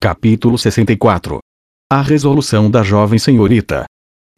Capítulo 0.00 0.56
64 0.56 1.40
A 1.90 2.00
resolução 2.00 2.70
da 2.70 2.84
jovem 2.84 3.18
senhorita. 3.18 3.84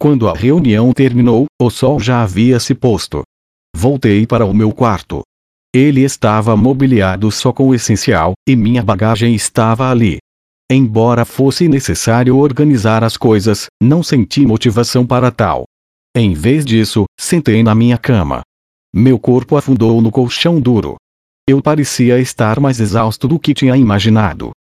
Quando 0.01 0.27
a 0.27 0.33
reunião 0.33 0.91
terminou, 0.91 1.45
o 1.61 1.69
sol 1.69 2.01
já 2.01 2.23
havia 2.23 2.59
se 2.59 2.75
posto. 2.75 3.23
Voltei 3.77 4.27
para 4.27 4.47
o 4.47 4.55
meu 4.55 4.73
quarto. 4.73 5.21
Ele 5.75 6.01
estava 6.01 6.57
mobiliado 6.57 7.31
só 7.31 7.53
com 7.53 7.69
o 7.69 7.75
essencial, 7.75 8.33
e 8.49 8.57
minha 8.57 8.83
bagagem 8.83 9.35
estava 9.35 9.91
ali. 9.91 10.17
Embora 10.73 11.27
fosse 11.27 11.69
necessário 11.69 12.39
organizar 12.39 13.05
as 13.05 13.19
coisas, 13.19 13.67
não 13.83 14.03
senti 14.03 14.47
motivação 14.47 15.07
para 15.07 15.31
tal. 15.31 15.65
Em 16.17 16.33
vez 16.33 16.65
disso, 16.65 17.05
sentei 17.21 17.63
na 17.63 17.75
minha 17.75 17.99
cama. 17.99 18.41
Meu 18.95 19.19
corpo 19.19 19.59
afundou 19.59 20.01
no 20.01 20.11
colchão 20.11 20.59
duro. 20.59 20.97
Eu 21.47 21.61
parecia 21.61 22.19
estar 22.19 22.59
mais 22.59 22.81
exausto 22.81 23.29
do 23.29 23.39
que 23.39 23.53
tinha 23.53 23.77
imaginado. 23.77 24.53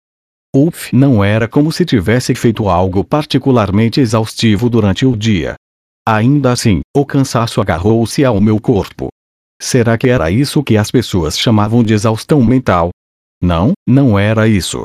Uf, 0.55 0.95
não 0.95 1.23
era 1.23 1.47
como 1.47 1.71
se 1.71 1.85
tivesse 1.85 2.33
feito 2.33 2.67
algo 2.67 3.03
particularmente 3.03 3.99
exaustivo 3.99 4.67
durante 4.67 5.05
o 5.05 5.15
dia. 5.15 5.53
Ainda 6.07 6.51
assim, 6.51 6.81
o 6.95 7.05
cansaço 7.05 7.61
agarrou-se 7.61 8.25
ao 8.25 8.41
meu 8.41 8.59
corpo. 8.59 9.09
Será 9.61 9.95
que 9.95 10.09
era 10.09 10.31
isso 10.31 10.63
que 10.63 10.75
as 10.75 10.89
pessoas 10.89 11.37
chamavam 11.37 11.83
de 11.83 11.93
exaustão 11.93 12.43
mental? 12.43 12.89
Não, 13.39 13.73
não 13.87 14.17
era 14.17 14.47
isso. 14.47 14.83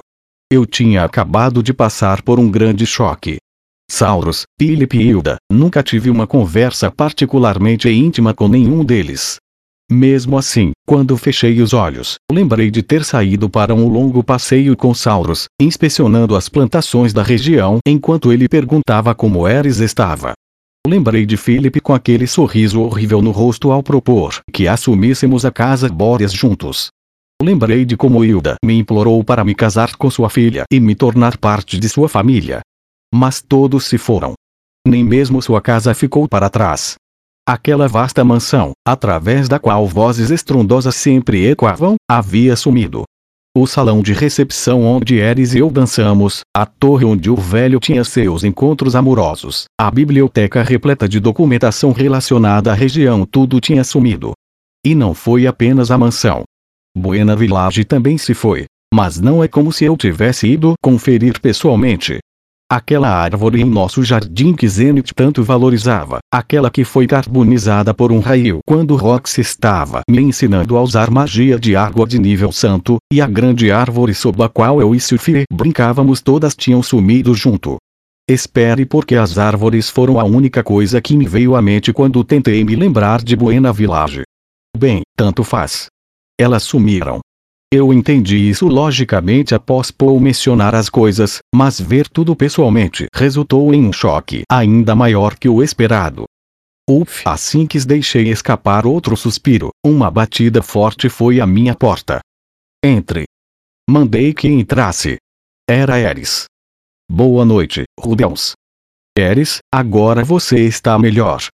Eu 0.53 0.67
tinha 0.67 1.03
acabado 1.03 1.63
de 1.63 1.73
passar 1.73 2.21
por 2.21 2.39
um 2.39 2.51
grande 2.51 2.85
choque. 2.85 3.39
Sauros, 3.91 4.43
Philip 4.61 4.97
e 4.99 5.03
Hilda, 5.03 5.37
nunca 5.51 5.83
tive 5.83 6.11
uma 6.11 6.27
conversa 6.27 6.91
particularmente 6.91 7.89
íntima 7.89 8.35
com 8.35 8.49
nenhum 8.49 8.85
deles. 8.85 9.37
Mesmo 9.95 10.37
assim, 10.37 10.73
quando 10.85 11.17
fechei 11.17 11.63
os 11.63 11.73
olhos, 11.73 12.17
lembrei 12.29 12.69
de 12.69 12.83
ter 12.83 13.05
saído 13.05 13.49
para 13.49 13.73
um 13.73 13.87
longo 13.87 14.25
passeio 14.25 14.77
com 14.77 14.93
Sauros, 14.93 15.45
inspecionando 15.63 16.35
as 16.35 16.49
plantações 16.49 17.13
da 17.13 17.23
região 17.23 17.79
enquanto 17.87 18.33
ele 18.33 18.49
perguntava 18.49 19.15
como 19.15 19.47
Eris 19.47 19.79
estava. 19.79 20.33
Lembrei 20.85 21.25
de 21.25 21.37
Philip 21.37 21.81
com 21.81 21.95
aquele 21.95 22.27
sorriso 22.27 22.81
horrível 22.81 23.23
no 23.23 23.31
rosto 23.31 23.71
ao 23.71 23.85
propor 23.85 24.41
que 24.53 24.67
assumíssemos 24.67 25.45
a 25.45 25.53
casa 25.53 25.89
Boreas 25.89 26.33
juntos. 26.33 26.89
Lembrei 27.41 27.85
de 27.85 27.97
como 27.97 28.25
Hilda 28.25 28.57
me 28.65 28.77
implorou 28.77 29.23
para 29.23 29.45
me 29.45 29.55
casar 29.55 29.95
com 29.95 30.11
sua 30.11 30.29
filha 30.29 30.65
e 30.73 30.81
me 30.81 30.97
tornar 30.97 31.39
parte 31.39 31.79
de 31.79 31.89
sua 31.89 32.09
família. 32.09 32.63
Mas 33.15 33.41
todos 33.41 33.85
se 33.85 33.97
foram. 33.97 34.33
Nem 34.85 35.05
mesmo 35.05 35.41
sua 35.41 35.61
casa 35.61 35.95
ficou 35.95 36.29
para 36.29 36.51
trás. 36.51 36.97
Aquela 37.47 37.87
vasta 37.87 38.25
mansão, 38.25 38.73
através 38.89 39.51
da 39.51 39.59
qual 39.59 39.87
vozes 39.87 40.31
estrondosas 40.31 40.95
sempre 40.95 41.47
ecoavam, 41.47 41.97
havia 42.11 42.57
sumido. 42.57 43.05
O 43.55 43.67
salão 43.67 44.01
de 44.01 44.15
recepção 44.15 44.83
onde 44.83 45.17
Eris 45.17 45.53
e 45.53 45.59
eu 45.59 45.71
dançamos, 45.71 46.41
a 46.57 46.65
torre 46.65 47.05
onde 47.05 47.29
o 47.29 47.37
velho 47.37 47.79
tinha 47.79 48.03
seus 48.03 48.45
encontros 48.45 48.97
amorosos, 48.97 49.65
a 49.79 49.91
biblioteca 49.91 50.63
repleta 50.63 51.07
de 51.07 51.21
documentação 51.21 51.93
relacionada 51.93 52.73
à 52.73 52.75
região 52.75 53.27
tudo 53.27 53.61
tinha 53.61 53.85
sumido. 53.85 54.33
E 54.83 54.95
não 54.95 55.13
foi 55.13 55.47
apenas 55.47 55.91
a 55.91 55.99
mansão. 55.99 56.45
Buena 56.97 57.37
Village 57.37 57.85
também 57.85 58.17
se 58.17 58.33
foi. 58.33 58.65
Mas 58.93 59.21
não 59.21 59.45
é 59.45 59.49
como 59.49 59.71
se 59.71 59.85
eu 59.85 59.99
tivesse 59.99 60.49
ido 60.49 60.75
conferir 60.83 61.41
pessoalmente. 61.41 62.21
Aquela 62.75 63.09
árvore 63.09 63.61
em 63.61 63.65
nosso 63.65 64.03
jardim 64.03 64.53
que 64.53 64.67
Zenith 64.67 65.13
tanto 65.15 65.45
valorizava, 65.45 66.19
aquela 66.29 66.69
que 66.69 66.83
foi 66.83 67.07
carbonizada 67.07 67.95
por 67.95 68.11
um 68.11 68.19
raio 68.19 68.59
quando 68.67 68.97
Rox 68.97 69.39
estava 69.39 70.01
me 70.11 70.21
ensinando 70.21 70.77
a 70.77 70.83
usar 70.83 71.09
magia 71.09 71.57
de 71.57 71.77
água 71.77 72.05
de 72.05 72.19
nível 72.19 72.51
santo, 72.51 72.97
e 73.13 73.21
a 73.21 73.29
grande 73.29 73.71
árvore 73.71 74.13
sob 74.13 74.43
a 74.43 74.49
qual 74.49 74.81
eu 74.81 74.93
e 74.93 74.99
Sylphie 74.99 75.45
brincávamos 75.53 76.21
todas 76.21 76.57
tinham 76.57 76.83
sumido 76.83 77.33
junto. 77.33 77.77
Espere 78.29 78.85
porque 78.85 79.15
as 79.15 79.39
árvores 79.39 79.89
foram 79.89 80.19
a 80.19 80.25
única 80.25 80.65
coisa 80.65 81.01
que 81.01 81.17
me 81.17 81.29
veio 81.29 81.55
à 81.55 81.63
mente 81.63 81.93
quando 81.93 82.25
tentei 82.25 82.65
me 82.65 82.75
lembrar 82.75 83.23
de 83.23 83.37
Buena 83.37 83.73
Village. 83.73 84.25
Bem, 84.77 85.03
tanto 85.17 85.45
faz. 85.45 85.87
Elas 86.37 86.65
sumiram. 86.65 87.21
Eu 87.77 87.93
entendi 87.93 88.37
isso 88.37 88.69
logicamente 88.69 89.53
após 89.53 89.91
Paul 89.91 90.21
mencionar 90.21 90.77
as 90.77 90.89
coisas, 90.89 91.41
mas 91.53 91.81
ver 91.81 92.09
tudo 92.09 92.37
pessoalmente 92.37 93.09
resultou 93.13 93.75
em 93.75 93.85
um 93.85 93.93
choque 93.93 94.45
ainda 94.49 94.95
maior 94.95 95.37
que 95.37 95.49
o 95.49 95.61
esperado. 95.61 96.23
Uf, 96.89 97.23
assim 97.25 97.67
que 97.67 97.85
deixei 97.85 98.29
escapar 98.29 98.87
outro 98.87 99.17
suspiro, 99.17 99.71
uma 99.85 100.09
batida 100.09 100.63
forte 100.63 101.09
foi 101.09 101.41
à 101.41 101.47
minha 101.49 101.75
porta. 101.75 102.21
Entre. 102.81 103.25
Mandei 103.91 104.33
que 104.33 104.47
entrasse. 104.47 105.17
Era 105.69 105.99
Eris. 105.99 106.45
Boa 107.11 107.45
noite, 107.45 107.83
Rubens. 107.99 108.53
Eris, 109.19 109.59
agora 109.75 110.23
você 110.23 110.61
está 110.61 110.97
melhor. 110.97 111.49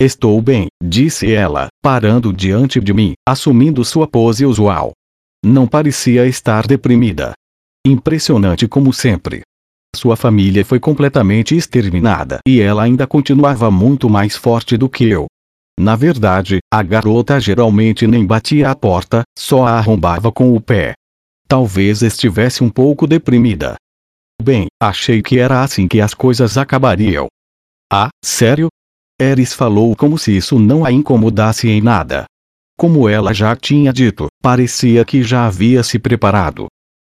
Estou 0.00 0.42
bem, 0.42 0.66
disse 0.82 1.32
ela, 1.32 1.68
parando 1.80 2.32
diante 2.32 2.80
de 2.80 2.92
mim, 2.92 3.12
assumindo 3.24 3.84
sua 3.84 4.08
pose 4.08 4.44
usual. 4.44 4.92
Não 5.44 5.66
parecia 5.66 6.26
estar 6.26 6.66
deprimida. 6.66 7.32
Impressionante 7.84 8.68
como 8.68 8.92
sempre. 8.92 9.42
Sua 9.94 10.16
família 10.16 10.64
foi 10.64 10.78
completamente 10.78 11.56
exterminada 11.56 12.38
e 12.46 12.60
ela 12.60 12.84
ainda 12.84 13.06
continuava 13.06 13.70
muito 13.70 14.08
mais 14.08 14.36
forte 14.36 14.76
do 14.76 14.88
que 14.88 15.04
eu. 15.08 15.26
Na 15.78 15.96
verdade, 15.96 16.58
a 16.72 16.82
garota 16.82 17.40
geralmente 17.40 18.06
nem 18.06 18.24
batia 18.24 18.70
a 18.70 18.74
porta, 18.74 19.22
só 19.36 19.66
a 19.66 19.72
arrombava 19.72 20.30
com 20.30 20.54
o 20.54 20.60
pé. 20.60 20.94
Talvez 21.48 22.02
estivesse 22.02 22.62
um 22.62 22.70
pouco 22.70 23.06
deprimida. 23.06 23.74
Bem, 24.40 24.66
achei 24.80 25.20
que 25.22 25.38
era 25.38 25.62
assim 25.62 25.88
que 25.88 26.00
as 26.00 26.14
coisas 26.14 26.56
acabariam. 26.56 27.26
Ah, 27.92 28.08
sério? 28.24 28.68
Eris 29.20 29.52
falou 29.52 29.94
como 29.96 30.16
se 30.18 30.36
isso 30.36 30.58
não 30.58 30.84
a 30.84 30.92
incomodasse 30.92 31.68
em 31.68 31.80
nada. 31.80 32.24
Como 32.82 33.08
ela 33.08 33.32
já 33.32 33.54
tinha 33.54 33.92
dito, 33.92 34.26
parecia 34.42 35.04
que 35.04 35.22
já 35.22 35.46
havia 35.46 35.84
se 35.84 36.00
preparado. 36.00 36.66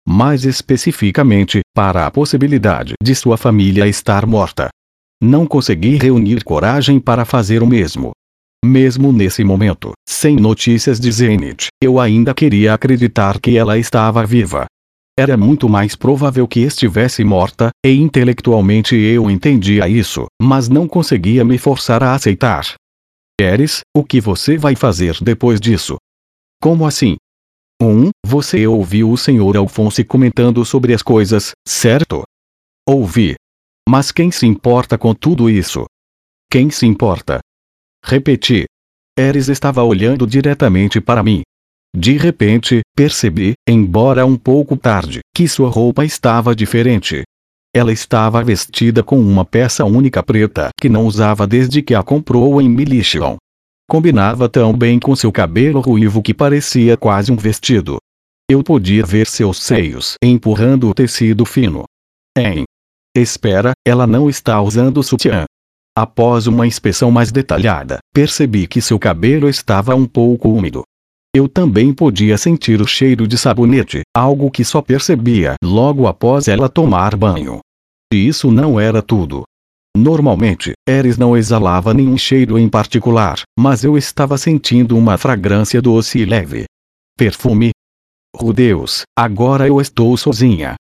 Mais 0.05 0.45
especificamente, 0.45 1.61
para 1.73 2.09
a 2.09 2.11
possibilidade 2.11 2.95
de 3.01 3.15
sua 3.15 3.37
família 3.37 3.87
estar 3.87 4.27
morta. 4.27 4.69
Não 5.23 5.47
consegui 5.47 5.97
reunir 5.97 6.43
coragem 6.43 6.99
para 6.99 7.25
fazer 7.25 7.63
o 7.63 7.69
mesmo. 7.69 8.11
Mesmo 8.65 9.13
nesse 9.13 9.45
momento, 9.45 9.93
sem 10.09 10.35
notícias 10.35 10.99
de 10.99 11.13
Zenith, 11.13 11.69
eu 11.81 12.01
ainda 12.01 12.35
queria 12.35 12.75
acreditar 12.75 13.39
que 13.39 13.57
ela 13.57 13.79
estava 13.79 14.27
viva. 14.27 14.67
Era 15.17 15.37
muito 15.37 15.69
mais 15.69 15.95
provável 15.95 16.49
que 16.49 16.59
estivesse 16.63 17.23
morta, 17.23 17.71
e 17.87 17.93
intelectualmente 17.93 18.97
eu 18.97 19.31
entendia 19.31 19.89
isso, 19.89 20.27
mas 20.43 20.69
não 20.69 20.89
conseguia 20.89 21.45
me 21.45 21.59
forçar 21.59 22.03
a 22.03 22.13
aceitar. 22.13 22.75
Eres, 23.43 23.81
o 23.97 24.05
que 24.05 24.21
você 24.21 24.59
vai 24.59 24.77
fazer 24.77 25.17
depois 25.23 25.61
disso? 25.61 25.97
Como 26.63 26.87
assim? 26.87 27.17
1. 27.81 27.87
Um, 27.87 28.11
você 28.25 28.67
ouviu 28.67 29.11
o 29.11 29.17
Sr. 29.17 29.57
Alphonse 29.57 30.05
comentando 30.05 30.65
sobre 30.65 30.93
as 30.93 31.03
coisas, 31.03 31.53
certo? 31.67 32.23
Ouvi. 32.87 33.35
Mas 33.89 34.13
quem 34.13 34.31
se 34.31 34.47
importa 34.47 34.99
com 34.99 35.15
tudo 35.15 35.49
isso? 35.49 35.87
Quem 36.51 36.71
se 36.71 36.85
importa? 36.85 37.41
Repeti. 38.05 38.67
Eres 39.19 39.49
estava 39.49 39.83
olhando 39.83 40.27
diretamente 40.27 41.01
para 41.01 41.23
mim. 41.23 41.43
De 41.97 42.17
repente, 42.17 42.83
percebi, 42.95 43.55
embora 43.69 44.25
um 44.25 44.37
pouco 44.37 44.77
tarde, 44.77 45.21
que 45.35 45.49
sua 45.49 45.69
roupa 45.69 46.05
estava 46.05 46.55
diferente. 46.55 47.23
Ela 47.73 47.93
estava 47.93 48.43
vestida 48.43 49.01
com 49.01 49.21
uma 49.21 49.45
peça 49.45 49.85
única 49.85 50.23
preta 50.25 50.71
que 50.81 50.89
não 50.89 51.07
usava 51.07 51.47
desde 51.47 51.81
que 51.83 51.95
a 51.95 52.03
comprou 52.03 52.61
em 52.61 52.69
Milichon. 52.69 53.37
Combinava 53.89 54.49
tão 54.49 54.77
bem 54.77 54.99
com 54.99 55.15
seu 55.15 55.31
cabelo 55.31 55.81
ruivo 55.81 56.21
que 56.21 56.35
parecia 56.35 56.97
quase 56.97 57.31
um 57.31 57.37
vestido. 57.37 57.99
Eu 58.51 58.65
podia 58.65 59.07
ver 59.07 59.29
seus 59.29 59.63
seios 59.63 60.15
empurrando 60.23 60.89
o 60.89 60.95
tecido 60.95 61.45
fino. 61.45 61.85
Em. 62.37 62.65
Espera, 63.17 63.73
ela 63.87 64.07
não 64.07 64.29
está 64.29 64.61
usando 64.61 65.03
sutiã. 65.03 65.45
Após 65.97 66.49
uma 66.49 66.67
inspeção 66.67 67.11
mais 67.11 67.31
detalhada, 67.31 67.99
percebi 68.13 68.67
que 68.67 68.81
seu 68.81 68.99
cabelo 68.99 69.49
estava 69.49 69.95
um 69.95 70.07
pouco 70.07 70.49
úmido. 70.49 70.83
Eu 71.35 71.49
também 71.49 71.95
podia 71.95 72.37
sentir 72.37 72.81
o 72.81 72.87
cheiro 72.87 73.27
de 73.29 73.39
sabonete, 73.39 74.03
algo 74.17 74.51
que 74.51 74.65
só 74.65 74.83
percebia 74.83 75.55
logo 75.63 76.09
após 76.09 76.49
ela 76.49 76.69
tomar 76.69 77.17
banho. 77.17 77.61
E 78.13 78.27
isso 78.27 78.51
não 78.51 78.81
era 78.81 79.01
tudo. 79.01 79.45
Normalmente, 79.97 80.73
Eris 80.89 81.17
não 81.17 81.37
exalava 81.37 81.95
nenhum 81.95 82.19
cheiro 82.19 82.59
em 82.59 82.69
particular, 82.69 83.43
mas 83.57 83.85
eu 83.85 83.97
estava 83.97 84.37
sentindo 84.37 84.97
uma 84.97 85.17
fragrância 85.17 85.81
doce 85.81 86.19
e 86.19 86.25
leve. 86.25 86.65
Perfume. 87.17 87.71
Oh 88.35 88.53
Deus, 88.53 89.03
agora 89.17 89.69
eu 89.69 89.81
estou 89.81 90.17
sozinha. 90.17 90.75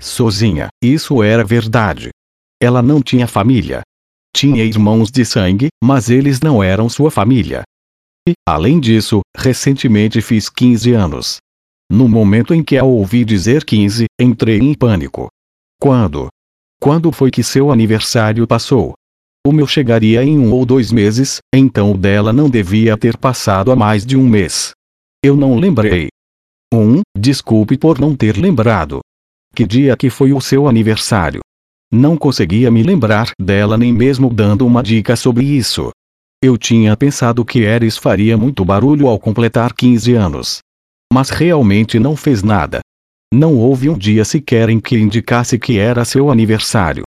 Sozinha, 0.00 0.68
isso 0.82 1.22
era 1.22 1.44
verdade. 1.44 2.10
Ela 2.60 2.82
não 2.82 3.00
tinha 3.00 3.28
família. 3.28 3.82
Tinha 4.34 4.64
irmãos 4.64 5.12
de 5.12 5.24
sangue, 5.24 5.68
mas 5.82 6.10
eles 6.10 6.40
não 6.40 6.62
eram 6.62 6.88
sua 6.88 7.10
família. 7.10 7.62
Além 8.46 8.78
disso, 8.78 9.20
recentemente 9.36 10.20
fiz 10.20 10.48
15 10.48 10.92
anos. 10.92 11.36
No 11.90 12.08
momento 12.08 12.54
em 12.54 12.62
que 12.62 12.78
a 12.78 12.84
ouvi 12.84 13.24
dizer 13.24 13.64
15, 13.64 14.06
entrei 14.20 14.58
em 14.58 14.74
pânico. 14.74 15.28
Quando? 15.80 16.28
Quando 16.80 17.12
foi 17.12 17.30
que 17.30 17.42
seu 17.42 17.70
aniversário 17.70 18.46
passou? 18.46 18.94
O 19.46 19.52
meu 19.52 19.66
chegaria 19.66 20.24
em 20.24 20.38
um 20.38 20.52
ou 20.52 20.64
dois 20.64 20.92
meses, 20.92 21.38
então 21.54 21.92
o 21.92 21.98
dela 21.98 22.32
não 22.32 22.48
devia 22.48 22.96
ter 22.96 23.16
passado 23.16 23.72
há 23.72 23.76
mais 23.76 24.06
de 24.06 24.16
um 24.16 24.26
mês. 24.26 24.70
Eu 25.24 25.36
não 25.36 25.56
lembrei. 25.56 26.08
Um, 26.72 27.02
desculpe 27.16 27.76
por 27.76 28.00
não 28.00 28.16
ter 28.16 28.36
lembrado. 28.36 29.00
Que 29.54 29.66
dia 29.66 29.96
que 29.96 30.08
foi 30.08 30.32
o 30.32 30.40
seu 30.40 30.66
aniversário? 30.66 31.40
Não 31.92 32.16
conseguia 32.16 32.70
me 32.70 32.82
lembrar 32.82 33.30
dela 33.38 33.76
nem 33.76 33.92
mesmo 33.92 34.32
dando 34.32 34.66
uma 34.66 34.82
dica 34.82 35.14
sobre 35.14 35.44
isso. 35.44 35.91
Eu 36.44 36.58
tinha 36.58 36.96
pensado 36.96 37.44
que 37.44 37.60
Eris 37.60 37.96
faria 37.96 38.36
muito 38.36 38.64
barulho 38.64 39.06
ao 39.06 39.16
completar 39.16 39.72
15 39.72 40.14
anos. 40.14 40.58
Mas 41.12 41.30
realmente 41.30 42.00
não 42.00 42.16
fez 42.16 42.42
nada. 42.42 42.80
Não 43.32 43.56
houve 43.56 43.88
um 43.88 43.96
dia 43.96 44.24
sequer 44.24 44.68
em 44.68 44.80
que 44.80 44.98
indicasse 44.98 45.56
que 45.56 45.78
era 45.78 46.04
seu 46.04 46.32
aniversário. 46.32 47.04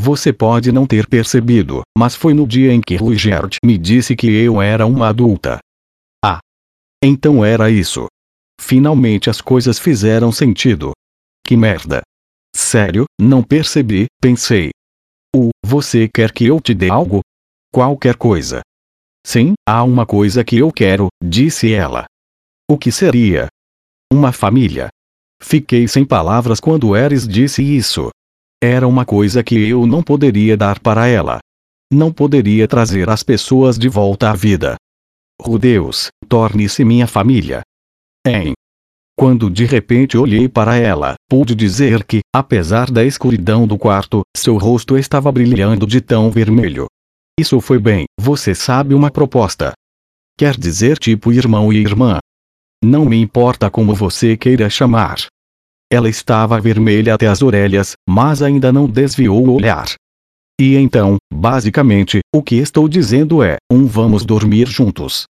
Você 0.00 0.32
pode 0.32 0.72
não 0.72 0.88
ter 0.88 1.06
percebido, 1.06 1.82
mas 1.96 2.16
foi 2.16 2.34
no 2.34 2.48
dia 2.48 2.72
em 2.72 2.80
que 2.80 2.96
Ruigert 2.96 3.58
me 3.64 3.78
disse 3.78 4.16
que 4.16 4.26
eu 4.26 4.60
era 4.60 4.84
uma 4.84 5.08
adulta. 5.08 5.60
Ah. 6.24 6.40
Então 7.00 7.44
era 7.44 7.70
isso. 7.70 8.06
Finalmente 8.60 9.30
as 9.30 9.40
coisas 9.40 9.78
fizeram 9.78 10.32
sentido. 10.32 10.90
Que 11.46 11.56
merda. 11.56 12.02
Sério, 12.56 13.04
não 13.20 13.40
percebi, 13.40 14.06
pensei. 14.20 14.70
O, 15.34 15.50
você 15.64 16.08
quer 16.12 16.32
que 16.32 16.46
eu 16.46 16.60
te 16.60 16.74
dê 16.74 16.90
algo? 16.90 17.20
Qualquer 17.74 18.14
coisa. 18.14 18.60
Sim, 19.26 19.54
há 19.68 19.82
uma 19.82 20.06
coisa 20.06 20.44
que 20.44 20.58
eu 20.58 20.70
quero, 20.70 21.08
disse 21.20 21.74
ela. 21.74 22.04
O 22.70 22.78
que 22.78 22.92
seria? 22.92 23.48
Uma 24.12 24.30
família. 24.30 24.90
Fiquei 25.42 25.88
sem 25.88 26.04
palavras 26.04 26.60
quando 26.60 26.96
Eris 26.96 27.26
disse 27.26 27.64
isso. 27.64 28.10
Era 28.62 28.86
uma 28.86 29.04
coisa 29.04 29.42
que 29.42 29.56
eu 29.56 29.88
não 29.88 30.04
poderia 30.04 30.56
dar 30.56 30.78
para 30.78 31.08
ela. 31.08 31.40
Não 31.92 32.12
poderia 32.12 32.68
trazer 32.68 33.10
as 33.10 33.24
pessoas 33.24 33.76
de 33.76 33.88
volta 33.88 34.30
à 34.30 34.34
vida. 34.34 34.76
Oh 35.44 35.58
Deus, 35.58 36.10
torne-se 36.28 36.84
minha 36.84 37.08
família. 37.08 37.62
Em. 38.24 38.52
Quando 39.18 39.50
de 39.50 39.64
repente 39.64 40.16
olhei 40.16 40.48
para 40.48 40.76
ela, 40.76 41.16
pude 41.28 41.56
dizer 41.56 42.04
que, 42.04 42.20
apesar 42.32 42.88
da 42.88 43.02
escuridão 43.04 43.66
do 43.66 43.76
quarto, 43.76 44.22
seu 44.36 44.56
rosto 44.58 44.96
estava 44.96 45.32
brilhando 45.32 45.88
de 45.88 46.00
tão 46.00 46.30
vermelho. 46.30 46.86
Isso 47.38 47.60
foi 47.60 47.78
bem, 47.78 48.04
você 48.18 48.54
sabe 48.54 48.94
uma 48.94 49.10
proposta. 49.10 49.72
Quer 50.38 50.56
dizer 50.56 50.98
tipo 50.98 51.32
irmão 51.32 51.72
e 51.72 51.78
irmã. 51.78 52.18
Não 52.82 53.04
me 53.04 53.16
importa 53.20 53.70
como 53.70 53.94
você 53.94 54.36
queira 54.36 54.70
chamar. 54.70 55.26
Ela 55.92 56.08
estava 56.08 56.60
vermelha 56.60 57.14
até 57.14 57.26
as 57.26 57.42
orelhas, 57.42 57.94
mas 58.08 58.42
ainda 58.42 58.72
não 58.72 58.88
desviou 58.88 59.46
o 59.46 59.52
olhar. 59.52 59.86
E 60.60 60.76
então, 60.76 61.16
basicamente, 61.32 62.20
o 62.34 62.42
que 62.42 62.56
estou 62.56 62.88
dizendo 62.88 63.42
é: 63.42 63.56
um 63.70 63.86
vamos 63.86 64.24
dormir 64.24 64.68
juntos. 64.68 65.24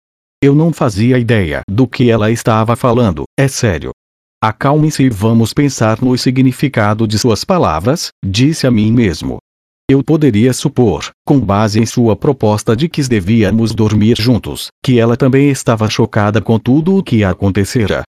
Eu 0.43 0.55
não 0.55 0.73
fazia 0.73 1.19
ideia 1.19 1.61
do 1.69 1.87
que 1.87 2.11
ela 2.11 2.31
estava 2.31 2.75
falando, 2.75 3.25
é 3.39 3.47
sério. 3.47 3.91
Acalme-se 4.43 5.03
e 5.03 5.11
vamos 5.11 5.53
pensar 5.53 6.01
no 6.01 6.17
significado 6.17 7.07
de 7.07 7.19
suas 7.19 7.45
palavras, 7.45 8.09
disse 8.25 8.67
a 8.67 8.71
mim 8.71 8.91
mesmo. 8.91 9.37
Eu 9.91 10.05
poderia 10.05 10.53
supor, 10.53 11.11
com 11.27 11.41
base 11.41 11.81
em 11.81 11.85
sua 11.85 12.15
proposta 12.15 12.77
de 12.77 12.89
que 12.89 13.03
devíamos 13.09 13.75
dormir 13.75 14.17
juntos, 14.17 14.69
que 14.85 15.01
ela 15.01 15.17
também 15.17 15.51
estava 15.51 15.91
chocada 15.91 16.41
com 16.41 16.61
tudo 16.61 16.97
o 16.97 17.03
que 17.03 17.25
acontecera. 17.25 18.05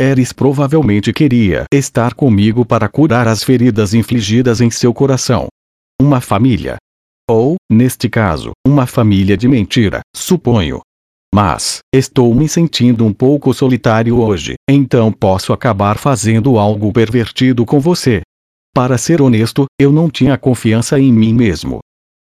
Eris 0.00 0.32
provavelmente 0.32 1.12
queria 1.12 1.64
estar 1.74 2.14
comigo 2.14 2.64
para 2.64 2.88
curar 2.88 3.26
as 3.26 3.42
feridas 3.42 3.94
infligidas 3.94 4.60
em 4.60 4.70
seu 4.70 4.94
coração. 4.94 5.48
Uma 6.00 6.20
família. 6.20 6.76
Ou, 7.28 7.56
neste 7.68 8.08
caso, 8.08 8.52
uma 8.64 8.86
família 8.86 9.36
de 9.36 9.48
mentira, 9.48 10.02
suponho. 10.14 10.82
Mas, 11.34 11.80
estou 11.92 12.32
me 12.32 12.48
sentindo 12.48 13.04
um 13.04 13.12
pouco 13.12 13.52
solitário 13.52 14.20
hoje, 14.20 14.54
então 14.70 15.10
posso 15.10 15.52
acabar 15.52 15.98
fazendo 15.98 16.60
algo 16.60 16.92
pervertido 16.92 17.66
com 17.66 17.80
você. 17.80 18.22
Para 18.74 18.98
ser 18.98 19.22
honesto, 19.22 19.66
eu 19.80 19.92
não 19.92 20.10
tinha 20.10 20.36
confiança 20.36 20.98
em 20.98 21.12
mim 21.12 21.32
mesmo. 21.32 21.78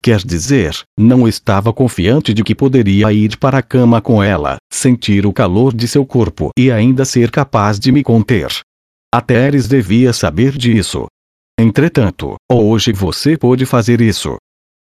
Quer 0.03 0.19
dizer, 0.19 0.79
não 0.99 1.27
estava 1.27 1.73
confiante 1.73 2.35
de 2.35 2.45
que 2.45 2.55
poderia 2.55 3.11
ir 3.11 3.39
para 3.39 3.59
a 3.59 3.63
cama 3.63 4.03
com 4.03 4.23
ela, 4.23 4.57
sentir 4.71 5.25
o 5.25 5.33
calor 5.33 5.75
de 5.75 5.89
seu 5.89 6.05
corpo 6.05 6.51
e 6.59 6.71
ainda 6.71 7.07
ser 7.07 7.31
capaz 7.31 7.81
de 7.81 7.91
me 7.91 8.03
conter. 8.03 8.49
Até 9.11 9.47
Eris 9.47 9.67
devia 9.67 10.13
saber 10.13 10.59
disso. 10.59 11.07
Entretanto, 11.59 12.35
hoje 12.53 12.93
você 12.93 13.39
pode 13.39 13.65
fazer 13.65 14.03
isso. 14.03 14.37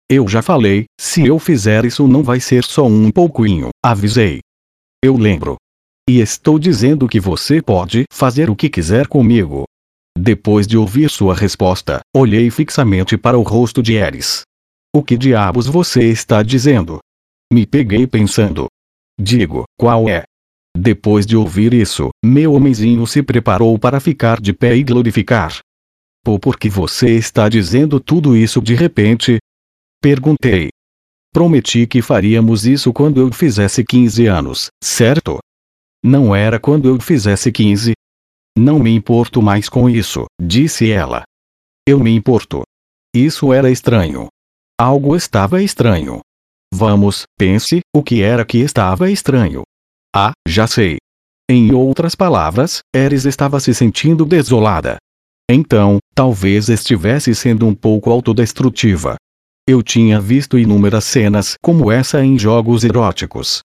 Eu 0.09 0.27
já 0.27 0.41
falei, 0.41 0.85
se 0.99 1.23
eu 1.23 1.37
fizer 1.37 1.85
isso 1.85 2.07
não 2.07 2.23
vai 2.23 2.39
ser 2.39 2.63
só 2.63 2.87
um 2.87 3.11
pouquinho, 3.11 3.69
avisei. 3.85 4.39
Eu 5.03 5.15
lembro. 5.17 5.57
E 6.09 6.19
estou 6.19 6.57
dizendo 6.57 7.07
que 7.07 7.19
você 7.19 7.61
pode 7.61 8.05
fazer 8.11 8.49
o 8.49 8.55
que 8.55 8.69
quiser 8.69 9.07
comigo. 9.07 9.65
Depois 10.17 10.67
de 10.67 10.77
ouvir 10.77 11.09
sua 11.09 11.33
resposta, 11.33 11.99
olhei 12.15 12.49
fixamente 12.49 13.17
para 13.17 13.37
o 13.37 13.41
rosto 13.41 13.81
de 13.81 13.93
Eris. 13.93 14.43
O 14.95 15.03
que 15.03 15.17
diabos 15.17 15.65
você 15.67 16.03
está 16.09 16.43
dizendo? 16.43 16.99
Me 17.51 17.65
peguei 17.65 18.05
pensando. 18.05 18.67
Digo, 19.19 19.63
qual 19.77 20.07
é? 20.07 20.23
Depois 20.75 21.25
de 21.25 21.35
ouvir 21.35 21.73
isso, 21.73 22.09
meu 22.23 22.53
homenzinho 22.53 23.05
se 23.05 23.21
preparou 23.21 23.77
para 23.77 23.99
ficar 23.99 24.39
de 24.39 24.53
pé 24.53 24.75
e 24.75 24.83
glorificar. 24.83 25.59
Pô, 26.23 26.39
por 26.39 26.57
que 26.57 26.69
você 26.69 27.15
está 27.15 27.49
dizendo 27.49 27.99
tudo 27.99 28.35
isso 28.35 28.61
de 28.61 28.75
repente? 28.75 29.39
Perguntei. 30.01 30.69
Prometi 31.33 31.87
que 31.87 32.01
faríamos 32.01 32.65
isso 32.65 32.93
quando 32.93 33.19
eu 33.19 33.31
fizesse 33.31 33.83
15 33.83 34.27
anos, 34.27 34.67
certo? 34.83 35.39
Não 36.03 36.35
era 36.35 36.59
quando 36.59 36.87
eu 36.87 36.99
fizesse 36.99 37.51
15? 37.51 37.93
Não 38.57 38.77
me 38.77 38.91
importo 38.91 39.41
mais 39.41 39.67
com 39.67 39.89
isso, 39.89 40.25
disse 40.39 40.91
ela. 40.91 41.23
Eu 41.87 41.99
me 41.99 42.11
importo. 42.11 42.61
Isso 43.13 43.51
era 43.51 43.71
estranho. 43.71 44.27
Algo 44.79 45.15
estava 45.15 45.61
estranho. 45.61 46.19
Vamos, 46.73 47.23
pense, 47.37 47.81
o 47.95 48.03
que 48.03 48.21
era 48.21 48.45
que 48.45 48.59
estava 48.59 49.09
estranho? 49.09 49.63
Ah, 50.15 50.31
já 50.47 50.67
sei. 50.67 50.97
Em 51.49 51.73
outras 51.73 52.15
palavras, 52.15 52.79
Eris 52.95 53.25
estava 53.25 53.59
se 53.59 53.73
sentindo 53.73 54.23
desolada. 54.23 54.97
Então, 55.49 55.97
talvez 56.15 56.69
estivesse 56.69 57.35
sendo 57.35 57.67
um 57.67 57.75
pouco 57.75 58.09
autodestrutiva. 58.09 59.15
Eu 59.67 59.81
tinha 59.81 60.19
visto 60.19 60.57
inúmeras 60.57 61.05
cenas 61.05 61.55
como 61.61 61.91
essa 61.91 62.23
em 62.23 62.37
jogos 62.37 62.83
eróticos. 62.83 63.61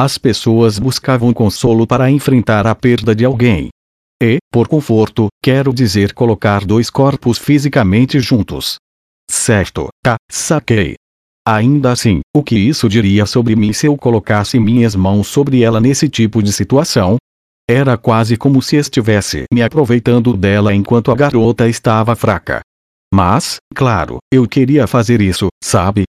As 0.00 0.16
pessoas 0.16 0.78
buscavam 0.78 1.32
consolo 1.32 1.86
para 1.86 2.10
enfrentar 2.10 2.66
a 2.66 2.74
perda 2.74 3.14
de 3.14 3.24
alguém. 3.24 3.68
E, 4.22 4.36
por 4.52 4.68
conforto, 4.68 5.28
quero 5.42 5.72
dizer 5.72 6.12
colocar 6.12 6.64
dois 6.64 6.90
corpos 6.90 7.38
fisicamente 7.38 8.20
juntos. 8.20 8.76
Certo, 9.30 9.88
tá, 10.04 10.16
saquei. 10.30 10.94
Ainda 11.46 11.92
assim, 11.92 12.20
o 12.36 12.42
que 12.42 12.56
isso 12.56 12.88
diria 12.88 13.24
sobre 13.24 13.56
mim 13.56 13.72
se 13.72 13.86
eu 13.86 13.96
colocasse 13.96 14.60
minhas 14.60 14.94
mãos 14.94 15.26
sobre 15.26 15.62
ela 15.62 15.80
nesse 15.80 16.08
tipo 16.08 16.42
de 16.42 16.52
situação? 16.52 17.16
Era 17.68 17.96
quase 17.96 18.36
como 18.36 18.60
se 18.60 18.76
estivesse 18.76 19.44
me 19.52 19.62
aproveitando 19.62 20.36
dela 20.36 20.74
enquanto 20.74 21.10
a 21.10 21.14
garota 21.14 21.66
estava 21.68 22.14
fraca. 22.14 22.60
Mas, 23.12 23.56
claro, 23.74 24.18
eu 24.32 24.46
queria 24.46 24.86
fazer 24.86 25.20
isso, 25.20 25.48
sabe? 25.62 26.04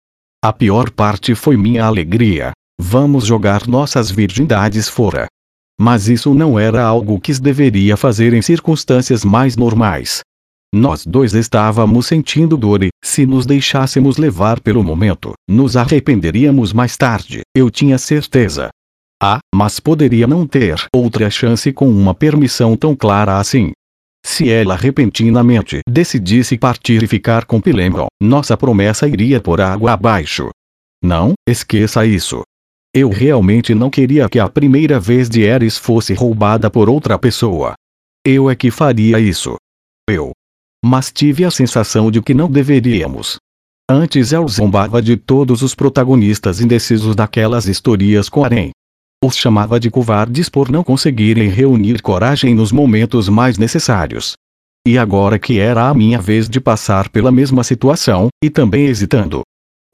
A 0.42 0.52
pior 0.52 0.90
parte 0.90 1.34
foi 1.34 1.56
minha 1.56 1.84
alegria. 1.84 2.52
Vamos 2.80 3.26
jogar 3.26 3.66
nossas 3.66 4.10
virgindades 4.10 4.88
fora. 4.88 5.26
Mas 5.80 6.08
isso 6.08 6.34
não 6.34 6.58
era 6.58 6.82
algo 6.82 7.20
que 7.20 7.32
deveria 7.40 7.96
fazer 7.96 8.34
em 8.34 8.42
circunstâncias 8.42 9.24
mais 9.24 9.56
normais. 9.56 10.20
Nós 10.74 11.06
dois 11.06 11.34
estávamos 11.34 12.06
sentindo 12.06 12.56
dor 12.56 12.82
e, 12.82 12.88
se 13.02 13.24
nos 13.24 13.46
deixássemos 13.46 14.18
levar 14.18 14.60
pelo 14.60 14.82
momento, 14.82 15.32
nos 15.48 15.76
arrependeríamos 15.76 16.72
mais 16.74 16.96
tarde, 16.96 17.40
eu 17.56 17.70
tinha 17.70 17.96
certeza. 17.96 18.68
Ah, 19.22 19.38
mas 19.54 19.80
poderia 19.80 20.26
não 20.26 20.46
ter 20.46 20.76
outra 20.94 21.30
chance 21.30 21.72
com 21.72 21.88
uma 21.88 22.14
permissão 22.14 22.76
tão 22.76 22.94
clara 22.94 23.38
assim. 23.38 23.72
Se 24.24 24.50
ela 24.50 24.76
repentinamente 24.76 25.80
decidisse 25.88 26.58
partir 26.58 27.02
e 27.02 27.06
ficar 27.06 27.44
com 27.44 27.60
Pilembron, 27.60 28.08
nossa 28.20 28.56
promessa 28.56 29.08
iria 29.08 29.40
por 29.40 29.60
água 29.60 29.92
abaixo. 29.92 30.50
Não, 31.02 31.32
esqueça 31.48 32.04
isso. 32.04 32.42
Eu 32.94 33.10
realmente 33.10 33.74
não 33.74 33.90
queria 33.90 34.28
que 34.28 34.38
a 34.38 34.48
primeira 34.48 34.98
vez 34.98 35.28
de 35.28 35.42
Eris 35.42 35.76
fosse 35.76 36.14
roubada 36.14 36.70
por 36.70 36.88
outra 36.88 37.18
pessoa. 37.18 37.74
Eu 38.24 38.48
é 38.50 38.56
que 38.56 38.70
faria 38.70 39.20
isso. 39.20 39.56
Eu, 40.08 40.32
mas 40.84 41.12
tive 41.12 41.44
a 41.44 41.50
sensação 41.50 42.10
de 42.10 42.22
que 42.22 42.32
não 42.32 42.50
deveríamos. 42.50 43.36
Antes 43.90 44.32
eu 44.32 44.46
zombava 44.48 45.00
de 45.00 45.16
todos 45.16 45.62
os 45.62 45.74
protagonistas 45.74 46.60
indecisos 46.60 47.14
daquelas 47.14 47.66
histórias 47.66 48.28
com 48.28 48.44
Arém. 48.44 48.70
Os 49.24 49.36
chamava 49.36 49.80
de 49.80 49.90
covardes 49.90 50.48
por 50.48 50.70
não 50.70 50.84
conseguirem 50.84 51.48
reunir 51.48 52.00
coragem 52.00 52.54
nos 52.54 52.70
momentos 52.70 53.28
mais 53.28 53.58
necessários. 53.58 54.34
e 54.86 54.96
agora 54.96 55.38
que 55.38 55.58
era 55.58 55.86
a 55.86 55.92
minha 55.92 56.18
vez 56.18 56.48
de 56.48 56.58
passar 56.58 57.10
pela 57.10 57.30
mesma 57.30 57.62
situação, 57.62 58.28
e 58.42 58.48
também 58.48 58.86
hesitando. 58.86 59.42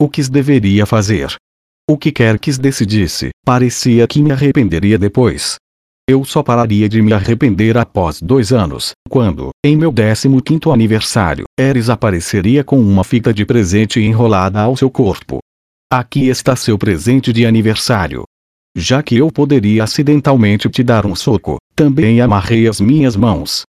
O 0.01 0.07
que 0.07 0.21
deveria 0.29 0.85
fazer? 0.85 1.35
O 1.87 1.99
que 1.99 2.11
quer 2.11 2.39
que 2.39 2.51
decidisse, 2.57 3.29
parecia 3.45 4.07
que 4.07 4.19
me 4.19 4.31
arrependeria 4.31 4.97
depois. 4.97 5.57
Eu 6.09 6.25
só 6.25 6.41
pararia 6.41 6.89
de 6.89 6.99
me 6.99 7.13
arrepender 7.13 7.77
após 7.77 8.19
dois 8.19 8.51
anos, 8.51 8.93
quando, 9.07 9.51
em 9.63 9.77
meu 9.77 9.93
15 9.93 10.27
aniversário, 10.71 11.45
Eris 11.59 11.87
apareceria 11.87 12.63
com 12.63 12.79
uma 12.79 13.03
fita 13.03 13.31
de 13.31 13.45
presente 13.45 13.99
enrolada 13.99 14.61
ao 14.61 14.75
seu 14.75 14.89
corpo. 14.89 15.37
Aqui 15.91 16.27
está 16.27 16.55
seu 16.55 16.75
presente 16.75 17.31
de 17.31 17.45
aniversário. 17.45 18.23
Já 18.75 19.03
que 19.03 19.17
eu 19.17 19.31
poderia 19.31 19.83
acidentalmente 19.83 20.67
te 20.69 20.81
dar 20.81 21.05
um 21.05 21.15
soco, 21.15 21.57
também 21.75 22.19
amarrei 22.19 22.67
as 22.67 22.81
minhas 22.81 23.15
mãos. 23.15 23.61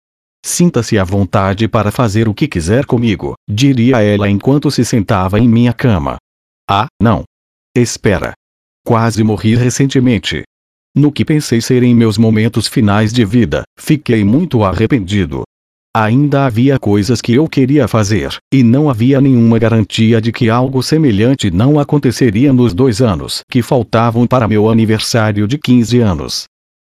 Sinta-se 0.47 0.97
à 0.97 1.03
vontade 1.03 1.67
para 1.67 1.91
fazer 1.91 2.29
o 2.29 2.35
que 2.35 2.47
quiser 2.47 2.87
comigo, 2.87 3.35
diria 3.49 4.01
ela 4.03 4.31
enquanto 4.31 4.71
se 4.71 4.85
sentava 4.85 5.41
em 5.41 5.49
minha 5.49 5.73
cama. 5.73 6.17
Ah, 6.71 6.87
não. 7.03 7.25
Espera. 7.77 8.35
Quase 8.87 9.25
morri 9.25 9.57
recentemente. 9.57 10.45
No 10.97 11.11
que 11.11 11.25
pensei 11.25 11.61
serem 11.61 11.93
meus 11.93 12.17
momentos 12.17 12.69
finais 12.69 13.13
de 13.13 13.25
vida, 13.25 13.65
fiquei 13.77 14.23
muito 14.23 14.63
arrependido. 14.63 15.43
Ainda 15.93 16.47
havia 16.47 16.79
coisas 16.79 17.21
que 17.21 17.35
eu 17.35 17.49
queria 17.49 17.89
fazer, 17.89 18.37
e 18.53 18.63
não 18.63 18.89
havia 18.89 19.21
nenhuma 19.21 19.59
garantia 19.59 20.21
de 20.21 20.31
que 20.31 20.49
algo 20.49 20.85
semelhante 20.85 21.51
não 21.51 21.81
aconteceria 21.81 22.53
nos 22.53 22.73
dois 22.73 23.03
anos 23.03 23.41
que 23.51 23.61
faltavam 23.61 24.25
para 24.25 24.47
meu 24.47 24.71
aniversário 24.71 25.49
de 25.49 25.59
15 25.59 25.99
anos. 25.99 26.45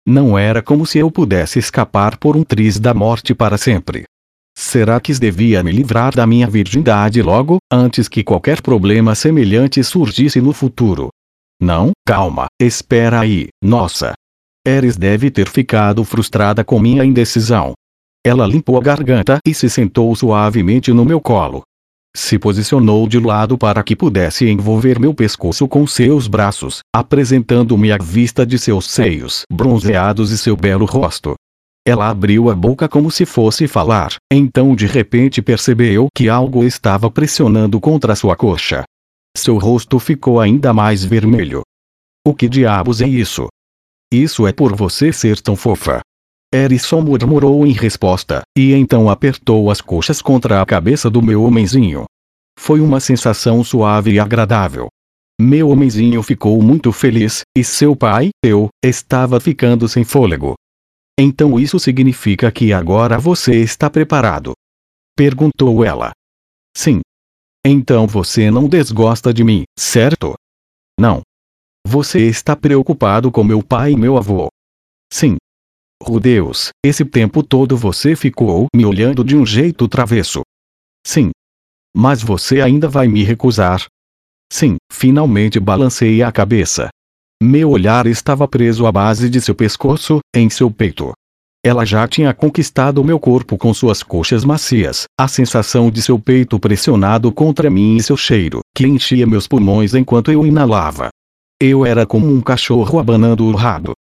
Não 0.06 0.38
era 0.38 0.62
como 0.62 0.86
se 0.86 1.00
eu 1.00 1.10
pudesse 1.10 1.60
escapar 1.60 2.18
por 2.18 2.36
um 2.36 2.44
triz 2.44 2.78
da 2.78 2.94
morte 2.94 3.34
para 3.34 3.58
sempre. 3.58 4.04
Será 4.56 5.00
que 5.00 5.14
devia 5.14 5.64
me 5.64 5.72
livrar 5.72 6.16
da 6.16 6.28
minha 6.28 6.48
virgindade 6.48 7.22
logo, 7.22 7.58
antes 7.72 8.08
que 8.08 8.24
qualquer 8.24 8.62
problema 8.62 9.16
semelhante 9.16 9.84
surgisse 9.84 10.40
no 10.40 10.54
futuro? 10.54 11.10
Não, 11.62 11.92
calma, 12.06 12.48
espera 12.62 13.20
aí, 13.20 13.48
nossa. 13.64 14.14
Eris 14.66 14.96
deve 14.96 15.30
ter 15.30 15.50
ficado 15.50 16.04
frustrada 16.04 16.64
com 16.64 16.80
minha 16.80 17.04
indecisão. 17.04 17.74
Ela 18.26 18.48
limpou 18.48 18.78
a 18.78 18.82
garganta 18.82 19.38
e 19.46 19.54
se 19.54 19.70
sentou 19.70 20.16
suavemente 20.16 20.94
no 20.94 21.04
meu 21.04 21.20
colo. 21.20 21.64
Se 22.16 22.38
posicionou 22.38 23.08
de 23.08 23.20
lado 23.20 23.58
para 23.58 23.84
que 23.84 23.96
pudesse 23.96 24.48
envolver 24.48 25.00
meu 25.00 25.14
pescoço 25.14 25.68
com 25.68 25.86
seus 25.88 26.28
braços, 26.28 26.80
apresentando-me 26.96 27.92
a 27.92 27.98
vista 27.98 28.46
de 28.46 28.58
seus 28.60 28.86
seios 28.86 29.42
bronzeados 29.52 30.32
e 30.32 30.38
seu 30.38 30.56
belo 30.56 30.86
rosto. 30.86 31.34
Ela 31.86 32.10
abriu 32.10 32.50
a 32.50 32.56
boca 32.56 32.88
como 32.88 33.12
se 33.12 33.26
fosse 33.26 33.68
falar, 33.68 34.16
então 34.32 34.74
de 34.76 34.86
repente 34.86 35.42
percebeu 35.42 36.08
que 36.16 36.30
algo 36.30 36.64
estava 36.64 37.12
pressionando 37.12 37.80
contra 37.80 38.16
sua 38.16 38.36
coxa. 38.38 38.86
Seu 39.36 39.58
rosto 39.58 40.00
ficou 40.00 40.40
ainda 40.40 40.74
mais 40.74 41.04
vermelho. 41.04 41.62
O 42.26 42.34
que 42.34 42.48
diabos 42.48 43.02
é 43.02 43.08
isso? 43.08 43.48
Isso 44.14 44.48
é 44.48 44.54
por 44.54 44.76
você 44.76 45.12
ser 45.12 45.42
tão 45.42 45.58
fofa. 45.58 46.00
Erison 46.54 47.02
murmurou 47.02 47.66
em 47.66 47.72
resposta, 47.72 48.44
e 48.56 48.74
então 48.74 49.10
apertou 49.10 49.70
as 49.70 49.82
coxas 49.82 50.22
contra 50.22 50.62
a 50.62 50.66
cabeça 50.66 51.10
do 51.10 51.22
meu 51.22 51.44
homenzinho. 51.44 52.06
Foi 52.58 52.80
uma 52.80 53.00
sensação 53.00 53.64
suave 53.64 54.12
e 54.12 54.20
agradável. 54.20 54.88
Meu 55.42 55.70
homenzinho 55.70 56.22
ficou 56.22 56.62
muito 56.62 56.92
feliz, 56.92 57.42
e 57.58 57.64
seu 57.64 57.96
pai, 57.96 58.30
eu, 58.46 58.70
estava 58.86 59.40
ficando 59.40 59.90
sem 59.90 60.04
fôlego. 60.04 60.54
Então 61.20 61.60
isso 61.60 61.80
significa 61.80 62.52
que 62.52 62.74
agora 62.74 63.20
você 63.20 63.62
está 63.62 63.90
preparado? 63.90 64.54
Perguntou 65.16 65.86
ela. 65.86 66.12
Sim, 66.76 67.02
então 67.66 68.06
você 68.06 68.52
não 68.52 68.68
desgosta 68.68 69.34
de 69.34 69.42
mim, 69.42 69.64
certo? 69.80 70.34
Não. 71.00 71.22
Você 71.88 72.28
está 72.28 72.56
preocupado 72.56 73.32
com 73.32 73.44
meu 73.44 73.64
pai 73.64 73.94
e 73.94 73.96
meu 73.96 74.18
avô. 74.18 74.50
Sim. 75.12 75.38
Oh 76.02 76.20
Deus, 76.20 76.70
esse 76.84 77.06
tempo 77.06 77.42
todo 77.42 77.78
você 77.78 78.16
ficou 78.16 78.68
me 78.76 78.86
olhando 78.86 79.24
de 79.24 79.38
um 79.38 79.46
jeito 79.46 79.88
travesso. 79.88 80.42
Sim. 81.06 81.32
Mas 81.96 82.22
você 82.22 82.60
ainda 82.60 82.90
vai 82.90 83.08
me 83.08 83.24
recusar? 83.24 83.86
Sim, 84.52 84.76
finalmente 84.92 85.60
balancei 85.60 86.22
a 86.22 86.32
cabeça. 86.32 86.90
Meu 87.46 87.72
olhar 87.72 88.08
estava 88.08 88.48
preso 88.48 88.86
à 88.86 88.92
base 88.92 89.30
de 89.30 89.42
seu 89.42 89.54
pescoço, 89.54 90.22
em 90.34 90.50
seu 90.50 90.72
peito. 90.72 91.12
Ela 91.62 91.84
já 91.84 92.08
tinha 92.08 92.34
conquistado 92.34 93.04
meu 93.04 93.20
corpo 93.20 93.58
com 93.58 93.74
suas 93.74 94.02
coxas 94.02 94.46
macias, 94.46 95.04
a 95.20 95.28
sensação 95.28 95.92
de 95.92 96.02
seu 96.02 96.18
peito 96.18 96.58
pressionado 96.58 97.34
contra 97.34 97.70
mim 97.70 97.98
e 97.98 98.02
seu 98.02 98.16
cheiro, 98.16 98.62
que 98.74 98.88
enchia 98.88 99.28
meus 99.28 99.46
pulmões 99.46 99.94
enquanto 99.94 100.32
eu 100.32 100.46
inalava. 100.46 101.10
Eu 101.62 101.86
era 101.86 102.06
como 102.06 102.34
um 102.34 102.40
cachorro 102.40 102.98
abanando 102.98 103.44
o 103.44 103.54
rabo. 103.54 103.92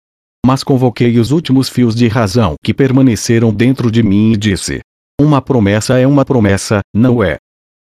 Mas 0.45 0.63
convoquei 0.63 1.19
os 1.19 1.31
últimos 1.31 1.67
fios 1.67 1.93
de 1.93 2.07
razão 2.07 2.55
que 2.63 2.73
permaneceram 2.73 3.53
dentro 3.53 3.91
de 3.91 4.01
mim 4.01 4.31
e 4.31 4.37
disse: 4.37 4.79
Uma 5.19 5.41
promessa 5.41 5.99
é 5.99 6.07
uma 6.07 6.23
promessa, 6.23 6.79
não 6.95 7.21
é? 7.21 7.35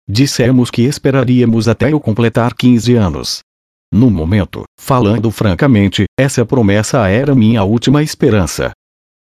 Dissemos 0.08 0.72
que 0.72 0.82
esperaríamos 0.82 1.68
até 1.68 1.92
eu 1.92 2.00
completar 2.00 2.52
15 2.52 2.94
anos. 2.96 3.42
No 3.92 4.10
momento, 4.10 4.62
falando 4.80 5.30
francamente, 5.30 6.04
essa 6.18 6.46
promessa 6.46 7.06
era 7.08 7.34
minha 7.34 7.62
última 7.62 8.02
esperança. 8.02 8.70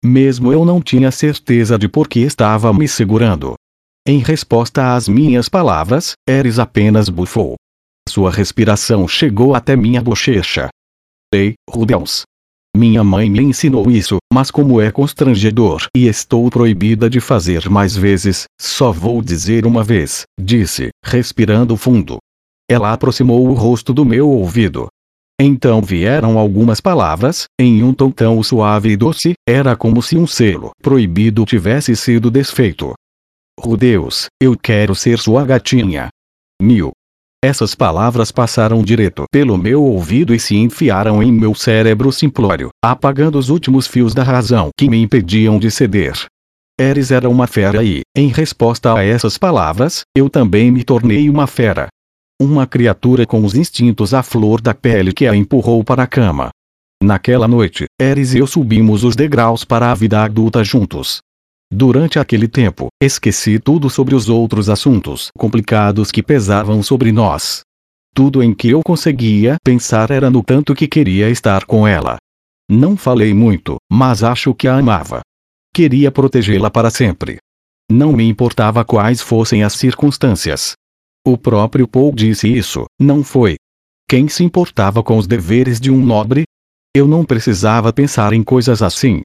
Mesmo 0.02 0.54
eu 0.54 0.64
não 0.64 0.82
tinha 0.82 1.12
certeza 1.12 1.78
de 1.78 1.90
por 1.90 2.08
que 2.08 2.22
estava 2.22 2.74
me 2.74 2.88
segurando. 2.88 3.56
Em 4.08 4.20
resposta 4.20 4.96
às 4.96 5.10
minhas 5.10 5.50
palavras, 5.50 6.14
Eris 6.26 6.58
apenas 6.58 7.10
bufou. 7.10 7.56
Sua 8.08 8.32
respiração 8.32 9.08
chegou 9.10 9.54
até 9.54 9.76
minha 9.76 10.02
bochecha. 10.02 10.70
Ei, 11.34 11.54
Rudeus. 11.70 12.24
Minha 12.76 13.04
mãe 13.04 13.30
me 13.30 13.42
ensinou 13.42 13.92
isso, 13.92 14.20
mas 14.34 14.50
como 14.50 14.80
é 14.80 14.90
constrangedor 14.90 15.86
e 15.94 16.08
estou 16.08 16.50
proibida 16.50 17.10
de 17.10 17.20
fazer 17.20 17.70
mais 17.70 17.94
vezes, 17.94 18.46
só 18.60 18.94
vou 18.94 19.22
dizer 19.22 19.66
uma 19.66 19.84
vez, 19.84 20.24
disse, 20.40 20.90
respirando 21.06 21.76
fundo. 21.76 22.20
Ela 22.72 22.94
aproximou 22.94 23.48
o 23.48 23.54
rosto 23.54 23.94
do 23.94 24.06
meu 24.06 24.30
ouvido, 24.30 24.88
então 25.44 25.82
vieram 25.82 26.38
algumas 26.38 26.80
palavras, 26.80 27.46
em 27.60 27.82
um 27.82 27.96
tom 27.96 28.12
tão 28.12 28.44
suave 28.44 28.92
e 28.92 28.96
doce, 28.96 29.34
era 29.50 29.76
como 29.76 30.00
se 30.00 30.16
um 30.16 30.28
selo 30.28 30.70
proibido 30.84 31.44
tivesse 31.46 31.96
sido 31.96 32.30
desfeito. 32.30 32.94
Oh 33.60 33.76
Deus, 33.76 34.28
eu 34.40 34.56
quero 34.56 34.94
ser 34.94 35.18
sua 35.18 35.44
gatinha. 35.44 36.10
Mil. 36.62 36.92
Essas 37.44 37.74
palavras 37.74 38.32
passaram 38.32 38.84
direto 38.84 39.24
pelo 39.32 39.58
meu 39.58 39.84
ouvido 39.84 40.32
e 40.32 40.40
se 40.40 40.56
enfiaram 40.56 41.24
em 41.24 41.32
meu 41.32 41.56
cérebro 41.56 42.12
simplório, 42.12 42.70
apagando 42.80 43.40
os 43.40 43.50
últimos 43.50 43.88
fios 43.88 44.14
da 44.14 44.22
razão 44.22 44.70
que 44.78 44.88
me 44.88 45.02
impediam 45.02 45.58
de 45.58 45.72
ceder. 45.72 46.14
Eres 46.80 47.10
era 47.10 47.28
uma 47.28 47.48
fera 47.48 47.84
e, 47.84 48.02
em 48.16 48.28
resposta 48.28 48.94
a 48.94 49.04
essas 49.04 49.40
palavras, 49.40 50.02
eu 50.16 50.30
também 50.30 50.70
me 50.70 50.84
tornei 50.84 51.32
uma 51.32 51.48
fera. 51.48 51.88
Uma 52.42 52.66
criatura 52.66 53.24
com 53.24 53.46
os 53.46 53.54
instintos 53.54 54.16
à 54.16 54.24
flor 54.24 54.62
da 54.62 54.74
pele 54.74 55.14
que 55.14 55.28
a 55.28 55.36
empurrou 55.36 55.84
para 55.84 56.02
a 56.02 56.08
cama. 56.08 56.50
Naquela 57.00 57.48
noite, 57.48 57.86
Eris 58.02 58.34
e 58.34 58.40
eu 58.40 58.48
subimos 58.48 59.04
os 59.04 59.16
degraus 59.16 59.64
para 59.64 59.92
a 59.92 59.94
vida 59.94 60.24
adulta 60.24 60.64
juntos. 60.64 61.20
Durante 61.72 62.18
aquele 62.18 62.48
tempo, 62.48 62.88
esqueci 63.00 63.60
tudo 63.60 63.92
sobre 63.92 64.16
os 64.16 64.28
outros 64.28 64.72
assuntos 64.72 65.30
complicados 65.38 66.12
que 66.12 66.24
pesavam 66.24 66.82
sobre 66.82 67.12
nós. 67.12 67.62
Tudo 68.12 68.42
em 68.42 68.56
que 68.56 68.72
eu 68.72 68.82
conseguia 68.84 69.58
pensar 69.64 70.10
era 70.10 70.32
no 70.32 70.42
tanto 70.42 70.74
que 70.74 70.88
queria 70.88 71.30
estar 71.30 71.66
com 71.66 71.86
ela. 71.86 72.18
Não 72.68 72.98
falei 72.98 73.36
muito, 73.36 73.76
mas 73.88 74.24
acho 74.24 74.52
que 74.56 74.68
a 74.68 74.80
amava. 74.80 75.22
Queria 75.72 76.12
protegê-la 76.12 76.72
para 76.72 76.90
sempre. 76.90 77.38
Não 77.88 78.12
me 78.12 78.28
importava 78.28 78.84
quais 78.84 79.22
fossem 79.22 79.64
as 79.64 79.74
circunstâncias. 79.74 80.74
O 81.26 81.38
próprio 81.38 81.88
Paul 81.88 82.14
disse 82.14 82.48
isso, 82.48 82.86
não 83.00 83.24
foi? 83.24 83.56
Quem 84.10 84.28
se 84.28 84.44
importava 84.44 85.04
com 85.04 85.18
os 85.18 85.28
deveres 85.28 85.80
de 85.80 85.92
um 85.92 86.04
nobre? 86.04 86.44
Eu 86.96 87.08
não 87.08 87.24
precisava 87.24 87.94
pensar 87.94 88.34
em 88.34 88.44
coisas 88.44 88.82
assim. 88.82 89.22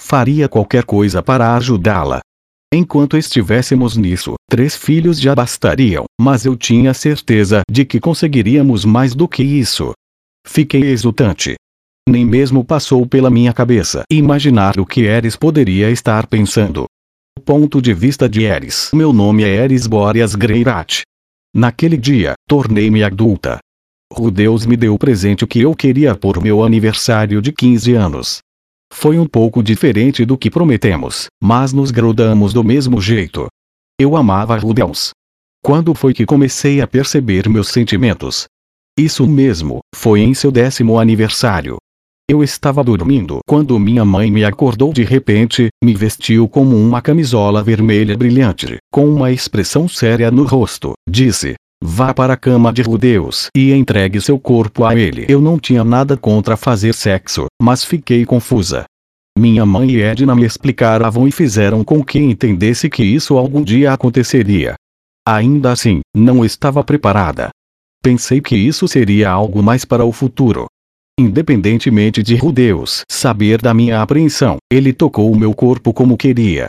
Faria 0.00 0.48
qualquer 0.48 0.84
coisa 0.84 1.22
para 1.22 1.54
ajudá-la. 1.56 2.20
Enquanto 2.74 3.16
estivéssemos 3.16 3.96
nisso, 3.96 4.34
três 4.50 4.76
filhos 4.76 5.20
já 5.20 5.34
bastariam, 5.36 6.04
mas 6.20 6.44
eu 6.44 6.56
tinha 6.56 6.92
certeza 6.92 7.62
de 7.70 7.84
que 7.84 8.00
conseguiríamos 8.00 8.84
mais 8.84 9.14
do 9.14 9.28
que 9.28 9.42
isso. 9.42 9.92
Fiquei 10.44 10.82
exultante. 10.82 11.54
Nem 12.08 12.26
mesmo 12.26 12.64
passou 12.64 13.06
pela 13.06 13.30
minha 13.30 13.52
cabeça 13.52 14.02
imaginar 14.10 14.78
o 14.80 14.84
que 14.84 15.02
Eris 15.02 15.36
poderia 15.36 15.90
estar 15.90 16.26
pensando. 16.26 16.86
Ponto 17.44 17.80
de 17.80 17.94
vista 17.94 18.28
de 18.28 18.42
Eris. 18.42 18.90
Meu 18.92 19.12
nome 19.12 19.44
é 19.44 19.64
Eris 19.64 19.86
Boreas 19.86 20.34
Greirat. 20.34 21.02
Naquele 21.56 21.96
dia, 21.96 22.34
tornei-me 22.46 23.02
adulta. 23.02 23.60
O 24.14 24.30
Deus 24.30 24.66
me 24.66 24.76
deu 24.76 24.92
o 24.92 24.98
presente 24.98 25.46
que 25.46 25.62
eu 25.62 25.74
queria 25.74 26.14
por 26.14 26.38
meu 26.42 26.62
aniversário 26.62 27.40
de 27.40 27.50
15 27.50 27.94
anos. 27.94 28.38
foi 28.92 29.18
um 29.18 29.26
pouco 29.26 29.62
diferente 29.62 30.26
do 30.26 30.36
que 30.36 30.50
prometemos, 30.50 31.28
mas 31.42 31.72
nos 31.72 31.90
grudamos 31.90 32.52
do 32.52 32.62
mesmo 32.62 33.00
jeito. 33.00 33.46
Eu 33.98 34.16
amava 34.16 34.58
Rudeus. 34.58 35.12
Quando 35.62 35.94
foi 35.94 36.12
que 36.12 36.26
comecei 36.26 36.82
a 36.82 36.86
perceber 36.86 37.48
meus 37.48 37.68
sentimentos? 37.68 38.44
Isso 38.98 39.26
mesmo, 39.26 39.80
foi 39.94 40.20
em 40.20 40.34
seu 40.34 40.52
décimo 40.52 40.98
aniversário. 40.98 41.78
Eu 42.28 42.42
estava 42.42 42.82
dormindo 42.82 43.38
quando 43.46 43.78
minha 43.78 44.04
mãe 44.04 44.32
me 44.32 44.44
acordou 44.44 44.92
de 44.92 45.04
repente, 45.04 45.68
me 45.82 45.94
vestiu 45.94 46.48
como 46.48 46.76
uma 46.76 47.00
camisola 47.00 47.62
vermelha 47.62 48.16
brilhante, 48.16 48.78
com 48.92 49.06
uma 49.06 49.30
expressão 49.30 49.86
séria 49.86 50.28
no 50.28 50.42
rosto, 50.42 50.94
disse: 51.08 51.54
Vá 51.80 52.12
para 52.12 52.32
a 52.32 52.36
cama 52.36 52.72
de 52.72 52.82
Rudeus 52.82 53.46
e 53.56 53.72
entregue 53.72 54.20
seu 54.20 54.40
corpo 54.40 54.84
a 54.84 54.96
ele. 54.96 55.24
Eu 55.28 55.40
não 55.40 55.56
tinha 55.56 55.84
nada 55.84 56.16
contra 56.16 56.56
fazer 56.56 56.94
sexo, 56.94 57.46
mas 57.62 57.84
fiquei 57.84 58.26
confusa. 58.26 58.86
Minha 59.38 59.64
mãe 59.64 59.92
e 59.92 60.02
Edna 60.02 60.34
me 60.34 60.44
explicaram 60.44 61.28
e 61.28 61.30
fizeram 61.30 61.84
com 61.84 62.02
que 62.02 62.18
entendesse 62.18 62.90
que 62.90 63.04
isso 63.04 63.38
algum 63.38 63.62
dia 63.62 63.92
aconteceria. 63.92 64.74
Ainda 65.24 65.70
assim, 65.70 66.00
não 66.12 66.44
estava 66.44 66.82
preparada. 66.82 67.50
Pensei 68.02 68.40
que 68.40 68.56
isso 68.56 68.88
seria 68.88 69.30
algo 69.30 69.62
mais 69.62 69.84
para 69.84 70.04
o 70.04 70.10
futuro. 70.10 70.66
Independentemente 71.18 72.22
de 72.22 72.36
Rudeus 72.36 73.02
saber 73.10 73.62
da 73.62 73.72
minha 73.72 74.02
apreensão, 74.02 74.58
ele 74.70 74.92
tocou 74.92 75.32
o 75.32 75.38
meu 75.38 75.54
corpo 75.54 75.92
como 75.94 76.14
queria. 76.14 76.68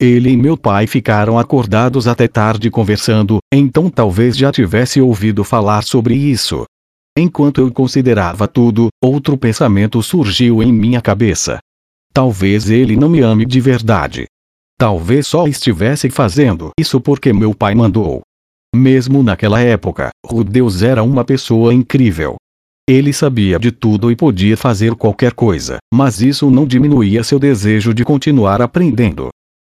Ele 0.00 0.30
e 0.30 0.36
meu 0.36 0.56
pai 0.56 0.88
ficaram 0.88 1.38
acordados 1.38 2.08
até 2.08 2.26
tarde 2.26 2.68
conversando, 2.70 3.38
então 3.52 3.88
talvez 3.88 4.36
já 4.36 4.50
tivesse 4.50 5.00
ouvido 5.00 5.44
falar 5.44 5.84
sobre 5.84 6.16
isso. 6.16 6.64
Enquanto 7.16 7.60
eu 7.60 7.72
considerava 7.72 8.48
tudo, 8.48 8.88
outro 9.00 9.38
pensamento 9.38 10.02
surgiu 10.02 10.60
em 10.60 10.72
minha 10.72 11.00
cabeça. 11.00 11.60
Talvez 12.12 12.68
ele 12.68 12.96
não 12.96 13.08
me 13.08 13.20
ame 13.20 13.46
de 13.46 13.60
verdade. 13.60 14.26
Talvez 14.76 15.28
só 15.28 15.46
estivesse 15.46 16.10
fazendo 16.10 16.70
isso 16.76 17.00
porque 17.00 17.32
meu 17.32 17.54
pai 17.54 17.76
mandou. 17.76 18.22
Mesmo 18.74 19.22
naquela 19.22 19.60
época, 19.60 20.10
Rudeus 20.26 20.82
era 20.82 21.04
uma 21.04 21.24
pessoa 21.24 21.72
incrível. 21.72 22.34
Ele 22.86 23.14
sabia 23.14 23.58
de 23.58 23.72
tudo 23.72 24.10
e 24.10 24.16
podia 24.16 24.58
fazer 24.58 24.94
qualquer 24.94 25.32
coisa, 25.32 25.78
mas 25.92 26.20
isso 26.20 26.50
não 26.50 26.66
diminuía 26.66 27.24
seu 27.24 27.38
desejo 27.38 27.94
de 27.94 28.04
continuar 28.04 28.60
aprendendo. 28.60 29.30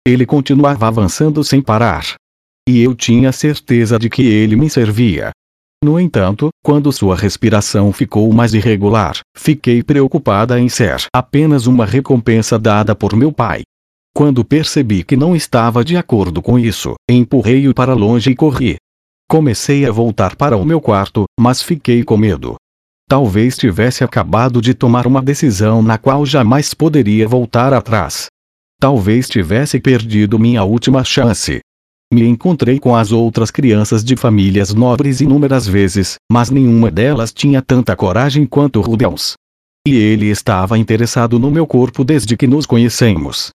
Ele 0.07 0.27
continuava 0.27 0.87
avançando 0.87 1.43
sem 1.43 1.59
parar. 1.59 2.13
E 2.67 2.79
eu 2.79 2.93
tinha 2.93 3.31
certeza 3.31 3.97
de 3.97 4.11
que 4.11 4.21
ele 4.21 4.55
me 4.55 4.69
servia. 4.69 5.31
No 5.83 5.99
entanto, 5.99 6.49
quando 6.63 6.91
sua 6.91 7.15
respiração 7.15 7.91
ficou 7.91 8.31
mais 8.31 8.53
irregular, 8.53 9.17
fiquei 9.35 9.81
preocupada 9.81 10.59
em 10.59 10.69
ser 10.69 11.07
apenas 11.11 11.65
uma 11.65 11.87
recompensa 11.87 12.59
dada 12.59 12.93
por 12.93 13.15
meu 13.15 13.31
pai. 13.31 13.63
Quando 14.13 14.45
percebi 14.45 15.03
que 15.03 15.17
não 15.17 15.35
estava 15.35 15.83
de 15.83 15.97
acordo 15.97 16.43
com 16.43 16.59
isso, 16.59 16.93
empurrei-o 17.09 17.73
para 17.73 17.95
longe 17.95 18.29
e 18.29 18.35
corri. 18.35 18.75
Comecei 19.27 19.83
a 19.85 19.91
voltar 19.91 20.35
para 20.35 20.57
o 20.57 20.65
meu 20.65 20.79
quarto, 20.79 21.23
mas 21.39 21.63
fiquei 21.63 22.03
com 22.03 22.15
medo. 22.15 22.55
Talvez 23.09 23.57
tivesse 23.57 24.03
acabado 24.03 24.61
de 24.61 24.75
tomar 24.75 25.07
uma 25.07 25.19
decisão 25.19 25.81
na 25.81 25.97
qual 25.97 26.23
jamais 26.27 26.75
poderia 26.75 27.27
voltar 27.27 27.73
atrás. 27.73 28.27
Talvez 28.79 29.27
tivesse 29.27 29.79
perdido 29.79 30.37
minha 30.37 30.63
última 30.63 31.03
chance. 31.03 31.59
Me 32.13 32.23
encontrei 32.23 32.79
com 32.79 32.95
as 32.95 33.11
outras 33.11 33.49
crianças 33.49 34.03
de 34.03 34.15
famílias 34.15 34.75
nobres 34.75 35.21
inúmeras 35.21 35.67
vezes, 35.67 36.17
mas 36.31 36.51
nenhuma 36.51 36.91
delas 36.91 37.33
tinha 37.33 37.63
tanta 37.63 37.95
coragem 37.95 38.45
quanto 38.45 38.79
Rudeus. 38.79 39.33
E 39.87 39.95
ele 39.95 40.27
estava 40.27 40.77
interessado 40.77 41.39
no 41.39 41.49
meu 41.49 41.65
corpo 41.65 42.03
desde 42.03 42.37
que 42.37 42.45
nos 42.45 42.67
conhecemos. 42.67 43.49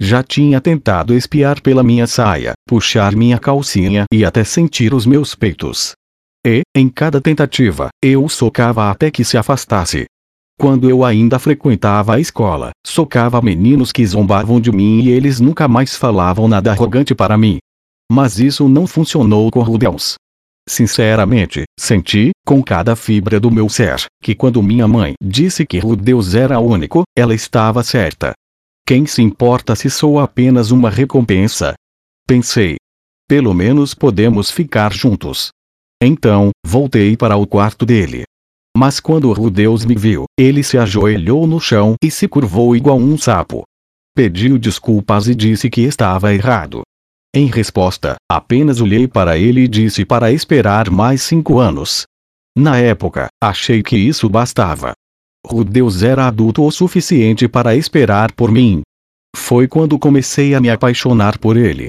Já 0.00 0.20
tinha 0.20 0.60
tentado 0.60 1.14
espiar 1.14 1.60
pela 1.60 1.84
minha 1.84 2.08
saia, 2.08 2.54
puxar 2.68 3.14
minha 3.14 3.38
calcinha 3.38 4.04
e 4.12 4.24
até 4.24 4.42
sentir 4.42 4.92
os 4.92 5.06
meus 5.06 5.36
peitos. 5.36 5.92
E, 6.46 6.62
em 6.76 6.88
cada 6.88 7.20
tentativa, 7.20 7.88
eu 8.00 8.28
socava 8.28 8.88
até 8.88 9.10
que 9.10 9.24
se 9.24 9.36
afastasse. 9.36 10.04
Quando 10.56 10.88
eu 10.88 11.04
ainda 11.04 11.40
frequentava 11.40 12.14
a 12.14 12.20
escola, 12.20 12.70
socava 12.86 13.42
meninos 13.42 13.90
que 13.90 14.06
zombavam 14.06 14.60
de 14.60 14.70
mim 14.70 15.00
e 15.00 15.08
eles 15.08 15.40
nunca 15.40 15.66
mais 15.66 15.96
falavam 15.96 16.46
nada 16.46 16.70
arrogante 16.70 17.16
para 17.16 17.36
mim. 17.36 17.58
Mas 18.08 18.38
isso 18.38 18.68
não 18.68 18.86
funcionou 18.86 19.50
com 19.50 19.60
Rudeus. 19.60 20.14
Sinceramente, 20.68 21.64
senti, 21.76 22.30
com 22.46 22.62
cada 22.62 22.94
fibra 22.94 23.40
do 23.40 23.50
meu 23.50 23.68
ser, 23.68 24.04
que 24.22 24.32
quando 24.32 24.62
minha 24.62 24.86
mãe 24.86 25.14
disse 25.20 25.66
que 25.66 25.80
Rudeus 25.80 26.36
era 26.36 26.60
único, 26.60 27.02
ela 27.18 27.34
estava 27.34 27.82
certa. 27.82 28.34
Quem 28.86 29.04
se 29.04 29.20
importa 29.20 29.74
se 29.74 29.90
sou 29.90 30.20
apenas 30.20 30.70
uma 30.70 30.90
recompensa? 30.90 31.74
Pensei. 32.24 32.76
Pelo 33.28 33.52
menos 33.52 33.94
podemos 33.94 34.48
ficar 34.48 34.92
juntos. 34.92 35.50
Então, 36.02 36.50
voltei 36.64 37.16
para 37.16 37.36
o 37.36 37.46
quarto 37.46 37.86
dele. 37.86 38.24
Mas 38.76 39.00
quando 39.00 39.32
Rudeus 39.32 39.84
me 39.84 39.94
viu, 39.94 40.24
ele 40.38 40.62
se 40.62 40.76
ajoelhou 40.76 41.46
no 41.46 41.58
chão 41.58 41.94
e 42.02 42.10
se 42.10 42.28
curvou 42.28 42.76
igual 42.76 42.98
um 42.98 43.16
sapo. 43.16 43.64
Pediu 44.14 44.58
desculpas 44.58 45.28
e 45.28 45.34
disse 45.34 45.70
que 45.70 45.80
estava 45.80 46.34
errado. 46.34 46.82
Em 47.34 47.46
resposta, 47.46 48.16
apenas 48.30 48.80
olhei 48.80 49.08
para 49.08 49.38
ele 49.38 49.62
e 49.62 49.68
disse 49.68 50.04
para 50.04 50.30
esperar 50.32 50.90
mais 50.90 51.22
cinco 51.22 51.58
anos. 51.58 52.04
Na 52.56 52.78
época, 52.78 53.28
achei 53.42 53.82
que 53.82 53.96
isso 53.96 54.28
bastava. 54.28 54.92
Rudeus 55.46 56.02
era 56.02 56.26
adulto 56.26 56.62
o 56.62 56.70
suficiente 56.70 57.46
para 57.46 57.76
esperar 57.76 58.32
por 58.32 58.50
mim. 58.50 58.82
Foi 59.34 59.68
quando 59.68 59.98
comecei 59.98 60.54
a 60.54 60.60
me 60.60 60.70
apaixonar 60.70 61.38
por 61.38 61.56
ele. 61.56 61.88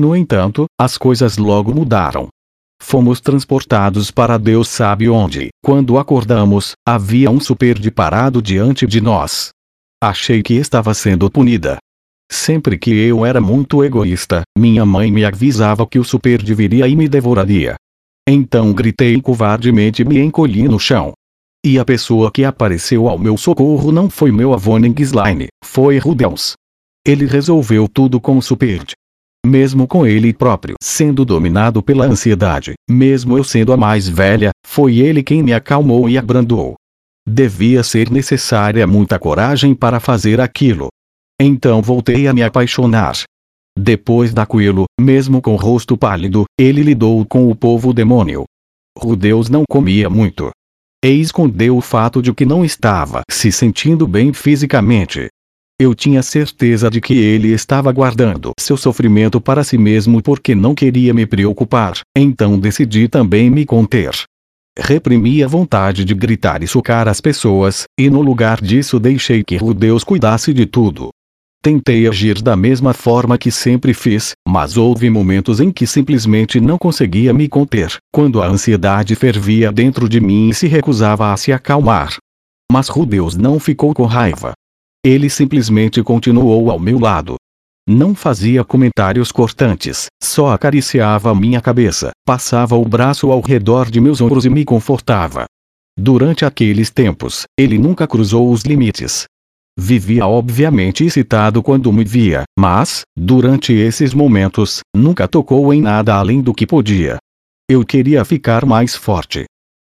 No 0.00 0.14
entanto, 0.16 0.66
as 0.80 0.96
coisas 0.96 1.36
logo 1.36 1.74
mudaram. 1.74 2.28
Fomos 2.86 3.18
transportados 3.18 4.10
para 4.10 4.38
Deus 4.38 4.68
sabe 4.68 5.08
onde. 5.08 5.48
Quando 5.64 5.98
acordamos, 5.98 6.74
havia 6.86 7.30
um 7.30 7.40
superde 7.40 7.90
parado 7.90 8.42
diante 8.42 8.86
de 8.86 9.00
nós. 9.00 9.48
Achei 10.00 10.42
que 10.42 10.54
estava 10.54 10.92
sendo 10.92 11.28
punida. 11.30 11.78
Sempre 12.30 12.78
que 12.78 12.90
eu 12.90 13.24
era 13.24 13.40
muito 13.40 13.82
egoísta, 13.82 14.42
minha 14.56 14.84
mãe 14.84 15.10
me 15.10 15.24
avisava 15.24 15.86
que 15.86 15.98
o 15.98 16.04
superde 16.04 16.54
viria 16.54 16.86
e 16.86 16.94
me 16.94 17.08
devoraria. 17.08 17.74
Então 18.28 18.72
gritei 18.72 19.18
covardemente 19.20 20.02
e 20.02 20.04
me 20.04 20.20
encolhi 20.20 20.68
no 20.68 20.78
chão. 20.78 21.14
E 21.64 21.78
a 21.78 21.86
pessoa 21.86 22.30
que 22.30 22.44
apareceu 22.44 23.08
ao 23.08 23.18
meu 23.18 23.38
socorro 23.38 23.90
não 23.90 24.10
foi 24.10 24.30
meu 24.30 24.52
avô 24.52 24.76
Ningsline, 24.76 25.48
foi 25.64 25.96
Rudeus. 25.96 26.52
Ele 27.04 27.24
resolveu 27.24 27.88
tudo 27.88 28.20
com 28.20 28.36
o 28.36 28.42
superde 28.42 28.94
mesmo 29.44 29.86
com 29.86 30.06
ele 30.06 30.32
próprio 30.32 30.76
sendo 30.82 31.24
dominado 31.24 31.82
pela 31.82 32.06
ansiedade, 32.06 32.74
mesmo 32.88 33.36
eu 33.36 33.44
sendo 33.44 33.72
a 33.72 33.76
mais 33.76 34.08
velha, 34.08 34.50
foi 34.66 34.98
ele 34.98 35.22
quem 35.22 35.42
me 35.42 35.52
acalmou 35.52 36.08
e 36.08 36.16
abrandou. 36.16 36.74
Devia 37.26 37.82
ser 37.82 38.10
necessária 38.10 38.86
muita 38.86 39.18
coragem 39.18 39.74
para 39.74 39.98
fazer 39.98 40.40
aquilo. 40.40 40.88
Então 41.40 41.82
voltei 41.82 42.28
a 42.28 42.32
me 42.32 42.42
apaixonar. 42.42 43.22
Depois 43.76 44.32
daquilo, 44.32 44.84
mesmo 45.00 45.42
com 45.42 45.54
o 45.54 45.56
rosto 45.56 45.96
pálido, 45.96 46.44
ele 46.58 46.82
lidou 46.82 47.24
com 47.26 47.50
o 47.50 47.56
povo 47.56 47.92
demônio. 47.92 48.44
Rudeus 48.96 49.48
não 49.48 49.64
comia 49.68 50.08
muito. 50.08 50.50
E 51.04 51.08
escondeu 51.08 51.76
o 51.76 51.80
fato 51.80 52.22
de 52.22 52.32
que 52.32 52.46
não 52.46 52.64
estava 52.64 53.22
se 53.30 53.50
sentindo 53.50 54.06
bem 54.06 54.32
fisicamente. 54.32 55.28
Eu 55.80 55.92
tinha 55.92 56.22
certeza 56.22 56.88
de 56.88 57.00
que 57.00 57.14
ele 57.14 57.48
estava 57.48 57.90
guardando 57.90 58.52
seu 58.60 58.76
sofrimento 58.76 59.40
para 59.40 59.64
si 59.64 59.76
mesmo 59.76 60.22
porque 60.22 60.54
não 60.54 60.72
queria 60.72 61.12
me 61.12 61.26
preocupar, 61.26 61.98
então 62.16 62.56
decidi 62.60 63.08
também 63.08 63.50
me 63.50 63.66
conter. 63.66 64.12
Reprimi 64.78 65.42
a 65.42 65.48
vontade 65.48 66.04
de 66.04 66.14
gritar 66.14 66.62
e 66.62 66.68
socar 66.68 67.08
as 67.08 67.20
pessoas, 67.20 67.86
e 67.98 68.08
no 68.08 68.22
lugar 68.22 68.60
disso 68.60 69.00
deixei 69.00 69.42
que 69.42 69.56
Rudeus 69.56 70.04
cuidasse 70.04 70.54
de 70.54 70.64
tudo. 70.64 71.10
Tentei 71.60 72.06
agir 72.06 72.40
da 72.40 72.54
mesma 72.54 72.94
forma 72.94 73.36
que 73.36 73.50
sempre 73.50 73.92
fiz, 73.92 74.32
mas 74.46 74.76
houve 74.76 75.10
momentos 75.10 75.58
em 75.58 75.72
que 75.72 75.88
simplesmente 75.88 76.60
não 76.60 76.78
conseguia 76.78 77.34
me 77.34 77.48
conter, 77.48 77.96
quando 78.12 78.40
a 78.40 78.46
ansiedade 78.46 79.16
fervia 79.16 79.72
dentro 79.72 80.08
de 80.08 80.20
mim 80.20 80.50
e 80.50 80.54
se 80.54 80.68
recusava 80.68 81.32
a 81.32 81.36
se 81.36 81.52
acalmar. 81.52 82.16
Mas 82.70 82.88
Rudeus 82.88 83.36
não 83.36 83.58
ficou 83.58 83.92
com 83.92 84.04
raiva. 84.04 84.52
Ele 85.04 85.28
simplesmente 85.28 86.02
continuou 86.02 86.70
ao 86.70 86.78
meu 86.78 86.98
lado. 86.98 87.34
Não 87.86 88.14
fazia 88.14 88.64
comentários 88.64 89.30
cortantes, 89.30 90.06
só 90.22 90.52
acariciava 90.54 91.34
minha 91.34 91.60
cabeça, 91.60 92.12
passava 92.24 92.74
o 92.74 92.84
braço 92.86 93.30
ao 93.30 93.42
redor 93.42 93.90
de 93.90 94.00
meus 94.00 94.22
ombros 94.22 94.46
e 94.46 94.48
me 94.48 94.64
confortava. 94.64 95.44
Durante 95.94 96.46
aqueles 96.46 96.88
tempos, 96.88 97.44
ele 97.58 97.76
nunca 97.76 98.06
cruzou 98.06 98.50
os 98.50 98.62
limites. 98.62 99.24
Vivia 99.78 100.26
obviamente 100.26 101.04
excitado 101.04 101.62
quando 101.62 101.92
me 101.92 102.04
via, 102.04 102.44
mas, 102.58 103.02
durante 103.14 103.74
esses 103.74 104.14
momentos, 104.14 104.80
nunca 104.96 105.28
tocou 105.28 105.74
em 105.74 105.82
nada 105.82 106.14
além 106.14 106.40
do 106.40 106.54
que 106.54 106.66
podia. 106.66 107.18
Eu 107.70 107.84
queria 107.84 108.24
ficar 108.24 108.64
mais 108.64 108.94
forte. 108.94 109.44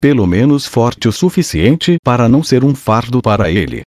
Pelo 0.01 0.27
menos 0.27 0.67
forte 0.67 1.09
o 1.09 1.13
suficiente 1.13 1.97
para 2.05 2.29
não 2.29 2.43
ser 2.43 2.63
um 2.63 2.75
fardo 2.75 3.23
para 3.23 3.51
ele. 3.51 3.83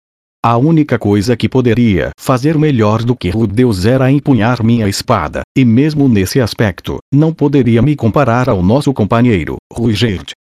A 0.45 0.57
única 0.57 1.01
coisa 1.01 1.37
que 1.37 1.49
poderia 1.49 2.11
fazer 2.17 2.57
melhor 2.57 3.03
do 3.03 3.17
que 3.17 3.29
Rudeus 3.29 3.85
era 3.85 4.09
empunhar 4.09 4.63
minha 4.63 4.89
espada, 4.89 5.43
e 5.57 5.65
mesmo 5.65 6.09
nesse 6.09 6.41
aspecto, 6.41 6.99
não 7.13 7.35
poderia 7.35 7.83
me 7.83 7.97
comparar 7.97 8.49
ao 8.49 8.63
nosso 8.63 8.93
companheiro, 8.93 9.57
Ruigerd. 9.73 10.31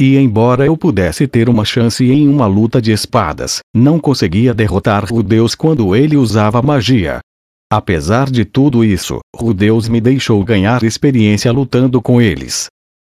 E 0.00 0.16
embora 0.16 0.66
eu 0.66 0.76
pudesse 0.76 1.28
ter 1.28 1.48
uma 1.48 1.64
chance 1.64 2.04
em 2.04 2.26
uma 2.26 2.48
luta 2.48 2.82
de 2.82 2.90
espadas, 2.90 3.60
não 3.72 4.00
conseguia 4.00 4.52
derrotar 4.52 5.04
Rudeus 5.04 5.54
quando 5.54 5.94
ele 5.94 6.16
usava 6.16 6.60
magia. 6.60 7.20
Apesar 7.72 8.28
de 8.28 8.44
tudo 8.44 8.84
isso, 8.84 9.20
Rudeus 9.36 9.88
me 9.88 10.00
deixou 10.00 10.42
ganhar 10.44 10.82
experiência 10.82 11.52
lutando 11.52 12.02
com 12.02 12.20
eles. 12.20 12.66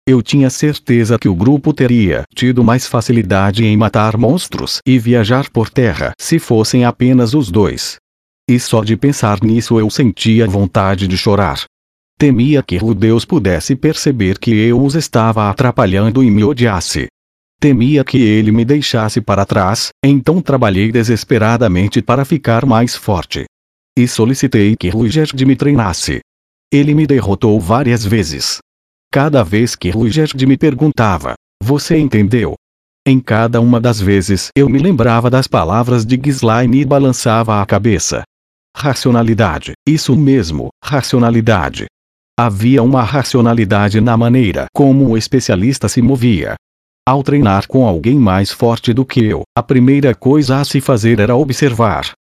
Eu 0.05 0.21
tinha 0.21 0.51
certeza 0.51 1.17
que 1.17 1.29
o 1.29 1.35
grupo 1.35 1.73
teria 1.73 2.25
tido 2.35 2.65
mais 2.65 2.89
facilidade 2.89 3.65
em 3.65 3.77
matar 3.77 4.17
monstros 4.17 4.79
e 4.85 4.99
viajar 4.99 5.49
por 5.49 5.71
terra 5.71 6.13
se 6.21 6.41
fossem 6.41 6.85
apenas 6.85 7.35
os 7.35 7.53
dois. 7.53 7.99
E 8.51 8.59
só 8.59 8.83
de 8.83 8.97
pensar 8.97 9.41
nisso 9.45 9.79
eu 9.79 9.89
sentia 9.89 10.45
vontade 10.49 11.07
de 11.07 11.17
chorar. 11.17 11.65
Temia 12.19 12.65
que 12.65 12.77
Rudeus 12.77 13.25
pudesse 13.25 13.77
perceber 13.77 14.41
que 14.41 14.51
eu 14.51 14.83
os 14.83 14.97
estava 14.97 15.49
atrapalhando 15.49 16.25
e 16.25 16.31
me 16.33 16.43
odiasse. 16.43 17.07
Temia 17.61 18.03
que 18.03 18.19
ele 18.19 18.51
me 18.51 18.65
deixasse 18.65 19.21
para 19.21 19.47
trás, 19.47 19.91
então 20.05 20.43
trabalhei 20.43 20.91
desesperadamente 20.91 22.03
para 22.03 22.25
ficar 22.25 22.67
mais 22.67 22.97
forte. 22.97 23.45
E 23.97 24.09
solicitei 24.09 24.75
que 24.75 24.89
Ruigerd 24.89 25.47
me 25.47 25.55
treinasse. 25.55 26.19
Ele 26.73 26.93
me 26.93 27.07
derrotou 27.07 27.61
várias 27.61 28.05
vezes. 28.05 28.59
Cada 29.13 29.43
vez 29.43 29.77
que 29.77 29.91
Ruigerd 29.91 30.47
me 30.47 30.57
perguntava, 30.57 31.35
você 31.63 31.99
entendeu? 31.99 32.55
Em 33.07 33.21
cada 33.21 33.61
uma 33.61 33.79
das 33.79 34.01
vezes 34.01 34.49
eu 34.57 34.71
me 34.71 34.79
lembrava 34.79 35.29
das 35.29 35.47
palavras 35.47 36.07
de 36.07 36.19
Gislaine 36.19 36.81
e 36.81 36.85
balançava 36.87 37.61
a 37.61 37.67
cabeça. 37.67 38.23
Racionalidade, 38.75 39.75
isso 39.87 40.17
mesmo, 40.17 40.71
racionalidade. 40.83 41.85
Havia 42.41 42.83
uma 42.83 43.03
racionalidade 43.03 44.01
na 44.01 44.17
maneira 44.17 44.65
como 44.75 45.11
o 45.11 45.19
especialista 45.19 45.91
se 45.91 46.01
movia. 46.01 46.55
Ao 47.07 47.23
treinar 47.23 47.69
com 47.69 47.87
alguém 47.87 48.19
mais 48.19 48.51
forte 48.51 48.95
do 48.95 49.05
que 49.05 49.23
eu, 49.23 49.43
a 49.55 49.63
primeira 49.63 50.15
coisa 50.15 50.59
a 50.59 50.65
se 50.65 50.81
fazer 50.81 51.21
era 51.21 51.37
observar. 51.37 52.13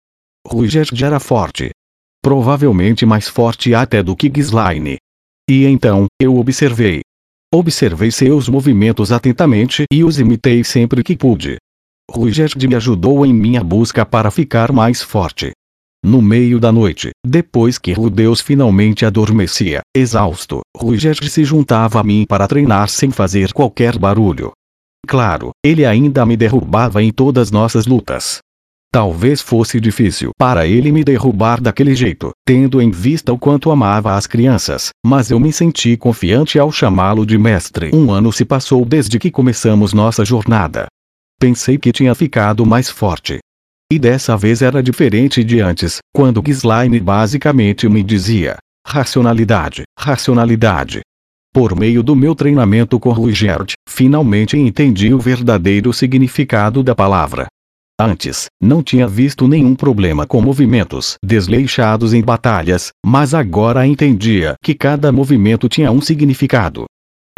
Ruigerd 0.46 1.02
era 1.02 1.18
forte. 1.18 1.70
Provavelmente 2.22 3.06
mais 3.06 3.28
forte 3.28 3.74
até 3.74 4.02
do 4.02 4.14
que 4.14 4.30
Gislaine. 4.30 4.98
E 5.52 5.66
então, 5.66 6.06
eu 6.18 6.38
observei. 6.38 7.02
Observei 7.52 8.10
seus 8.10 8.48
movimentos 8.48 9.12
atentamente 9.12 9.84
e 9.92 10.02
os 10.02 10.18
imitei 10.18 10.64
sempre 10.64 11.04
que 11.04 11.14
pude. 11.14 11.58
Ruigerd 12.10 12.66
me 12.66 12.74
ajudou 12.74 13.26
em 13.26 13.34
minha 13.34 13.62
busca 13.62 14.06
para 14.06 14.30
ficar 14.30 14.72
mais 14.72 15.02
forte. 15.02 15.52
No 16.02 16.22
meio 16.22 16.58
da 16.58 16.72
noite, 16.72 17.10
depois 17.22 17.76
que 17.76 17.92
Rudeus 17.92 18.40
finalmente 18.40 19.04
adormecia, 19.04 19.82
exausto, 19.94 20.62
Ruigerd 20.74 21.28
se 21.28 21.44
juntava 21.44 22.00
a 22.00 22.02
mim 22.02 22.24
para 22.26 22.48
treinar 22.48 22.88
sem 22.88 23.10
fazer 23.10 23.52
qualquer 23.52 23.98
barulho. 23.98 24.52
Claro, 25.06 25.50
ele 25.62 25.84
ainda 25.84 26.24
me 26.24 26.34
derrubava 26.34 27.02
em 27.02 27.12
todas 27.12 27.50
nossas 27.50 27.84
lutas. 27.84 28.38
Talvez 28.92 29.40
fosse 29.40 29.80
difícil 29.80 30.32
para 30.38 30.66
ele 30.66 30.92
me 30.92 31.02
derrubar 31.02 31.62
daquele 31.62 31.94
jeito, 31.94 32.30
tendo 32.46 32.78
em 32.78 32.90
vista 32.90 33.32
o 33.32 33.38
quanto 33.38 33.70
amava 33.70 34.14
as 34.14 34.26
crianças, 34.26 34.90
mas 35.04 35.30
eu 35.30 35.40
me 35.40 35.50
senti 35.50 35.96
confiante 35.96 36.58
ao 36.58 36.70
chamá-lo 36.70 37.24
de 37.24 37.38
mestre. 37.38 37.90
Um 37.94 38.10
ano 38.10 38.30
se 38.30 38.44
passou 38.44 38.84
desde 38.84 39.18
que 39.18 39.30
começamos 39.30 39.94
nossa 39.94 40.26
jornada. 40.26 40.88
Pensei 41.40 41.78
que 41.78 41.90
tinha 41.90 42.14
ficado 42.14 42.66
mais 42.66 42.90
forte. 42.90 43.38
E 43.90 43.98
dessa 43.98 44.36
vez 44.36 44.60
era 44.60 44.82
diferente 44.82 45.42
de 45.42 45.58
antes, 45.60 45.96
quando 46.14 46.42
Gislaine 46.44 47.00
basicamente 47.00 47.88
me 47.88 48.02
dizia: 48.02 48.58
racionalidade, 48.86 49.84
racionalidade. 49.98 51.00
Por 51.50 51.74
meio 51.74 52.02
do 52.02 52.14
meu 52.14 52.34
treinamento 52.34 53.00
com 53.00 53.10
Ruigerd, 53.10 53.72
finalmente 53.88 54.58
entendi 54.58 55.14
o 55.14 55.18
verdadeiro 55.18 55.94
significado 55.94 56.82
da 56.82 56.94
palavra. 56.94 57.46
Antes, 58.00 58.46
não 58.60 58.82
tinha 58.82 59.06
visto 59.06 59.46
nenhum 59.46 59.74
problema 59.74 60.26
com 60.26 60.40
movimentos 60.40 61.16
desleixados 61.24 62.12
em 62.14 62.22
batalhas, 62.22 62.90
mas 63.04 63.34
agora 63.34 63.86
entendia 63.86 64.54
que 64.62 64.74
cada 64.74 65.12
movimento 65.12 65.68
tinha 65.68 65.90
um 65.90 66.00
significado. 66.00 66.86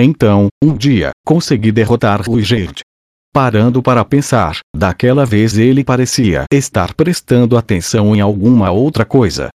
Então, 0.00 0.48
um 0.62 0.76
dia, 0.76 1.10
consegui 1.24 1.70
derrotar 1.70 2.22
Ruigerd. 2.22 2.80
Parando 3.32 3.82
para 3.82 4.04
pensar, 4.04 4.60
daquela 4.74 5.26
vez 5.26 5.58
ele 5.58 5.84
parecia 5.84 6.44
estar 6.52 6.94
prestando 6.94 7.56
atenção 7.56 8.14
em 8.14 8.20
alguma 8.20 8.70
outra 8.70 9.04
coisa. 9.04 9.48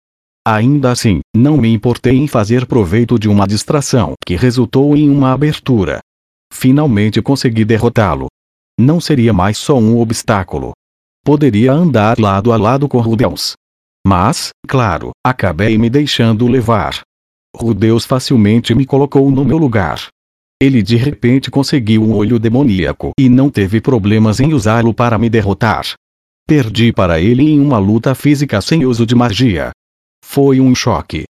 Ainda 0.45 0.91
assim, 0.91 1.21
não 1.35 1.57
me 1.57 1.71
importei 1.71 2.17
em 2.17 2.27
fazer 2.27 2.65
proveito 2.65 3.17
de 3.17 3.29
uma 3.29 3.47
distração 3.47 4.13
que 4.25 4.35
resultou 4.35 4.95
em 4.97 5.09
uma 5.09 5.31
abertura. 5.31 5.99
Finalmente 6.51 7.21
consegui 7.21 7.63
derrotá-lo. 7.63 8.27
Não 8.79 8.99
seria 8.99 9.33
mais 9.33 9.57
só 9.57 9.77
um 9.77 9.99
obstáculo, 9.99 10.73
poderia 11.23 11.71
andar 11.71 12.19
lado 12.19 12.51
a 12.51 12.57
lado 12.57 12.87
com 12.87 12.99
Rudeus. 12.99 13.53
Mas, 14.05 14.49
claro, 14.67 15.11
acabei 15.25 15.77
me 15.77 15.89
deixando 15.89 16.47
levar. 16.47 17.01
Rudeus 17.55 18.05
facilmente 18.05 18.73
me 18.73 18.85
colocou 18.85 19.29
no 19.29 19.43
meu 19.43 19.57
lugar. 19.57 20.07
Ele 20.61 20.83
de 20.83 20.95
repente 20.95 21.49
conseguiu 21.49 22.03
um 22.03 22.13
olho 22.13 22.37
demoníaco 22.37 23.11
e 23.17 23.29
não 23.29 23.49
teve 23.49 23.79
problemas 23.79 24.39
em 24.39 24.53
usá-lo 24.53 24.93
para 24.93 25.17
me 25.17 25.29
derrotar. 25.29 25.93
Perdi 26.47 26.91
para 26.91 27.19
ele 27.19 27.43
em 27.43 27.59
uma 27.59 27.77
luta 27.77 28.13
física 28.13 28.59
sem 28.59 28.85
uso 28.85 29.05
de 29.05 29.15
magia. 29.15 29.71
Foi 30.23 30.59
um 30.59 30.75
choque. 30.75 31.23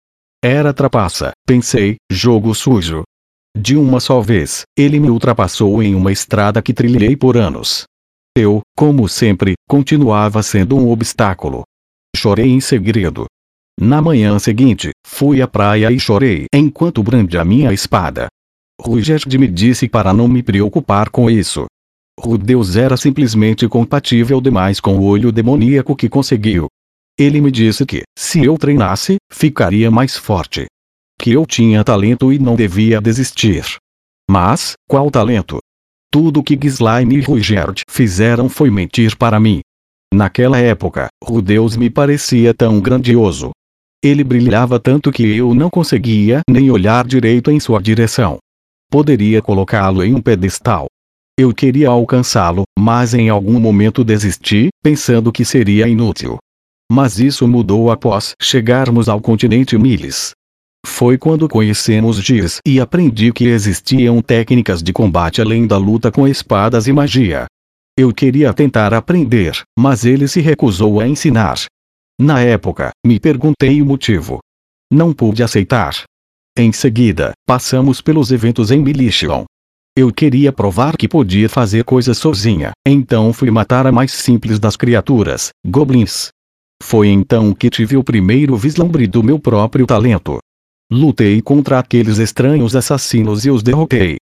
Era 0.45 0.73
trapaça, 0.73 1.33
pensei, 1.47 1.97
jogo 2.11 2.55
sujo. 2.55 3.03
De 3.57 3.77
uma 3.77 3.99
só 3.99 4.21
vez, 4.21 4.63
ele 4.79 5.01
me 5.01 5.09
ultrapassou 5.09 5.83
em 5.83 5.95
uma 5.95 6.13
estrada 6.13 6.61
que 6.61 6.75
trilhei 6.75 7.17
por 7.17 7.37
anos. 7.37 7.85
Eu, 8.37 8.61
como 8.77 9.09
sempre, 9.09 9.55
continuava 9.67 10.43
sendo 10.43 10.77
um 10.77 10.91
obstáculo. 10.91 11.63
Chorei 12.15 12.51
em 12.51 12.61
segredo. 12.61 13.25
Na 13.81 14.03
manhã 14.03 14.39
seguinte, 14.39 14.91
fui 15.07 15.41
à 15.41 15.49
praia 15.49 15.91
e 15.91 15.99
chorei 15.99 16.45
enquanto 16.55 17.03
brandia 17.03 17.43
minha 17.47 17.73
espada. 17.73 18.27
Ruigerd 18.79 19.39
me 19.39 19.49
disse 19.49 19.89
para 19.89 20.13
não 20.13 20.29
me 20.29 20.43
preocupar 20.43 21.09
com 21.09 21.31
isso. 21.31 21.65
Rudeus 22.21 22.77
era 22.77 22.99
simplesmente 22.99 23.67
compatível 23.69 24.39
demais 24.39 24.81
com 24.81 24.99
o 24.99 25.05
olho 25.05 25.33
demoníaco 25.33 25.97
que 25.97 26.07
conseguiu. 26.07 26.67
Ele 27.19 27.41
me 27.41 27.51
disse 27.51 27.87
que, 27.87 28.03
se 28.19 28.45
eu 28.45 28.59
treinasse, 28.59 29.17
ficaria 29.33 29.91
mais 29.91 30.15
forte. 30.15 30.67
Que 31.19 31.33
eu 31.33 31.47
tinha 31.47 31.83
talento 31.83 32.31
e 32.31 32.39
não 32.39 32.55
devia 32.55 33.01
desistir. 33.01 33.65
Mas, 34.31 34.75
qual 34.87 35.11
talento? 35.11 35.59
Tudo 36.11 36.43
que 36.43 36.59
Gislaine 36.61 37.17
e 37.17 37.21
Ruigerd 37.21 37.83
fizeram 37.89 38.49
foi 38.49 38.71
mentir 38.71 39.17
para 39.17 39.39
mim. 39.39 39.61
Naquela 40.15 40.59
época, 40.59 41.09
Rudeus 41.23 41.77
me 41.77 41.91
parecia 41.91 42.55
tão 42.55 42.81
grandioso. 42.81 43.51
Ele 44.03 44.23
brilhava 44.23 44.79
tanto 44.79 45.11
que 45.11 45.37
eu 45.37 45.55
não 45.55 45.69
conseguia 45.69 46.41
nem 46.49 46.71
olhar 46.71 47.07
direito 47.07 47.51
em 47.51 47.59
sua 47.59 47.83
direção. 47.83 48.39
Poderia 48.91 49.43
colocá-lo 49.43 50.03
em 50.03 50.15
um 50.15 50.23
pedestal. 50.23 50.87
Eu 51.39 51.53
queria 51.53 51.89
alcançá-lo, 51.89 52.63
mas 52.79 53.13
em 53.13 53.29
algum 53.29 53.61
momento 53.61 54.03
desisti, 54.05 54.69
pensando 54.83 55.33
que 55.33 55.45
seria 55.45 55.89
inútil. 55.89 56.39
Mas 56.91 57.19
isso 57.19 57.47
mudou 57.49 57.91
após 57.91 58.33
chegarmos 58.41 59.09
ao 59.09 59.21
continente 59.21 59.77
Miles. 59.77 60.31
Foi 60.87 61.19
quando 61.19 61.47
conhecemos 61.47 62.17
Giz 62.17 62.61
e 62.65 62.81
aprendi 62.81 63.31
que 63.31 63.45
existiam 63.45 64.23
técnicas 64.23 64.83
de 64.83 64.95
combate 64.95 65.43
além 65.43 65.67
da 65.67 65.77
luta 65.77 66.11
com 66.11 66.27
espadas 66.27 66.87
e 66.87 66.93
magia. 66.93 67.45
Eu 67.99 68.15
queria 68.15 68.55
tentar 68.55 68.95
aprender, 68.95 69.61
mas 69.79 70.07
ele 70.07 70.27
se 70.27 70.41
recusou 70.41 70.99
a 70.99 71.07
ensinar. 71.07 71.59
Na 72.19 72.41
época, 72.41 72.93
me 73.05 73.21
perguntei 73.21 73.83
o 73.83 73.85
motivo. 73.85 74.39
Não 74.91 75.13
pude 75.13 75.43
aceitar. 75.43 76.05
Em 76.57 76.73
seguida, 76.73 77.33
passamos 77.47 78.01
pelos 78.01 78.31
eventos 78.31 78.71
em 78.71 78.81
Militian. 78.81 79.45
Eu 79.95 80.11
queria 80.11 80.51
provar 80.51 80.97
que 80.97 81.09
podia 81.09 81.49
fazer 81.49 81.85
coisas 81.85 82.17
sozinha, 82.17 82.71
então 82.87 83.35
fui 83.35 83.51
matar 83.51 83.87
a 83.87 83.93
mais 83.93 84.13
simples 84.13 84.59
das 84.59 84.77
criaturas, 84.77 85.51
goblins. 85.67 86.29
Foi 86.83 87.09
então 87.09 87.53
que 87.53 87.69
tive 87.69 87.99
o 87.99 88.05
primeiro 88.05 88.57
vislumbre 88.57 89.07
do 89.07 89.23
meu 89.23 89.39
próprio 89.39 89.85
talento. 89.85 90.39
Lutei 90.91 91.43
contra 91.43 91.81
aqueles 91.81 92.19
estranhos 92.19 92.77
assassinos 92.77 93.45
e 93.45 93.51
os 93.51 93.61
derrotei. 93.61 94.19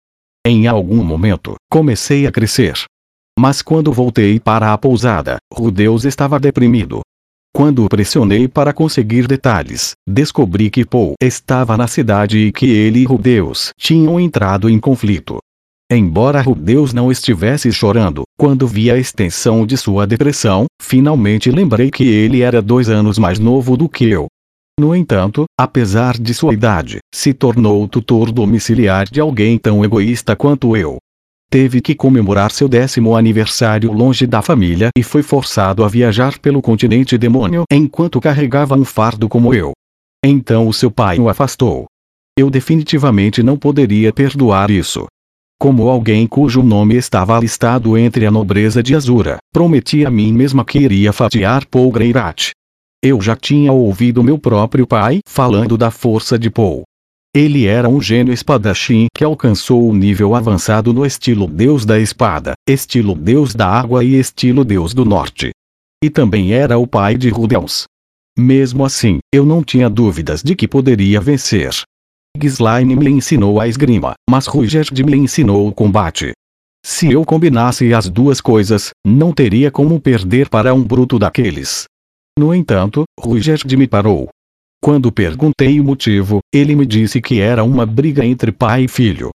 Em 0.48 0.66
algum 0.66 1.04
momento, 1.04 1.56
comecei 1.70 2.26
a 2.26 2.32
crescer. 2.32 2.86
Mas 3.38 3.62
quando 3.62 3.92
voltei 3.92 4.40
para 4.40 4.72
a 4.72 4.78
pousada, 4.78 5.38
Rudeus 5.54 6.06
estava 6.06 6.40
deprimido. 6.40 7.02
Quando 7.54 7.88
pressionei 7.90 8.48
para 8.48 8.72
conseguir 8.72 9.28
detalhes, 9.28 9.92
descobri 10.08 10.70
que 10.70 10.86
Paul 10.86 11.16
estava 11.22 11.76
na 11.76 11.86
cidade 11.86 12.38
e 12.38 12.52
que 12.52 12.68
ele 12.68 13.00
e 13.00 13.06
Rudeus 13.06 13.72
tinham 13.78 14.18
entrado 14.18 14.70
em 14.70 14.80
conflito. 14.80 15.40
Embora 15.92 16.42
Rudeus 16.42 16.94
não 16.94 17.12
estivesse 17.12 17.74
chorando, 17.74 18.24
quando 18.40 18.66
vi 18.66 18.90
a 18.90 18.98
extensão 18.98 19.66
de 19.66 19.76
sua 19.76 20.08
depressão, 20.08 20.66
finalmente 20.82 21.52
lembrei 21.52 21.92
que 21.92 22.06
ele 22.06 22.42
era 22.42 22.62
dois 22.62 22.90
anos 22.90 23.20
mais 23.20 23.38
novo 23.38 23.76
do 23.76 23.90
que 23.90 24.06
eu. 24.06 24.28
No 24.84 24.94
entanto, 24.94 25.46
apesar 25.58 26.18
de 26.20 26.34
sua 26.34 26.54
idade, 26.54 26.98
se 27.16 27.34
tornou 27.34 27.88
tutor 27.88 28.34
domiciliar 28.34 29.08
de 29.10 29.22
alguém 29.22 29.58
tão 29.58 29.82
egoísta 29.82 30.36
quanto 30.36 30.76
eu. 30.76 30.98
Teve 31.50 31.80
que 31.80 31.96
comemorar 31.96 32.52
seu 32.52 32.68
décimo 32.68 33.16
aniversário 33.16 33.94
longe 33.94 34.28
da 34.28 34.42
família 34.42 34.90
e 34.98 35.02
foi 35.02 35.24
forçado 35.24 35.86
a 35.86 35.88
viajar 35.88 36.38
pelo 36.38 36.62
continente 36.62 37.18
demônio 37.18 37.64
enquanto 37.72 38.20
carregava 38.20 38.76
um 38.76 38.84
fardo 38.84 39.30
como 39.30 39.54
eu. 39.54 39.72
Então 40.22 40.68
o 40.68 40.74
seu 40.74 40.92
pai 40.92 41.18
o 41.18 41.30
afastou. 41.30 41.86
Eu 42.38 42.50
definitivamente 42.50 43.42
não 43.42 43.58
poderia 43.58 44.12
perdoar 44.12 44.70
isso. 44.70 45.06
Como 45.58 45.88
alguém 45.88 46.28
cujo 46.28 46.62
nome 46.62 46.98
estava 46.98 47.40
listado 47.40 47.98
entre 47.98 48.26
a 48.26 48.32
nobreza 48.32 48.84
de 48.84 48.94
Azura, 48.94 49.38
prometi 49.54 50.06
a 50.06 50.12
mim 50.12 50.34
mesma 50.34 50.66
que 50.66 50.80
iria 50.80 51.14
fatiar 51.14 51.66
Paul 51.68 51.90
Greirat. 51.90 52.52
Eu 53.06 53.20
já 53.20 53.36
tinha 53.36 53.70
ouvido 53.70 54.24
meu 54.24 54.40
próprio 54.40 54.88
pai 54.88 55.20
falando 55.28 55.78
da 55.78 55.92
força 55.92 56.40
de 56.40 56.50
Paul. 56.50 56.84
Ele 57.36 57.66
era 57.66 57.90
um 57.90 58.02
gênio 58.02 58.34
espadachim 58.34 59.08
que 59.14 59.26
alcançou 59.26 59.90
o 59.90 59.94
nível 59.94 60.34
avançado 60.34 60.94
no 60.94 61.06
estilo 61.06 61.46
Deus 61.46 61.86
da 61.86 62.00
Espada, 62.00 62.54
estilo 62.66 63.14
Deus 63.14 63.54
da 63.54 63.68
Água 63.68 64.06
e 64.06 64.16
estilo 64.16 64.64
Deus 64.64 64.94
do 64.94 65.04
Norte. 65.04 65.52
E 66.02 66.10
também 66.10 66.54
era 66.54 66.78
o 66.78 66.88
pai 66.88 67.18
de 67.18 67.28
Rudeus. 67.28 67.84
Mesmo 68.40 68.86
assim, 68.86 69.20
eu 69.34 69.46
não 69.46 69.62
tinha 69.62 69.90
dúvidas 69.90 70.42
de 70.42 70.56
que 70.56 70.66
poderia 70.66 71.20
vencer. 71.20 71.74
Gislaine 72.42 72.96
me 72.96 73.10
ensinou 73.10 73.60
a 73.60 73.68
esgrima, 73.68 74.14
mas 74.30 74.48
Rugerd 74.48 75.04
me 75.04 75.18
ensinou 75.18 75.68
o 75.68 75.74
combate. 75.74 76.32
Se 76.86 77.12
eu 77.12 77.26
combinasse 77.26 77.94
as 77.94 78.08
duas 78.08 78.40
coisas, 78.40 78.92
não 79.06 79.34
teria 79.34 79.70
como 79.70 80.00
perder 80.00 80.48
para 80.48 80.74
um 80.74 80.82
bruto 80.82 81.20
daqueles. 81.20 81.84
No 82.38 82.54
entanto, 82.54 83.04
Rugerd 83.20 83.78
me 83.78 83.88
parou. 83.88 84.30
Quando 84.84 85.12
perguntei 85.12 85.80
o 85.80 85.84
motivo, 85.84 86.40
ele 86.54 86.76
me 86.76 86.86
disse 86.86 87.22
que 87.22 87.40
era 87.40 87.64
uma 87.64 87.86
briga 87.86 88.26
entre 88.26 88.52
pai 88.52 88.86
e 88.86 88.88
filho. 88.88 89.30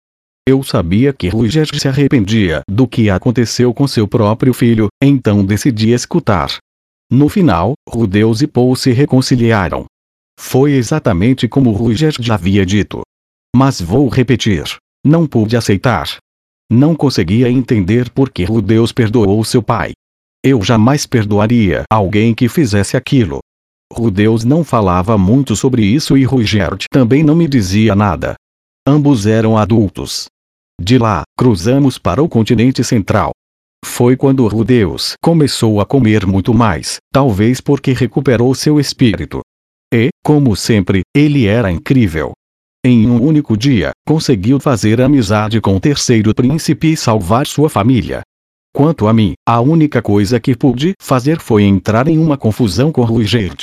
Eu 0.46 0.62
sabia 0.62 1.12
que 1.12 1.28
Rugerd 1.28 1.78
se 1.78 1.88
arrependia 1.88 2.62
do 2.68 2.88
que 2.88 3.08
aconteceu 3.08 3.72
com 3.72 3.86
seu 3.86 4.08
próprio 4.08 4.52
filho, 4.52 4.88
então 5.02 5.44
decidi 5.44 5.90
escutar. 5.92 6.58
No 7.10 7.28
final, 7.28 7.72
Rudeus 7.88 8.42
e 8.42 8.46
Paul 8.46 8.76
se 8.76 8.90
reconciliaram. 8.92 9.86
Foi 10.38 10.72
exatamente 10.72 11.48
como 11.48 11.72
Ruger 11.72 12.12
já 12.20 12.34
havia 12.34 12.66
dito. 12.66 13.00
Mas 13.56 13.80
vou 13.80 14.08
repetir. 14.08 14.64
Não 15.04 15.26
pude 15.26 15.56
aceitar. 15.56 16.16
Não 16.70 16.94
conseguia 16.94 17.50
entender 17.50 18.10
por 18.10 18.30
que 18.30 18.44
Rudeus 18.44 18.92
perdoou 18.92 19.42
seu 19.44 19.62
pai. 19.62 19.92
Eu 20.44 20.62
jamais 20.62 21.06
perdoaria 21.06 21.82
alguém 21.90 22.34
que 22.34 22.48
fizesse 22.48 22.96
aquilo. 22.96 23.40
Rudeus 23.92 24.44
não 24.44 24.62
falava 24.62 25.18
muito 25.18 25.56
sobre 25.56 25.84
isso 25.84 26.16
e 26.16 26.24
Rugert 26.24 26.84
também 26.90 27.24
não 27.24 27.34
me 27.34 27.48
dizia 27.48 27.94
nada. 27.94 28.34
Ambos 28.86 29.26
eram 29.26 29.56
adultos. 29.56 30.26
De 30.80 30.96
lá, 30.96 31.22
cruzamos 31.36 31.98
para 31.98 32.22
o 32.22 32.28
continente 32.28 32.84
central. 32.84 33.32
Foi 33.84 34.16
quando 34.16 34.46
Rudeus 34.46 35.14
começou 35.22 35.80
a 35.80 35.86
comer 35.86 36.26
muito 36.26 36.54
mais, 36.54 36.98
talvez 37.12 37.60
porque 37.60 37.92
recuperou 37.92 38.54
seu 38.54 38.78
espírito. 38.78 39.40
E, 39.92 40.08
como 40.22 40.54
sempre, 40.54 41.00
ele 41.14 41.46
era 41.46 41.70
incrível. 41.70 42.32
Em 42.84 43.08
um 43.08 43.20
único 43.20 43.56
dia, 43.56 43.90
conseguiu 44.06 44.60
fazer 44.60 45.00
amizade 45.00 45.60
com 45.60 45.76
o 45.76 45.80
terceiro 45.80 46.32
príncipe 46.34 46.92
e 46.92 46.96
salvar 46.96 47.46
sua 47.46 47.68
família. 47.68 48.22
Quanto 48.78 49.08
a 49.08 49.12
mim, 49.12 49.32
a 49.44 49.60
única 49.60 50.00
coisa 50.00 50.38
que 50.38 50.54
pude 50.54 50.92
fazer 51.02 51.40
foi 51.40 51.64
entrar 51.64 52.06
em 52.06 52.16
uma 52.16 52.38
confusão 52.38 52.92
com 52.92 53.02
Ruigerd. 53.02 53.62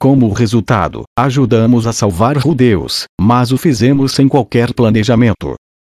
Como 0.00 0.32
resultado, 0.32 1.02
ajudamos 1.18 1.84
a 1.84 1.92
salvar 1.92 2.38
Rudeus, 2.38 3.06
mas 3.20 3.50
o 3.50 3.58
fizemos 3.58 4.12
sem 4.12 4.28
qualquer 4.28 4.72
planejamento. 4.72 5.56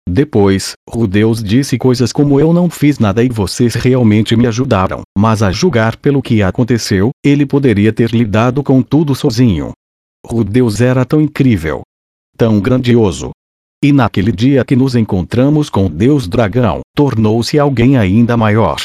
Depois, 0.08 0.74
Rudeus 0.88 1.42
disse 1.42 1.76
coisas 1.76 2.12
como 2.12 2.38
eu 2.38 2.52
não 2.52 2.70
fiz 2.70 3.00
nada 3.00 3.24
e 3.24 3.28
vocês 3.28 3.74
realmente 3.74 4.36
me 4.36 4.46
ajudaram, 4.46 5.00
mas 5.18 5.42
a 5.42 5.50
julgar 5.50 5.96
pelo 5.96 6.22
que 6.22 6.40
aconteceu, 6.40 7.10
ele 7.24 7.44
poderia 7.44 7.92
ter 7.92 8.12
lidado 8.12 8.62
com 8.62 8.80
tudo 8.80 9.12
sozinho. 9.12 9.72
Rudeus 10.24 10.80
era 10.80 11.04
tão 11.04 11.20
incrível. 11.20 11.80
Tão 12.36 12.60
grandioso. 12.60 13.32
E 13.84 13.90
naquele 13.90 14.30
dia 14.30 14.64
que 14.64 14.76
nos 14.76 14.94
encontramos 14.94 15.68
com 15.68 15.90
Deus 15.90 16.28
Dragão, 16.28 16.82
tornou-se 16.94 17.58
alguém 17.58 17.96
ainda 17.96 18.36
maior. 18.36 18.78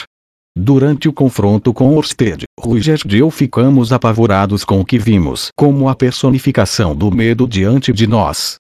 Durante 0.57 1.07
o 1.07 1.13
confronto 1.13 1.71
com 1.71 1.95
Orsted, 1.95 2.45
Rugerd 2.59 3.15
e 3.15 3.19
eu 3.19 3.29
ficamos 3.29 3.93
apavorados 3.93 4.65
com 4.65 4.81
o 4.81 4.85
que 4.85 4.97
vimos 4.97 5.49
como 5.55 5.87
a 5.87 5.93
personificação 5.93 6.95
do 6.95 7.11
medo 7.11 7.47
diante 7.47 7.93
de 7.93 8.07
nós. 8.07 8.55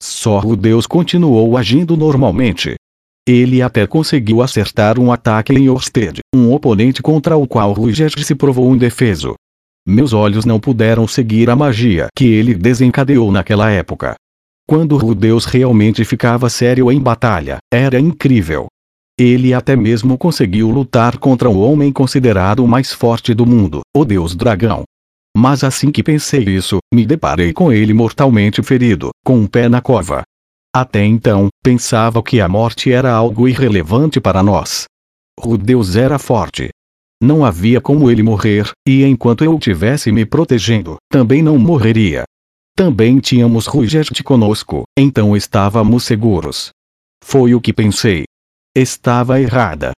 Só 0.00 0.38
o 0.38 0.54
Deus 0.54 0.86
continuou 0.86 1.56
agindo 1.56 1.96
normalmente. 1.96 2.76
Ele 3.28 3.60
até 3.60 3.84
conseguiu 3.84 4.42
acertar 4.42 4.96
um 4.96 5.10
ataque 5.10 5.52
em 5.52 5.68
Orsted, 5.68 6.20
um 6.32 6.52
oponente 6.52 7.02
contra 7.02 7.36
o 7.36 7.48
qual 7.48 7.72
Ruger 7.72 8.12
se 8.16 8.34
provou 8.36 8.72
indefeso. 8.72 9.34
Meus 9.84 10.12
olhos 10.12 10.44
não 10.44 10.60
puderam 10.60 11.08
seguir 11.08 11.50
a 11.50 11.56
magia 11.56 12.06
que 12.14 12.26
ele 12.26 12.54
desencadeou 12.54 13.32
naquela 13.32 13.72
época. 13.72 14.14
Quando 14.70 14.96
Rudeus 14.96 15.46
realmente 15.46 16.04
ficava 16.04 16.48
sério 16.48 16.92
em 16.92 17.00
batalha, 17.00 17.58
era 17.74 17.98
incrível. 17.98 18.68
Ele 19.18 19.52
até 19.52 19.74
mesmo 19.74 20.16
conseguiu 20.16 20.70
lutar 20.70 21.18
contra 21.18 21.50
o 21.50 21.58
homem 21.58 21.90
considerado 21.90 22.64
o 22.64 22.68
mais 22.68 22.92
forte 22.92 23.34
do 23.34 23.44
mundo, 23.44 23.80
o 23.96 24.04
Deus 24.04 24.36
Dragão. 24.36 24.84
Mas 25.36 25.64
assim 25.64 25.90
que 25.90 26.04
pensei 26.04 26.44
isso, 26.44 26.78
me 26.94 27.04
deparei 27.04 27.52
com 27.52 27.72
ele 27.72 27.92
mortalmente 27.92 28.62
ferido, 28.62 29.10
com 29.24 29.38
um 29.38 29.46
pé 29.48 29.68
na 29.68 29.80
cova. 29.80 30.22
Até 30.72 31.04
então, 31.04 31.48
pensava 31.64 32.22
que 32.22 32.40
a 32.40 32.46
morte 32.46 32.92
era 32.92 33.10
algo 33.10 33.48
irrelevante 33.48 34.20
para 34.20 34.40
nós. 34.40 34.84
O 35.44 35.58
Deus 35.58 35.96
era 35.96 36.16
forte. 36.16 36.68
Não 37.20 37.44
havia 37.44 37.80
como 37.80 38.08
ele 38.08 38.22
morrer, 38.22 38.70
e 38.86 39.02
enquanto 39.04 39.44
eu 39.44 39.58
tivesse 39.58 40.12
me 40.12 40.24
protegendo, 40.24 40.96
também 41.10 41.42
não 41.42 41.58
morreria. 41.58 42.22
Também 42.80 43.18
tínhamos 43.18 43.66
Rugert 43.66 44.22
conosco, 44.22 44.84
então 44.98 45.36
estávamos 45.36 46.02
seguros. 46.02 46.70
Foi 47.22 47.54
o 47.54 47.60
que 47.60 47.74
pensei. 47.74 48.24
Estava 48.74 49.38
errada. 49.38 49.92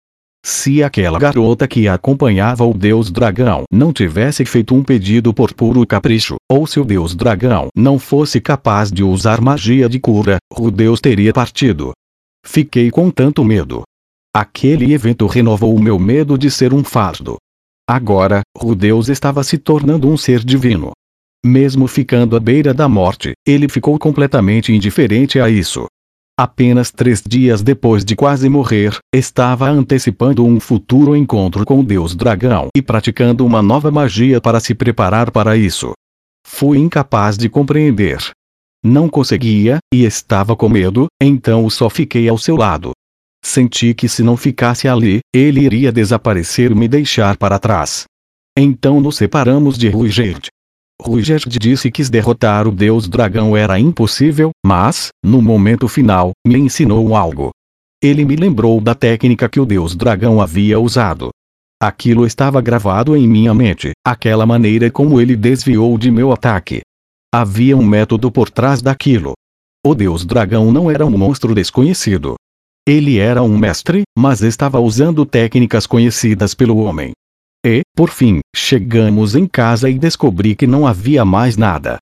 Se 0.43 0.83
aquela 0.83 1.19
garota 1.19 1.69
que 1.69 1.87
acompanhava 1.87 2.65
o 2.65 2.73
deus 2.73 3.11
dragão 3.11 3.65
não 3.71 3.93
tivesse 3.93 4.47
feito 4.47 4.75
um 4.75 4.83
pedido 4.83 5.35
por 5.35 5.53
puro 5.53 5.87
capricho, 5.87 6.37
ou 6.51 6.67
se 6.67 6.81
o 6.81 6.85
deus 6.87 7.15
dragão 7.15 7.69
não 7.77 7.99
fosse 7.99 8.41
capaz 8.41 8.91
de 8.91 9.05
usar 9.05 9.43
magia 9.43 9.87
de 9.87 10.01
cura, 10.01 10.39
o 10.57 10.71
deus 10.71 11.03
teria 11.03 11.35
partido. 11.35 11.93
Fiquei 12.47 12.91
com 12.91 13.11
tanto 13.11 13.45
medo. 13.45 13.83
Aquele 14.35 14.95
evento 14.95 15.27
renovou 15.27 15.77
o 15.77 15.83
meu 15.83 15.99
medo 15.99 16.39
de 16.39 16.51
ser 16.51 16.73
um 16.73 16.83
fardo. 16.83 17.37
Agora, 17.87 18.41
o 18.59 18.75
deus 18.75 19.11
estava 19.11 19.45
se 19.45 19.59
tornando 19.59 20.09
um 20.09 20.17
ser 20.17 20.43
divino. 20.43 20.93
Mesmo 21.45 21.87
ficando 21.87 22.37
à 22.37 22.41
beira 22.41 22.75
da 22.75 22.87
morte, 22.87 23.33
ele 23.47 23.67
ficou 23.69 23.99
completamente 23.99 24.73
indiferente 24.73 25.41
a 25.41 25.49
isso. 25.49 25.87
Apenas 26.39 26.91
três 26.91 27.23
dias 27.27 27.63
depois 27.63 28.05
de 28.05 28.15
quase 28.15 28.49
morrer, 28.49 28.99
estava 29.15 29.69
antecipando 29.69 30.45
um 30.45 30.61
futuro 30.61 31.17
encontro 31.17 31.65
com 31.65 31.83
Deus 31.83 32.15
Dragão 32.15 32.69
e 32.77 32.83
praticando 32.83 33.45
uma 33.45 33.63
nova 33.63 33.91
magia 33.91 34.41
para 34.41 34.61
se 34.61 34.75
preparar 34.75 35.31
para 35.31 35.57
isso. 35.57 35.93
Fui 36.47 36.79
incapaz 36.79 37.39
de 37.39 37.49
compreender. 37.49 38.19
Não 38.83 39.09
conseguia, 39.09 39.79
e 39.93 40.05
estava 40.05 40.57
com 40.57 40.69
medo, 40.69 41.07
então 41.23 41.69
só 41.69 41.91
fiquei 41.91 42.29
ao 42.29 42.39
seu 42.39 42.57
lado. 42.57 42.93
Senti 43.43 43.95
que 43.95 44.09
se 44.09 44.23
não 44.23 44.37
ficasse 44.37 44.89
ali, 44.89 45.21
ele 45.35 45.61
iria 45.61 45.91
desaparecer 45.91 46.71
e 46.71 46.75
me 46.75 46.89
deixar 46.89 47.37
para 47.37 47.59
trás. 47.59 48.05
Então 48.57 49.01
nos 49.01 49.17
separamos 49.17 49.79
de 49.79 49.89
Ruigerd. 49.89 50.49
Rugerd 51.01 51.59
disse 51.59 51.91
que 51.91 52.03
derrotar 52.09 52.69
o 52.69 52.73
deus 52.73 53.09
dragão 53.09 53.57
era 53.57 53.79
impossível, 53.79 54.51
mas, 54.65 55.09
no 55.25 55.41
momento 55.41 55.89
final, 55.89 56.33
me 56.47 56.59
ensinou 56.59 57.17
algo. 57.17 57.51
Ele 58.03 58.25
me 58.25 58.37
lembrou 58.37 58.81
da 58.81 58.95
técnica 58.95 59.49
que 59.49 59.61
o 59.61 59.67
deus 59.67 59.95
dragão 59.95 60.41
havia 60.41 60.79
usado. 60.79 61.31
Aquilo 61.83 62.27
estava 62.27 62.61
gravado 62.61 63.17
em 63.17 63.27
minha 63.27 63.55
mente, 63.55 63.93
aquela 64.07 64.45
maneira 64.45 64.91
como 64.91 65.21
ele 65.21 65.35
desviou 65.35 65.97
de 65.97 66.11
meu 66.11 66.33
ataque. 66.33 66.81
Havia 67.35 67.77
um 67.77 67.85
método 67.85 68.31
por 68.31 68.51
trás 68.51 68.83
daquilo. 68.83 69.33
O 69.87 69.95
deus 69.95 70.25
dragão 70.25 70.71
não 70.71 70.91
era 70.91 71.07
um 71.07 71.17
monstro 71.17 71.55
desconhecido. 71.55 72.35
Ele 72.87 73.19
era 73.19 73.43
um 73.43 73.57
mestre, 73.57 74.03
mas 74.19 74.43
estava 74.43 74.81
usando 74.81 75.25
técnicas 75.25 75.87
conhecidas 75.87 76.55
pelo 76.55 76.79
homem. 76.79 77.13
E, 77.65 77.83
por 77.95 78.11
fim, 78.11 78.41
chegamos 78.57 79.35
em 79.35 79.47
casa 79.47 79.91
e 79.91 79.99
descobri 79.99 80.57
que 80.57 80.67
não 80.67 80.87
havia 80.87 81.25
mais 81.25 81.57
nada. 81.57 81.99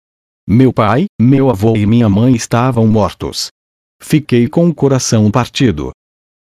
Meu 0.49 0.73
pai, 0.73 1.07
meu 1.21 1.51
avô 1.51 1.77
e 1.77 1.85
minha 1.85 2.09
mãe 2.09 2.35
estavam 2.35 2.87
mortos. 2.87 3.49
Fiquei 4.01 4.49
com 4.49 4.69
o 4.69 4.75
coração 4.75 5.31
partido. 5.31 5.91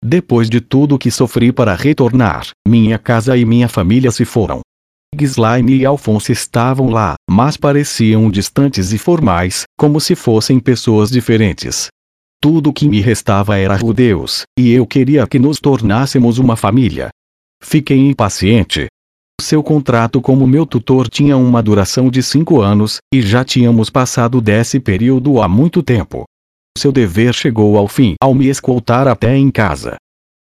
Depois 0.02 0.48
de 0.48 0.60
tudo 0.60 0.98
que 0.98 1.10
sofri 1.10 1.52
para 1.52 1.74
retornar, 1.74 2.48
minha 2.66 2.98
casa 2.98 3.36
e 3.36 3.44
minha 3.44 3.68
família 3.68 4.12
se 4.12 4.24
foram. 4.24 4.60
Gislaine 5.18 5.78
e 5.78 5.84
Alfonso 5.84 6.30
estavam 6.30 6.88
lá, 6.88 7.14
mas 7.28 7.56
pareciam 7.56 8.30
distantes 8.30 8.92
e 8.92 8.98
formais, 8.98 9.64
como 9.76 10.00
se 10.00 10.14
fossem 10.14 10.60
pessoas 10.60 11.10
diferentes. 11.10 11.88
Tudo 12.40 12.72
que 12.72 12.88
me 12.88 13.00
restava 13.00 13.58
era 13.58 13.74
Rudeus, 13.74 14.42
e 14.56 14.70
eu 14.70 14.86
queria 14.86 15.26
que 15.26 15.40
nos 15.40 15.58
tornássemos 15.58 16.38
uma 16.38 16.54
família. 16.54 17.08
Fiquei 17.60 17.98
impaciente. 17.98 18.86
Seu 19.40 19.62
contrato 19.62 20.20
como 20.20 20.46
meu 20.46 20.66
tutor 20.66 21.08
tinha 21.08 21.36
uma 21.36 21.62
duração 21.62 22.10
de 22.10 22.22
cinco 22.22 22.60
anos, 22.60 22.98
e 23.14 23.22
já 23.22 23.44
tínhamos 23.44 23.88
passado 23.88 24.40
desse 24.40 24.80
período 24.80 25.40
há 25.40 25.48
muito 25.48 25.82
tempo. 25.82 26.24
Seu 26.76 26.92
dever 26.92 27.32
chegou 27.32 27.76
ao 27.76 27.88
fim 27.88 28.14
ao 28.20 28.34
me 28.34 28.48
escoltar 28.48 29.08
até 29.08 29.36
em 29.36 29.50
casa. 29.50 29.96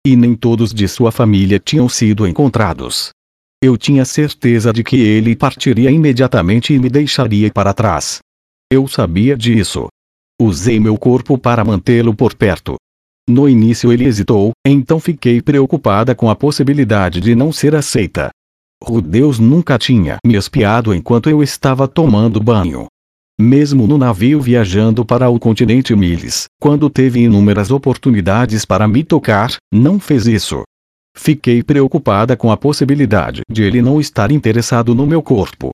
E 0.05 0.15
nem 0.15 0.33
todos 0.33 0.73
de 0.73 0.87
sua 0.87 1.11
família 1.11 1.59
tinham 1.59 1.89
sido 1.89 2.27
encontrados. 2.27 3.09
Eu 3.61 3.77
tinha 3.77 4.05
certeza 4.05 4.71
de 4.71 4.83
que 4.83 4.97
ele 4.97 5.35
partiria 5.35 5.91
imediatamente 5.91 6.73
e 6.73 6.79
me 6.79 6.89
deixaria 6.89 7.51
para 7.51 7.73
trás. 7.73 8.19
Eu 8.71 8.87
sabia 8.87 9.35
disso. 9.35 9.87
Usei 10.41 10.79
meu 10.79 10.97
corpo 10.97 11.37
para 11.37 11.63
mantê-lo 11.63 12.13
por 12.13 12.33
perto. 12.33 12.75
No 13.27 13.49
início 13.49 13.91
ele 13.91 14.05
hesitou, 14.05 14.51
então 14.65 14.99
fiquei 14.99 15.41
preocupada 15.41 16.13
com 16.13 16.29
a 16.29 16.35
possibilidade 16.35 17.19
de 17.19 17.33
não 17.33 17.51
ser 17.51 17.75
aceita. 17.75 18.29
Rudeus 18.83 19.39
nunca 19.39 19.77
tinha 19.77 20.17
me 20.25 20.35
espiado 20.35 20.93
enquanto 20.93 21.29
eu 21.29 21.41
estava 21.41 21.87
tomando 21.87 22.39
banho. 22.39 22.87
Mesmo 23.39 23.85
no 23.87 23.97
navio 23.97 24.39
viajando 24.39 25.03
para 25.03 25.29
o 25.29 25.39
continente 25.39 25.95
Miles, 25.95 26.45
quando 26.59 26.89
teve 26.89 27.21
inúmeras 27.21 27.71
oportunidades 27.71 28.63
para 28.63 28.87
me 28.87 29.03
tocar, 29.03 29.55
não 29.73 29.99
fez 29.99 30.25
isso. 30.25 30.63
Fiquei 31.17 31.63
preocupada 31.63 32.37
com 32.37 32.51
a 32.51 32.57
possibilidade 32.57 33.41
de 33.49 33.63
ele 33.63 33.81
não 33.81 33.99
estar 33.99 34.31
interessado 34.31 34.93
no 34.93 35.05
meu 35.05 35.21
corpo. 35.21 35.71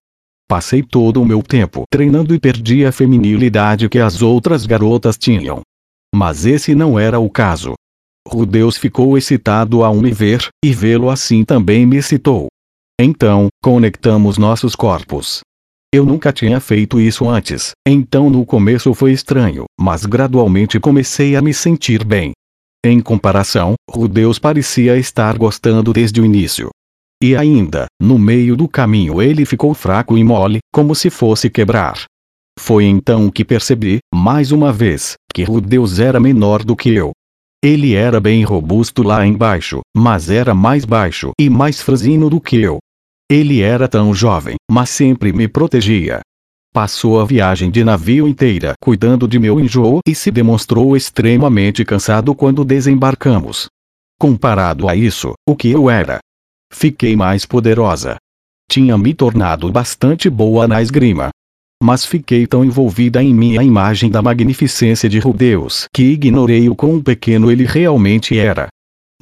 Passei 0.47 0.83
todo 0.83 1.21
o 1.21 1.25
meu 1.25 1.41
tempo 1.41 1.83
treinando 1.89 2.33
e 2.33 2.39
perdi 2.39 2.85
a 2.85 2.91
feminilidade 2.91 3.89
que 3.89 3.99
as 3.99 4.21
outras 4.21 4.65
garotas 4.65 5.17
tinham. 5.17 5.61
Mas 6.13 6.45
esse 6.45 6.75
não 6.75 6.99
era 6.99 7.19
o 7.19 7.29
caso. 7.29 7.73
Rudeus 8.27 8.77
ficou 8.77 9.17
excitado 9.17 9.83
ao 9.83 9.95
me 9.95 10.11
ver, 10.11 10.47
e 10.63 10.73
vê-lo 10.73 11.09
assim 11.09 11.43
também 11.43 11.85
me 11.85 11.97
excitou. 11.97 12.47
Então, 13.03 13.47
conectamos 13.63 14.37
nossos 14.37 14.75
corpos. 14.75 15.39
Eu 15.91 16.05
nunca 16.05 16.31
tinha 16.31 16.59
feito 16.59 16.99
isso 16.99 17.27
antes, 17.27 17.71
então 17.83 18.29
no 18.29 18.45
começo 18.45 18.93
foi 18.93 19.11
estranho, 19.11 19.65
mas 19.79 20.05
gradualmente 20.05 20.79
comecei 20.79 21.35
a 21.35 21.41
me 21.41 21.51
sentir 21.51 22.05
bem. 22.05 22.31
Em 22.85 22.99
comparação, 22.99 23.73
Rudeus 23.89 24.37
parecia 24.37 24.99
estar 24.99 25.35
gostando 25.35 25.91
desde 25.91 26.21
o 26.21 26.25
início. 26.25 26.69
E 27.19 27.35
ainda, 27.35 27.87
no 27.99 28.19
meio 28.19 28.55
do 28.55 28.67
caminho 28.67 29.19
ele 29.19 29.45
ficou 29.47 29.73
fraco 29.73 30.15
e 30.15 30.23
mole, 30.23 30.59
como 30.71 30.93
se 30.93 31.09
fosse 31.09 31.49
quebrar. 31.49 32.03
Foi 32.59 32.85
então 32.85 33.31
que 33.31 33.43
percebi, 33.43 33.97
mais 34.13 34.51
uma 34.51 34.71
vez, 34.71 35.15
que 35.33 35.43
Rudeus 35.43 35.97
era 35.97 36.19
menor 36.19 36.63
do 36.63 36.75
que 36.75 36.93
eu. 36.93 37.13
Ele 37.63 37.95
era 37.95 38.19
bem 38.19 38.43
robusto 38.43 39.01
lá 39.01 39.25
embaixo, 39.25 39.79
mas 39.97 40.29
era 40.29 40.53
mais 40.53 40.85
baixo 40.85 41.31
e 41.41 41.49
mais 41.49 41.81
franzino 41.81 42.29
do 42.29 42.39
que 42.39 42.57
eu. 42.57 42.77
Ele 43.31 43.61
era 43.61 43.87
tão 43.87 44.13
jovem, 44.13 44.55
mas 44.69 44.89
sempre 44.89 45.31
me 45.31 45.47
protegia. 45.47 46.19
Passou 46.73 47.19
a 47.19 47.25
viagem 47.25 47.71
de 47.71 47.83
navio 47.83 48.27
inteira 48.27 48.73
cuidando 48.81 49.27
de 49.27 49.39
meu 49.39 49.59
enjoo 49.59 50.01
e 50.07 50.13
se 50.13 50.29
demonstrou 50.29 50.95
extremamente 50.95 51.83
cansado 51.85 52.35
quando 52.35 52.63
desembarcamos. 52.63 53.67
Comparado 54.19 54.87
a 54.87 54.95
isso, 54.95 55.33
o 55.47 55.55
que 55.55 55.69
eu 55.71 55.89
era, 55.89 56.19
Fiquei 56.71 57.17
mais 57.17 57.45
poderosa. 57.45 58.15
Tinha 58.69 58.97
me 58.97 59.13
tornado 59.13 59.69
bastante 59.69 60.29
boa 60.29 60.67
na 60.67 60.81
esgrima. 60.81 61.29
Mas 61.83 62.05
fiquei 62.05 62.47
tão 62.47 62.63
envolvida 62.63 63.21
em 63.21 63.33
minha 63.33 63.61
imagem 63.61 64.09
da 64.09 64.21
magnificência 64.21 65.09
de 65.09 65.19
Rudeus 65.19 65.85
que 65.93 66.03
ignorei 66.03 66.69
o 66.69 66.75
quão 66.75 67.01
pequeno 67.01 67.51
ele 67.51 67.65
realmente 67.65 68.37
era. 68.37 68.67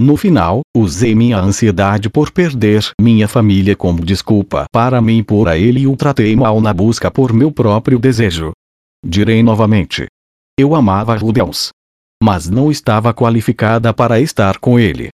No 0.01 0.15
final, 0.15 0.61
usei 0.73 1.13
minha 1.13 1.37
ansiedade 1.37 2.09
por 2.09 2.31
perder 2.31 2.89
minha 3.01 3.27
família 3.27 3.75
como 3.75 4.05
desculpa 4.05 4.63
para 4.71 5.01
me 5.01 5.11
impor 5.11 5.49
a 5.49 5.57
ele 5.57 5.81
e 5.81 5.87
o 5.87 5.97
tratei 5.97 6.37
mal 6.37 6.61
na 6.61 6.73
busca 6.73 7.11
por 7.11 7.33
meu 7.33 7.51
próprio 7.51 7.99
desejo. 7.99 8.53
Direi 9.05 9.43
novamente. 9.43 10.07
Eu 10.57 10.73
amava 10.73 11.17
Rudeus. 11.17 11.71
Mas 12.23 12.49
não 12.49 12.71
estava 12.71 13.13
qualificada 13.13 13.93
para 13.93 14.21
estar 14.21 14.57
com 14.59 14.79
ele. 14.79 15.09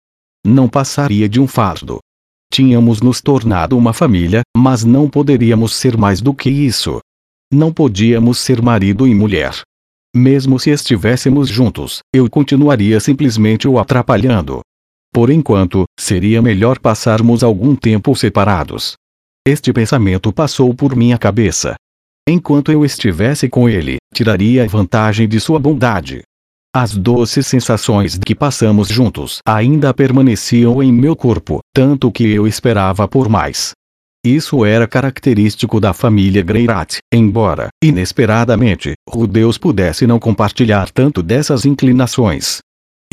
Não 0.46 0.68
passaria 0.68 1.30
de 1.30 1.40
um 1.40 1.48
fardo. 1.48 2.00
Tínhamos 2.52 3.00
nos 3.00 3.22
tornado 3.22 3.78
uma 3.78 3.94
família, 3.94 4.42
mas 4.56 4.84
não 4.84 5.10
poderíamos 5.10 5.74
ser 5.76 5.96
mais 5.96 6.20
do 6.20 6.34
que 6.34 6.50
isso. 6.50 7.00
Não 7.50 7.72
podíamos 7.72 8.38
ser 8.38 8.62
marido 8.62 9.08
e 9.08 9.16
mulher. 9.16 9.62
Mesmo 10.14 10.60
se 10.60 10.72
estivéssemos 10.72 11.48
juntos, 11.48 12.00
eu 12.14 12.30
continuaria 12.30 13.00
simplesmente 13.00 13.66
o 13.66 13.80
atrapalhando. 13.80 14.62
Por 15.14 15.30
enquanto, 15.30 15.86
seria 15.98 16.42
melhor 16.42 16.80
passarmos 16.80 17.44
algum 17.44 17.76
tempo 17.76 18.16
separados. 18.16 18.96
Este 19.48 19.72
pensamento 19.72 20.34
passou 20.34 20.74
por 20.74 20.96
minha 20.96 21.20
cabeça. 21.20 21.76
Enquanto 22.28 22.72
eu 22.72 22.84
estivesse 22.84 23.48
com 23.48 23.70
ele, 23.70 23.98
tiraria 24.12 24.68
vantagem 24.68 25.28
de 25.28 25.40
sua 25.40 25.60
bondade. 25.60 26.24
As 26.76 26.98
doces 26.98 27.46
sensações 27.46 28.18
que 28.18 28.34
passamos 28.34 28.88
juntos 28.88 29.38
ainda 29.46 29.94
permaneciam 29.94 30.82
em 30.82 30.92
meu 30.92 31.16
corpo, 31.16 31.60
tanto 31.72 32.12
que 32.12 32.28
eu 32.32 32.48
esperava 32.48 33.08
por 33.08 33.30
mais. 33.30 33.74
Isso 34.26 34.66
era 34.66 34.88
característico 34.88 35.80
da 35.80 35.94
família 35.94 36.42
Greirat, 36.42 36.98
embora, 37.14 37.68
inesperadamente, 37.84 38.94
Rudeus 39.08 39.60
pudesse 39.60 40.08
não 40.08 40.18
compartilhar 40.18 40.90
tanto 40.90 41.22
dessas 41.22 41.66
inclinações. 41.66 42.62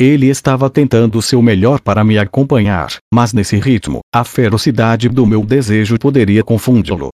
Ele 0.01 0.29
estava 0.29 0.67
tentando 0.67 1.21
seu 1.21 1.43
melhor 1.43 1.79
para 1.79 2.03
me 2.03 2.17
acompanhar, 2.17 2.97
mas 3.13 3.33
nesse 3.33 3.55
ritmo, 3.59 3.99
a 4.11 4.23
ferocidade 4.23 5.07
do 5.07 5.27
meu 5.27 5.45
desejo 5.45 5.95
poderia 5.99 6.43
confundi-lo. 6.43 7.09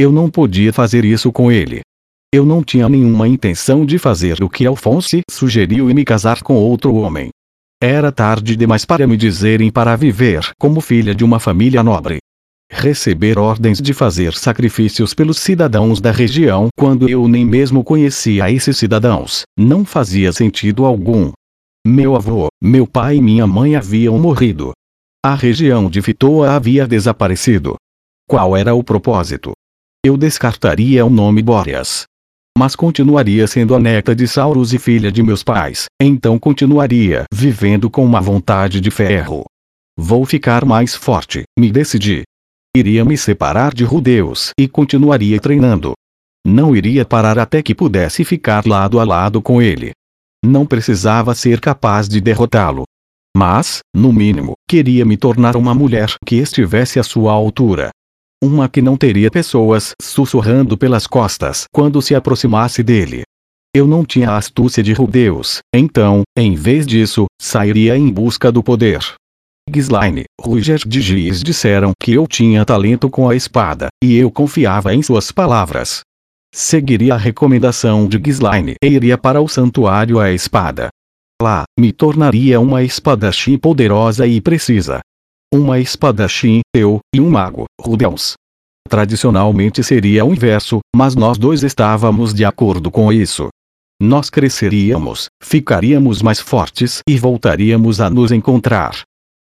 Eu 0.00 0.10
não 0.10 0.30
podia 0.30 0.72
fazer 0.72 1.04
isso 1.04 1.30
com 1.30 1.52
ele. 1.52 1.82
Eu 2.32 2.46
não 2.46 2.64
tinha 2.64 2.88
nenhuma 2.88 3.28
intenção 3.28 3.84
de 3.84 3.98
fazer 3.98 4.42
o 4.42 4.48
que 4.48 4.64
Alphonse 4.64 5.20
sugeriu 5.30 5.90
e 5.90 5.92
me 5.92 6.02
casar 6.02 6.42
com 6.42 6.54
outro 6.54 6.94
homem. 6.94 7.28
Era 7.78 8.10
tarde 8.10 8.56
demais 8.56 8.86
para 8.86 9.06
me 9.06 9.18
dizerem 9.18 9.70
para 9.70 9.94
viver 9.94 10.50
como 10.58 10.80
filha 10.80 11.14
de 11.14 11.22
uma 11.22 11.38
família 11.38 11.82
nobre. 11.82 12.20
Receber 12.72 13.38
ordens 13.38 13.82
de 13.82 13.92
fazer 13.92 14.32
sacrifícios 14.32 15.12
pelos 15.12 15.38
cidadãos 15.38 16.00
da 16.00 16.10
região 16.10 16.68
quando 16.74 17.06
eu 17.06 17.28
nem 17.28 17.44
mesmo 17.44 17.84
conhecia 17.84 18.50
esses 18.50 18.78
cidadãos, 18.78 19.42
não 19.58 19.84
fazia 19.84 20.32
sentido 20.32 20.86
algum. 20.86 21.32
Meu 21.86 22.14
avô, 22.14 22.48
meu 22.62 22.86
pai 22.86 23.16
e 23.16 23.22
minha 23.22 23.46
mãe 23.46 23.76
haviam 23.76 24.18
morrido. 24.18 24.72
A 25.24 25.34
região 25.34 25.88
de 25.88 26.02
Fitoa 26.02 26.52
havia 26.52 26.86
desaparecido. 26.86 27.76
Qual 28.28 28.56
era 28.56 28.74
o 28.74 28.84
propósito? 28.84 29.52
Eu 30.04 30.16
descartaria 30.16 31.04
o 31.04 31.10
nome 31.10 31.42
Boreas 31.42 32.06
mas 32.60 32.76
continuaria 32.76 33.46
sendo 33.46 33.74
a 33.74 33.78
neta 33.78 34.14
de 34.14 34.28
Sauros 34.28 34.74
e 34.74 34.78
filha 34.78 35.10
de 35.10 35.22
meus 35.22 35.42
pais, 35.42 35.86
então 35.98 36.38
continuaria 36.38 37.24
vivendo 37.32 37.88
com 37.88 38.04
uma 38.04 38.20
vontade 38.20 38.82
de 38.82 38.90
ferro. 38.90 39.46
Vou 39.98 40.26
ficar 40.26 40.66
mais 40.66 40.94
forte, 40.94 41.44
me 41.58 41.72
decidi. 41.72 42.22
Iria 42.76 43.02
me 43.02 43.16
separar 43.16 43.72
de 43.72 43.82
Rudeus 43.82 44.50
e 44.60 44.68
continuaria 44.68 45.40
treinando. 45.40 45.94
Não 46.46 46.76
iria 46.76 47.02
parar 47.02 47.38
até 47.38 47.62
que 47.62 47.74
pudesse 47.74 48.26
ficar 48.26 48.66
lado 48.66 49.00
a 49.00 49.04
lado 49.04 49.40
com 49.40 49.62
ele. 49.62 49.92
Não 50.44 50.64
precisava 50.64 51.34
ser 51.34 51.60
capaz 51.60 52.08
de 52.08 52.20
derrotá-lo. 52.20 52.84
Mas, 53.36 53.80
no 53.94 54.12
mínimo, 54.12 54.54
queria 54.68 55.04
me 55.04 55.16
tornar 55.16 55.56
uma 55.56 55.74
mulher 55.74 56.14
que 56.26 56.36
estivesse 56.36 56.98
à 56.98 57.02
sua 57.02 57.32
altura. 57.32 57.90
Uma 58.42 58.68
que 58.68 58.80
não 58.80 58.96
teria 58.96 59.30
pessoas 59.30 59.92
sussurrando 60.00 60.76
pelas 60.76 61.06
costas 61.06 61.64
quando 61.72 62.00
se 62.00 62.14
aproximasse 62.14 62.82
dele. 62.82 63.22
Eu 63.74 63.86
não 63.86 64.04
tinha 64.04 64.30
a 64.30 64.36
astúcia 64.36 64.82
de 64.82 64.92
Rudeus, 64.92 65.60
então, 65.72 66.22
em 66.36 66.54
vez 66.56 66.86
disso, 66.86 67.26
sairia 67.40 67.96
em 67.96 68.10
busca 68.10 68.50
do 68.50 68.62
poder. 68.64 69.00
Gislaine, 69.72 70.24
Ruger 70.40 70.80
de 70.84 71.00
Giz 71.00 71.42
disseram 71.42 71.92
que 72.02 72.12
eu 72.12 72.26
tinha 72.26 72.64
talento 72.64 73.08
com 73.08 73.28
a 73.28 73.36
espada, 73.36 73.86
e 74.02 74.16
eu 74.16 74.30
confiava 74.30 74.92
em 74.92 75.02
suas 75.02 75.30
palavras. 75.30 76.00
Seguiria 76.52 77.14
a 77.14 77.16
recomendação 77.16 78.08
de 78.08 78.20
Gislaine 78.22 78.74
e 78.82 78.88
iria 78.88 79.16
para 79.16 79.40
o 79.40 79.48
santuário 79.48 80.18
à 80.18 80.32
espada. 80.32 80.88
Lá, 81.40 81.64
me 81.78 81.92
tornaria 81.92 82.60
uma 82.60 82.82
espadachim 82.82 83.56
poderosa 83.56 84.26
e 84.26 84.40
precisa 84.40 85.00
uma 85.52 85.80
espadachim, 85.80 86.60
eu, 86.74 87.00
e 87.12 87.20
um 87.20 87.28
mago, 87.28 87.64
Rudeus. 87.80 88.34
Tradicionalmente 88.88 89.82
seria 89.82 90.24
o 90.24 90.32
inverso, 90.32 90.78
mas 90.94 91.16
nós 91.16 91.38
dois 91.38 91.64
estávamos 91.64 92.32
de 92.32 92.44
acordo 92.44 92.90
com 92.90 93.12
isso. 93.12 93.48
nós 94.02 94.30
cresceríamos, 94.30 95.26
ficaríamos 95.42 96.22
mais 96.22 96.40
fortes 96.40 97.00
e 97.06 97.18
voltaríamos 97.18 98.00
a 98.00 98.08
nos 98.08 98.32
encontrar. 98.32 99.02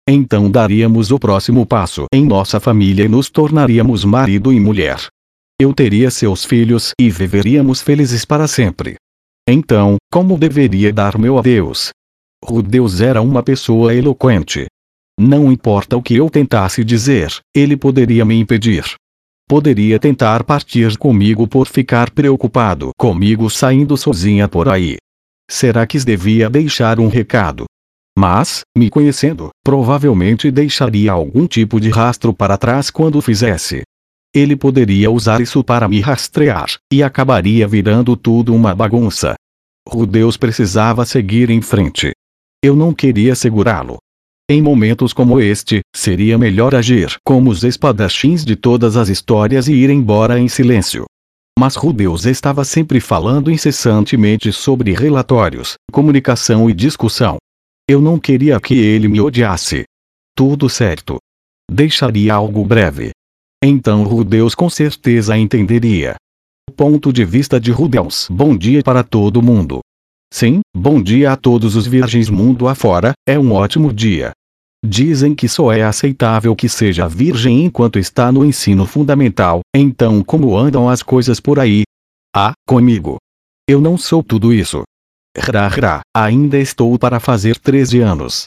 Então 0.07 0.51
daríamos 0.51 1.09
o 1.09 1.17
próximo 1.17 1.65
passo 1.65 2.05
em 2.13 2.23
nossa 2.23 2.59
família 2.59 3.05
e 3.05 3.07
nos 3.07 3.29
tornaríamos 3.29 4.05
marido 4.05 4.53
e 4.53 4.59
mulher. 4.59 5.07
Eu 5.63 5.73
teria 5.73 6.11
seus 6.11 6.43
filhos 6.43 6.91
e 6.99 7.09
viveríamos 7.09 7.81
felizes 7.81 8.25
para 8.25 8.49
sempre. 8.49 8.95
Então, 9.47 9.95
como 10.11 10.37
deveria 10.37 10.91
dar 10.91 11.17
meu 11.17 11.37
adeus? 11.37 11.89
Rudeus 12.43 12.99
era 12.99 13.21
uma 13.21 13.41
pessoa 13.41 13.95
eloquente. 13.95 14.65
Não 15.17 15.49
importa 15.49 15.95
o 15.95 16.01
que 16.01 16.15
eu 16.15 16.29
tentasse 16.29 16.83
dizer, 16.83 17.31
ele 17.55 17.77
poderia 17.77 18.25
me 18.25 18.37
impedir. 18.37 18.83
Poderia 19.47 19.97
tentar 19.97 20.43
partir 20.43 20.97
comigo 20.97 21.47
por 21.47 21.65
ficar 21.65 22.11
preocupado 22.11 22.89
comigo 22.97 23.49
saindo 23.49 23.95
sozinha 23.95 24.49
por 24.49 24.67
aí. 24.67 24.97
Será 25.49 25.87
que 25.87 25.97
devia 25.97 26.49
deixar 26.49 26.99
um 26.99 27.07
recado? 27.07 27.63
Mas, 28.19 28.63
me 28.77 28.89
conhecendo, 28.89 29.49
provavelmente 29.63 30.51
deixaria 30.51 31.13
algum 31.13 31.47
tipo 31.47 31.79
de 31.79 31.89
rastro 31.89 32.33
para 32.33 32.57
trás 32.57 32.89
quando 32.89 33.21
fizesse. 33.21 33.83
Ele 34.33 34.55
poderia 34.55 35.11
usar 35.11 35.41
isso 35.41 35.63
para 35.63 35.87
me 35.87 36.01
rastrear, 36.01 36.77
e 36.91 37.03
acabaria 37.03 37.67
virando 37.67 38.17
tudo 38.17 38.53
uma 38.55 38.73
bagunça. 38.73 39.35
Rudeus 39.87 40.37
precisava 40.37 41.05
seguir 41.05 41.49
em 41.49 41.61
frente. 41.61 42.13
Eu 42.63 42.75
não 42.75 42.93
queria 42.93 43.35
segurá-lo. 43.35 43.97
Em 44.49 44.61
momentos 44.61 45.13
como 45.13 45.39
este, 45.39 45.81
seria 45.95 46.37
melhor 46.37 46.73
agir 46.73 47.15
como 47.23 47.49
os 47.49 47.63
espadachins 47.63 48.43
de 48.43 48.55
todas 48.55 48.97
as 48.97 49.07
histórias 49.07 49.67
e 49.67 49.73
ir 49.73 49.89
embora 49.89 50.39
em 50.39 50.47
silêncio. 50.47 51.05
Mas 51.57 51.75
Rudeus 51.75 52.25
estava 52.25 52.65
sempre 52.65 52.99
falando 52.99 53.51
incessantemente 53.51 54.51
sobre 54.51 54.93
relatórios, 54.93 55.75
comunicação 55.91 56.69
e 56.69 56.73
discussão. 56.73 57.37
Eu 57.87 58.01
não 58.01 58.19
queria 58.19 58.59
que 58.59 58.73
ele 58.73 59.07
me 59.07 59.21
odiasse. 59.21 59.83
Tudo 60.35 60.69
certo. 60.69 61.17
Deixaria 61.71 62.33
algo 62.33 62.65
breve. 62.65 63.11
Então 63.65 64.03
Rudeus 64.03 64.53
com 64.53 64.69
certeza 64.69 65.37
entenderia. 65.37 66.15
Ponto 66.75 67.13
de 67.13 67.23
vista 67.23 67.61
de 67.61 67.71
Rudeus. 67.71 68.27
Bom 68.29 68.57
dia 68.57 68.83
para 68.83 69.05
todo 69.05 69.41
mundo. 69.41 69.79
Sim, 70.33 70.59
bom 70.75 71.01
dia 71.01 71.31
a 71.31 71.37
todos 71.37 71.77
os 71.77 71.87
virgens 71.87 72.29
mundo 72.29 72.67
afora, 72.67 73.13
é 73.25 73.39
um 73.39 73.53
ótimo 73.53 73.93
dia. 73.93 74.33
Dizem 74.85 75.33
que 75.33 75.47
só 75.47 75.71
é 75.71 75.81
aceitável 75.81 76.53
que 76.57 76.67
seja 76.67 77.07
virgem 77.07 77.63
enquanto 77.63 77.97
está 77.97 78.33
no 78.33 78.43
ensino 78.43 78.85
fundamental, 78.85 79.61
então 79.73 80.21
como 80.21 80.57
andam 80.57 80.89
as 80.89 81.01
coisas 81.01 81.39
por 81.39 81.57
aí? 81.57 81.83
Ah, 82.35 82.51
comigo. 82.67 83.15
Eu 83.65 83.79
não 83.79 83.97
sou 83.97 84.21
tudo 84.21 84.53
isso. 84.53 84.83
Rá, 85.37 85.69
rá, 85.69 86.01
ainda 86.13 86.57
estou 86.57 86.99
para 86.99 87.17
fazer 87.17 87.57
13 87.57 88.01
anos. 88.01 88.43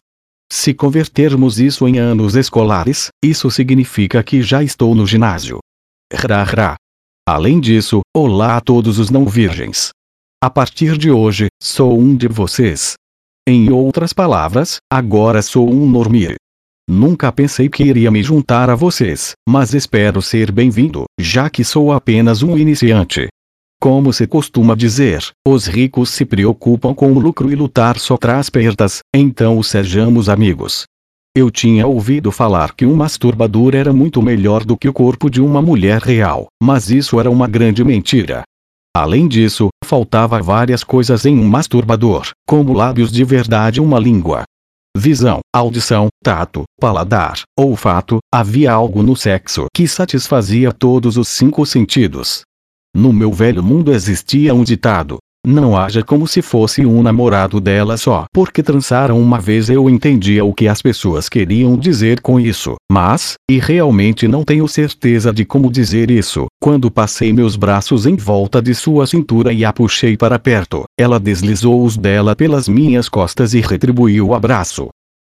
Se 0.51 0.73
convertermos 0.73 1.59
isso 1.59 1.87
em 1.89 1.99
anos 1.99 2.37
escolares, 2.37 3.09
isso 3.23 3.51
significa 3.51 4.23
que 4.23 4.43
já 4.43 4.63
estou 4.63 4.95
no 4.95 5.07
ginásio. 5.07 5.59
Rá, 6.13 6.43
rá. 6.45 6.77
Além 7.29 7.59
disso, 7.59 8.01
olá 8.17 8.57
a 8.57 8.61
todos 8.61 8.99
os 8.99 9.11
não 9.11 9.27
virgens. 9.27 9.91
A 10.43 10.49
partir 10.49 10.97
de 10.97 11.11
hoje, 11.11 11.49
sou 11.61 11.99
um 11.99 12.17
de 12.17 12.29
vocês. 12.29 12.95
Em 13.49 13.71
outras 13.71 14.13
palavras, 14.13 14.77
agora 14.93 15.43
sou 15.43 15.69
um 15.69 15.89
normir. 15.89 16.37
Nunca 16.89 17.33
pensei 17.33 17.69
que 17.69 17.83
iria 17.83 18.13
me 18.13 18.23
juntar 18.23 18.71
a 18.71 18.77
vocês, 18.77 19.33
mas 19.49 19.75
espero 19.75 20.23
ser 20.23 20.53
bem-vindo, 20.53 21.05
já 21.19 21.51
que 21.51 21.65
sou 21.65 21.91
apenas 21.91 22.45
um 22.45 22.57
iniciante. 22.57 23.27
Como 23.81 24.13
se 24.13 24.27
costuma 24.27 24.75
dizer, 24.75 25.23
os 25.47 25.67
ricos 25.67 26.11
se 26.11 26.25
preocupam 26.25 26.95
com 26.95 27.13
o 27.13 27.19
lucro 27.19 27.51
e 27.51 27.55
lutar 27.55 27.99
só 27.99 28.17
traz 28.17 28.49
perdas, 28.49 29.01
então 29.15 29.63
sejamos 29.63 30.29
amigos. 30.29 30.85
Eu 31.37 31.51
tinha 31.51 31.87
ouvido 31.87 32.33
falar 32.33 32.75
que 32.75 32.87
um 32.87 32.97
masturbador 32.97 33.75
era 33.75 33.93
muito 33.93 34.23
melhor 34.23 34.65
do 34.65 34.75
que 34.75 34.89
o 34.89 34.93
corpo 34.93 35.29
de 35.29 35.43
uma 35.43 35.61
mulher 35.61 36.01
real, 36.01 36.47
mas 36.63 36.91
isso 36.91 37.21
era 37.21 37.31
uma 37.31 37.47
grande 37.47 37.85
mentira. 37.85 38.43
Além 38.97 39.29
disso, 39.29 39.69
faltava 39.85 40.41
várias 40.41 40.83
coisas 40.83 41.27
em 41.27 41.39
um 41.39 41.47
masturbador, 41.47 42.31
como 42.49 42.73
lábios 42.73 43.13
de 43.13 43.23
verdade 43.23 43.79
e 43.79 43.83
uma 43.83 43.99
língua. 43.99 44.45
Visão, 44.97 45.41
audição, 45.55 46.09
tato, 46.25 46.63
paladar, 46.81 47.43
olfato, 47.59 48.17
havia 48.33 48.73
algo 48.73 49.03
no 49.03 49.15
sexo 49.15 49.67
que 49.75 49.87
satisfazia 49.87 50.73
todos 50.73 51.19
os 51.19 51.29
cinco 51.29 51.67
sentidos. 51.67 52.46
No 52.97 53.13
meu 53.13 53.31
velho 53.31 53.63
mundo 53.63 53.93
existia 53.93 54.55
um 54.55 54.65
ditado. 54.65 55.19
Não 55.47 55.77
haja 55.77 56.03
como 56.03 56.27
se 56.27 56.41
fosse 56.41 56.87
um 56.87 57.03
namorado 57.03 57.61
dela 57.61 57.99
só. 57.99 58.25
Porque 58.33 58.63
trançaram 58.63 59.21
uma 59.21 59.39
vez 59.39 59.69
eu 59.69 59.91
entendia 59.91 60.43
o 60.43 60.55
que 60.55 60.67
as 60.67 60.81
pessoas 60.81 61.29
queriam 61.29 61.77
dizer 61.77 62.23
com 62.23 62.41
isso. 62.41 62.77
Mas, 62.91 63.35
e 63.51 63.59
realmente 63.59 64.27
não 64.27 64.45
tenho 64.45 64.67
certeza 64.67 65.31
de 65.31 65.45
como 65.45 65.71
dizer 65.71 66.11
isso. 66.11 66.47
Quando 66.59 66.91
passei 66.91 67.35
meus 67.35 67.55
braços 67.55 68.07
em 68.07 68.17
volta 68.17 68.63
de 68.63 68.75
sua 68.75 69.07
cintura 69.07 69.53
e 69.53 69.63
a 69.63 69.75
puxei 69.75 70.17
para 70.17 70.39
perto, 70.39 70.85
ela 70.99 71.21
deslizou 71.21 71.85
os 71.85 71.99
dela 71.99 72.35
pelas 72.35 72.67
minhas 72.67 73.11
costas 73.11 73.53
e 73.53 73.61
retribuiu 73.61 74.29
o 74.29 74.35
abraço. 74.35 74.89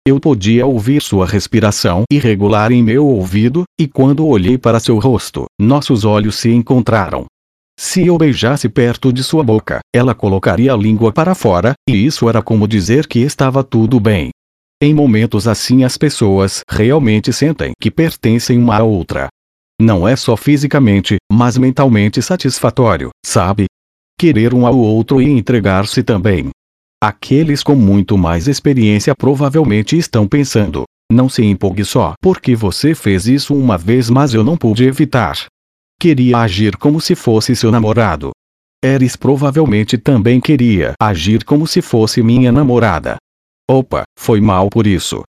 Eu 0.04 0.20
podia 0.20 0.66
ouvir 0.66 1.00
sua 1.00 1.28
respiração 1.28 2.06
irregular 2.12 2.72
em 2.72 2.82
meu 2.82 3.06
ouvido, 3.06 3.66
e 3.80 3.88
quando 3.88 4.26
olhei 4.26 4.58
para 4.58 4.80
seu 4.80 4.98
rosto, 4.98 5.46
nossos 5.60 6.04
olhos 6.04 6.38
se 6.38 6.50
encontraram. 6.50 7.28
Se 7.84 8.06
eu 8.06 8.16
beijasse 8.16 8.70
perto 8.70 9.12
de 9.12 9.24
sua 9.24 9.44
boca, 9.44 9.80
ela 9.92 10.14
colocaria 10.14 10.72
a 10.72 10.78
língua 10.78 11.12
para 11.12 11.34
fora, 11.34 11.74
e 11.90 12.06
isso 12.06 12.30
era 12.30 12.40
como 12.40 12.68
dizer 12.68 13.08
que 13.08 13.18
estava 13.18 13.64
tudo 13.64 14.00
bem. 14.00 14.30
Em 14.80 14.94
momentos 14.94 15.48
assim 15.48 15.84
as 15.84 15.98
pessoas 15.98 16.62
realmente 16.70 17.34
sentem 17.34 17.72
que 17.82 17.90
pertencem 17.90 18.60
uma 18.60 18.78
à 18.78 18.84
outra. 18.84 19.30
Não 19.82 20.08
é 20.08 20.16
só 20.16 20.38
fisicamente, 20.38 21.18
mas 21.34 21.58
mentalmente 21.58 22.22
satisfatório, 22.22 23.10
sabe? 23.26 23.66
Querer 24.16 24.54
um 24.54 24.68
ao 24.68 24.78
outro 24.78 25.20
e 25.20 25.28
entregar-se 25.28 26.04
também. 26.04 26.52
Aqueles 27.04 27.64
com 27.64 27.76
muito 27.76 28.16
mais 28.16 28.48
experiência 28.48 29.16
provavelmente 29.16 29.98
estão 29.98 30.28
pensando: 30.28 30.84
não 31.12 31.28
se 31.28 31.44
empolgue 31.44 31.84
só 31.84 32.14
porque 32.22 32.56
você 32.56 32.94
fez 32.94 33.26
isso 33.26 33.56
uma 33.56 33.76
vez, 33.76 34.08
mas 34.08 34.36
eu 34.36 34.44
não 34.44 34.56
pude 34.56 34.84
evitar. 34.84 35.48
Queria 36.02 36.40
agir 36.40 36.78
como 36.78 37.00
se 37.00 37.14
fosse 37.14 37.56
seu 37.56 37.72
namorado. 37.72 38.32
Eris 38.84 39.16
provavelmente 39.16 40.00
também 40.00 40.42
queria 40.42 40.94
agir 41.00 41.44
como 41.44 41.68
se 41.68 41.80
fosse 41.80 42.24
minha 42.24 42.52
namorada. 42.52 43.18
Opa, 43.70 44.02
foi 44.18 44.42
mal 44.42 44.68
por 44.68 44.88
isso. 44.88 45.22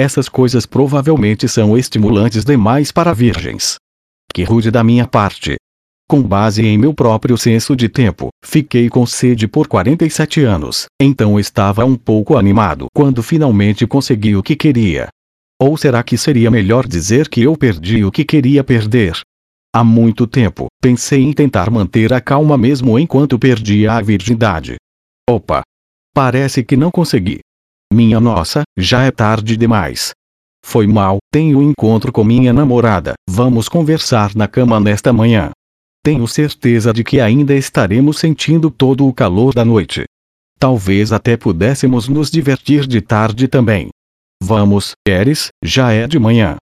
Essas 0.00 0.26
coisas 0.26 0.64
provavelmente 0.64 1.46
são 1.46 1.76
estimulantes 1.76 2.42
demais 2.42 2.90
para 2.90 3.12
virgens. 3.12 3.74
Que 4.32 4.44
rude 4.44 4.70
da 4.70 4.82
minha 4.82 5.06
parte. 5.06 5.56
Com 6.08 6.22
base 6.22 6.64
em 6.64 6.78
meu 6.78 6.94
próprio 6.94 7.36
senso 7.36 7.76
de 7.76 7.90
tempo, 7.90 8.30
fiquei 8.42 8.88
com 8.88 9.04
sede 9.04 9.46
por 9.46 9.68
47 9.68 10.40
anos, 10.40 10.86
então 10.98 11.38
estava 11.38 11.84
um 11.84 11.96
pouco 11.96 12.38
animado 12.38 12.86
quando 12.94 13.22
finalmente 13.22 13.86
consegui 13.86 14.34
o 14.36 14.42
que 14.42 14.56
queria. 14.56 15.08
Ou 15.60 15.76
será 15.76 16.02
que 16.02 16.16
seria 16.16 16.50
melhor 16.50 16.86
dizer 16.88 17.28
que 17.28 17.42
eu 17.42 17.54
perdi 17.58 18.06
o 18.06 18.10
que 18.10 18.24
queria 18.24 18.64
perder? 18.64 19.20
Há 19.76 19.82
muito 19.82 20.24
tempo, 20.24 20.68
pensei 20.80 21.24
em 21.24 21.32
tentar 21.32 21.68
manter 21.68 22.12
a 22.12 22.20
calma 22.20 22.56
mesmo 22.56 22.96
enquanto 22.96 23.36
perdia 23.36 23.94
a 23.94 24.00
virgindade. 24.00 24.76
Opa! 25.28 25.62
Parece 26.14 26.62
que 26.62 26.76
não 26.76 26.92
consegui. 26.92 27.40
Minha 27.92 28.20
nossa, 28.20 28.62
já 28.78 29.02
é 29.02 29.10
tarde 29.10 29.56
demais. 29.56 30.12
Foi 30.64 30.86
mal, 30.86 31.18
tenho 31.28 31.60
encontro 31.60 32.12
com 32.12 32.22
minha 32.22 32.52
namorada, 32.52 33.14
vamos 33.28 33.68
conversar 33.68 34.32
na 34.36 34.46
cama 34.46 34.78
nesta 34.78 35.12
manhã. 35.12 35.50
Tenho 36.04 36.28
certeza 36.28 36.92
de 36.92 37.02
que 37.02 37.20
ainda 37.20 37.52
estaremos 37.52 38.20
sentindo 38.20 38.70
todo 38.70 39.08
o 39.08 39.12
calor 39.12 39.52
da 39.52 39.64
noite. 39.64 40.04
Talvez 40.56 41.12
até 41.12 41.36
pudéssemos 41.36 42.06
nos 42.06 42.30
divertir 42.30 42.86
de 42.86 43.00
tarde 43.00 43.48
também. 43.48 43.88
Vamos, 44.40 44.92
Eris, 45.04 45.48
já 45.64 45.90
é 45.90 46.06
de 46.06 46.20
manhã. 46.20 46.58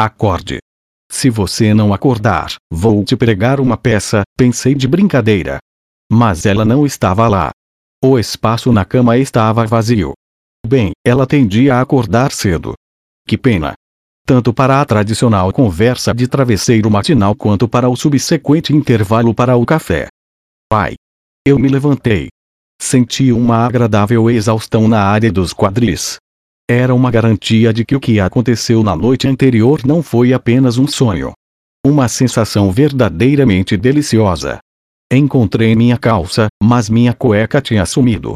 Acorde. 0.00 0.63
Se 1.10 1.30
você 1.30 1.74
não 1.74 1.92
acordar, 1.92 2.54
vou 2.70 3.04
te 3.04 3.16
pregar 3.16 3.60
uma 3.60 3.76
peça, 3.76 4.22
pensei 4.36 4.74
de 4.74 4.88
brincadeira. 4.88 5.58
Mas 6.10 6.46
ela 6.46 6.64
não 6.64 6.84
estava 6.84 7.28
lá. 7.28 7.50
O 8.02 8.18
espaço 8.18 8.72
na 8.72 8.84
cama 8.84 9.16
estava 9.16 9.66
vazio. 9.66 10.12
Bem, 10.66 10.92
ela 11.06 11.26
tendia 11.26 11.76
a 11.76 11.80
acordar 11.80 12.32
cedo. 12.32 12.74
Que 13.26 13.38
pena. 13.38 13.74
Tanto 14.26 14.52
para 14.54 14.80
a 14.80 14.84
tradicional 14.84 15.52
conversa 15.52 16.14
de 16.14 16.26
travesseiro 16.26 16.90
matinal 16.90 17.34
quanto 17.34 17.68
para 17.68 17.88
o 17.88 17.96
subsequente 17.96 18.74
intervalo 18.74 19.34
para 19.34 19.56
o 19.56 19.66
café. 19.66 20.08
Pai. 20.68 20.94
Eu 21.46 21.58
me 21.58 21.68
levantei. 21.68 22.28
Senti 22.80 23.32
uma 23.32 23.66
agradável 23.66 24.30
exaustão 24.30 24.88
na 24.88 25.02
área 25.02 25.30
dos 25.30 25.52
quadris. 25.52 26.16
Era 26.68 26.94
uma 26.94 27.10
garantia 27.10 27.74
de 27.74 27.84
que 27.84 27.94
o 27.94 28.00
que 28.00 28.18
aconteceu 28.18 28.82
na 28.82 28.96
noite 28.96 29.28
anterior 29.28 29.84
não 29.84 30.02
foi 30.02 30.32
apenas 30.32 30.78
um 30.78 30.86
sonho. 30.86 31.32
Uma 31.84 32.08
sensação 32.08 32.72
verdadeiramente 32.72 33.76
deliciosa. 33.76 34.58
Encontrei 35.12 35.76
minha 35.76 35.98
calça, 35.98 36.46
mas 36.62 36.88
minha 36.88 37.12
cueca 37.12 37.60
tinha 37.60 37.84
sumido. 37.84 38.32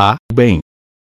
Ah, 0.00 0.16
bem. 0.32 0.60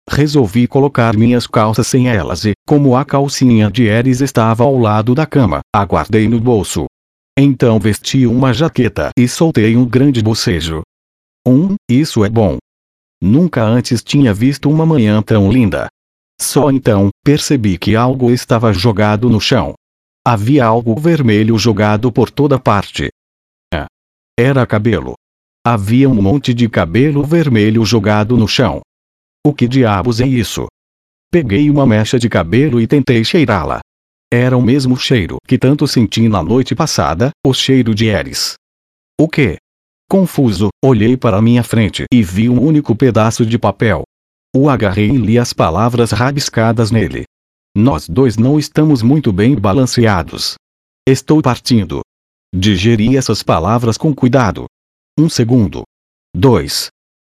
Resolvi 0.08 0.66
colocar 0.66 1.14
minhas 1.14 1.46
calças 1.46 1.86
sem 1.86 2.08
elas 2.08 2.46
e, 2.46 2.52
como 2.66 2.96
a 2.96 3.04
calcinha 3.04 3.70
de 3.70 3.84
Eris 3.84 4.22
estava 4.22 4.64
ao 4.64 4.78
lado 4.78 5.14
da 5.14 5.26
cama, 5.26 5.60
aguardei 5.74 6.26
no 6.26 6.40
bolso. 6.40 6.86
Então 7.38 7.78
vesti 7.78 8.26
uma 8.26 8.52
jaqueta 8.54 9.10
e 9.16 9.28
soltei 9.28 9.76
um 9.76 9.84
grande 9.84 10.22
bocejo. 10.22 10.80
Um, 11.46 11.74
isso 11.88 12.24
é 12.24 12.30
bom. 12.30 12.56
Nunca 13.20 13.62
antes 13.62 14.02
tinha 14.02 14.32
visto 14.32 14.70
uma 14.70 14.86
manhã 14.86 15.22
tão 15.22 15.52
linda. 15.52 15.88
Só 16.40 16.70
então, 16.70 17.10
percebi 17.24 17.78
que 17.78 17.94
algo 17.94 18.30
estava 18.30 18.72
jogado 18.72 19.30
no 19.30 19.40
chão. 19.40 19.74
Havia 20.26 20.64
algo 20.64 20.94
vermelho 20.98 21.58
jogado 21.58 22.12
por 22.12 22.30
toda 22.30 22.58
parte. 22.58 23.08
É. 23.72 23.86
Era 24.38 24.66
cabelo. 24.66 25.14
Havia 25.64 26.08
um 26.08 26.20
monte 26.20 26.52
de 26.52 26.68
cabelo 26.68 27.24
vermelho 27.24 27.84
jogado 27.84 28.36
no 28.36 28.48
chão. 28.48 28.80
O 29.44 29.52
que 29.52 29.66
diabos 29.66 30.20
é 30.20 30.26
isso? 30.26 30.66
Peguei 31.30 31.70
uma 31.70 31.86
mecha 31.86 32.18
de 32.18 32.28
cabelo 32.28 32.80
e 32.80 32.86
tentei 32.86 33.24
cheirá-la. 33.24 33.80
Era 34.32 34.56
o 34.56 34.62
mesmo 34.62 34.96
cheiro 34.96 35.36
que 35.46 35.58
tanto 35.58 35.86
senti 35.86 36.28
na 36.28 36.42
noite 36.42 36.74
passada, 36.74 37.30
o 37.46 37.52
cheiro 37.52 37.94
de 37.94 38.06
Eris. 38.06 38.54
O 39.20 39.28
que? 39.28 39.56
Confuso, 40.08 40.68
olhei 40.84 41.16
para 41.16 41.42
minha 41.42 41.62
frente 41.62 42.04
e 42.12 42.22
vi 42.22 42.48
um 42.48 42.60
único 42.60 42.94
pedaço 42.94 43.44
de 43.44 43.58
papel. 43.58 44.02
O 44.54 44.68
agarrei 44.68 45.08
e 45.08 45.16
li 45.16 45.38
as 45.38 45.52
palavras 45.54 46.10
rabiscadas 46.10 46.90
nele. 46.90 47.24
Nós 47.74 48.06
dois 48.06 48.36
não 48.36 48.58
estamos 48.58 49.00
muito 49.00 49.32
bem 49.32 49.58
balanceados. 49.58 50.56
Estou 51.08 51.40
partindo. 51.40 52.02
Digeri 52.54 53.16
essas 53.16 53.42
palavras 53.42 53.96
com 53.96 54.14
cuidado. 54.14 54.66
Um 55.18 55.28
segundo. 55.28 55.84
Dois. 56.36 56.88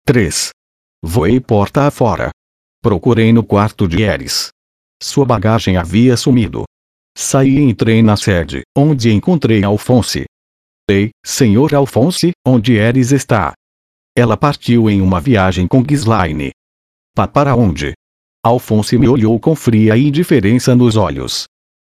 Três. 0.05 0.49
Voei 1.03 1.39
porta 1.39 1.87
afora. 1.87 2.29
Procurei 2.83 3.33
no 3.33 3.43
quarto 3.43 3.87
de 3.87 4.03
Eris. 4.03 4.49
Sua 5.01 5.25
bagagem 5.25 5.75
havia 5.75 6.15
sumido. 6.15 6.65
Saí 7.17 7.57
e 7.57 7.61
entrei 7.61 8.03
na 8.03 8.15
sede, 8.15 8.61
onde 8.77 9.11
encontrei 9.11 9.63
Alphonse. 9.63 10.25
Ei, 10.87 11.09
senhor 11.25 11.73
Alphonse, 11.73 12.31
onde 12.45 12.73
Eris 12.73 13.11
está? 13.11 13.53
Ela 14.15 14.37
partiu 14.37 14.87
em 14.87 15.01
uma 15.01 15.19
viagem 15.19 15.67
com 15.67 15.81
Ghislaine. 15.81 16.51
Pa 17.17 17.27
para 17.27 17.55
onde? 17.55 17.93
Alphonse 18.45 18.95
me 18.95 19.07
olhou 19.07 19.39
com 19.39 19.55
fria 19.55 19.97
indiferença 19.97 20.75
nos 20.75 20.95
olhos. 20.95 21.45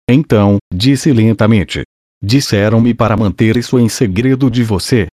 Então, 0.10 0.58
disse 0.74 1.14
lentamente. 1.14 1.84
Disseram-me 2.20 2.96
para 2.96 3.16
manter 3.16 3.56
isso 3.56 3.78
em 3.78 3.88
segredo 3.88 4.50
de 4.50 4.64
você. 4.64 5.06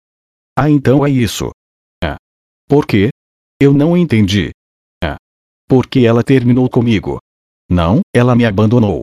Ah, 0.57 0.69
então 0.69 1.05
é 1.05 1.09
isso. 1.09 1.51
É. 2.01 2.15
Por 2.65 2.87
quê? 2.87 3.09
Eu 3.59 3.73
não 3.73 3.97
entendi. 3.97 4.51
É. 5.03 5.17
Porque 5.67 6.05
ela 6.05 6.23
terminou 6.23 6.69
comigo. 6.69 7.19
Não, 7.69 7.99
ela 8.15 8.37
me 8.37 8.45
abandonou. 8.45 9.01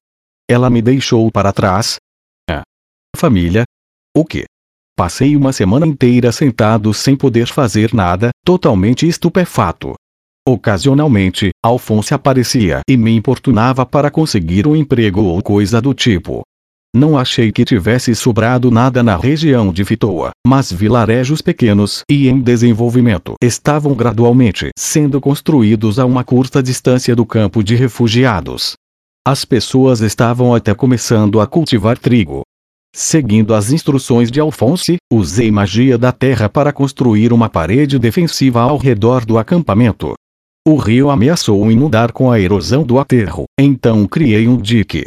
Ela 0.48 0.70
me 0.70 0.80
deixou 0.80 1.30
para 1.30 1.52
trás. 1.52 1.96
É. 2.48 2.62
Família? 3.14 3.64
O 4.16 4.24
quê? 4.24 4.46
Passei 4.96 5.36
uma 5.36 5.52
semana 5.52 5.86
inteira 5.86 6.32
sentado 6.32 6.94
sem 6.94 7.14
poder 7.14 7.48
fazer 7.48 7.92
nada, 7.92 8.30
totalmente 8.42 9.06
estupefato. 9.06 9.92
Ocasionalmente, 10.47 11.51
Alfonso 11.64 12.14
aparecia 12.16 12.80
e 12.88 12.97
me 12.97 13.14
importunava 13.14 13.86
para 13.86 14.11
conseguir 14.11 14.66
um 14.66 14.74
emprego 14.74 15.22
ou 15.22 15.40
coisa 15.40 15.80
do 15.80 15.95
tipo. 15.95 16.43
Não 16.95 17.16
achei 17.16 17.53
que 17.53 17.64
tivesse 17.64 18.12
sobrado 18.14 18.68
nada 18.68 19.05
na 19.05 19.16
região 19.16 19.72
de 19.72 19.84
Fitoa, 19.84 20.32
mas 20.45 20.72
vilarejos 20.72 21.40
pequenos 21.40 22.03
e 22.11 22.28
em 22.28 22.40
desenvolvimento 22.40 23.34
estavam 23.40 23.95
gradualmente 23.95 24.70
sendo 24.76 25.20
construídos 25.20 26.01
a 26.01 26.05
uma 26.05 26.24
curta 26.24 26.61
distância 26.61 27.14
do 27.14 27.24
campo 27.24 27.62
de 27.62 27.76
refugiados. 27.76 28.74
As 29.24 29.45
pessoas 29.45 30.01
estavam 30.01 30.53
até 30.53 30.74
começando 30.74 31.40
a 31.40 31.47
cultivar 31.47 31.97
trigo. 31.97 32.43
Seguindo 32.93 33.55
as 33.55 33.70
instruções 33.70 34.28
de 34.28 34.40
Alphonse, 34.40 34.97
usei 35.11 35.53
magia 35.53 35.97
da 35.97 36.11
terra 36.11 36.49
para 36.49 36.72
construir 36.72 37.32
uma 37.32 37.49
parede 37.49 37.97
defensiva 37.97 38.61
ao 38.61 38.76
redor 38.76 39.24
do 39.24 39.38
acampamento. 39.38 40.14
O 40.64 40.76
rio 40.76 41.10
ameaçou 41.10 41.72
inundar 41.72 42.12
com 42.12 42.30
a 42.30 42.38
erosão 42.38 42.84
do 42.84 43.00
aterro, 43.00 43.46
então 43.58 44.06
criei 44.06 44.46
um 44.46 44.56
dique. 44.56 45.06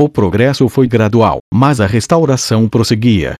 O 0.00 0.08
progresso 0.08 0.68
foi 0.68 0.86
gradual, 0.86 1.40
mas 1.52 1.80
a 1.80 1.86
restauração 1.86 2.68
prosseguia. 2.68 3.34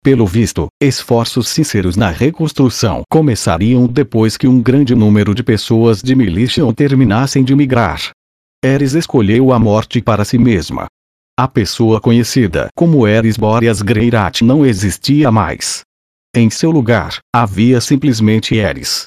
Pelo 0.00 0.24
visto, 0.24 0.68
esforços 0.80 1.48
sinceros 1.48 1.96
na 1.96 2.08
reconstrução 2.08 3.02
começariam 3.10 3.88
depois 3.88 4.36
que 4.36 4.46
um 4.46 4.62
grande 4.62 4.94
número 4.94 5.34
de 5.34 5.42
pessoas 5.42 6.00
de 6.00 6.14
Militian 6.14 6.72
terminassem 6.72 7.42
de 7.42 7.52
migrar. 7.56 8.10
Eris 8.64 8.94
escolheu 8.94 9.52
a 9.52 9.58
morte 9.58 10.00
para 10.00 10.24
si 10.24 10.38
mesma. 10.38 10.86
A 11.36 11.48
pessoa 11.48 12.00
conhecida 12.00 12.68
como 12.76 13.08
Eris 13.08 13.36
Boreas 13.36 13.82
Greirat 13.82 14.42
não 14.42 14.64
existia 14.64 15.32
mais. 15.32 15.82
Em 16.32 16.48
seu 16.48 16.70
lugar, 16.70 17.18
havia 17.34 17.80
simplesmente 17.80 18.54
Eris. 18.54 19.06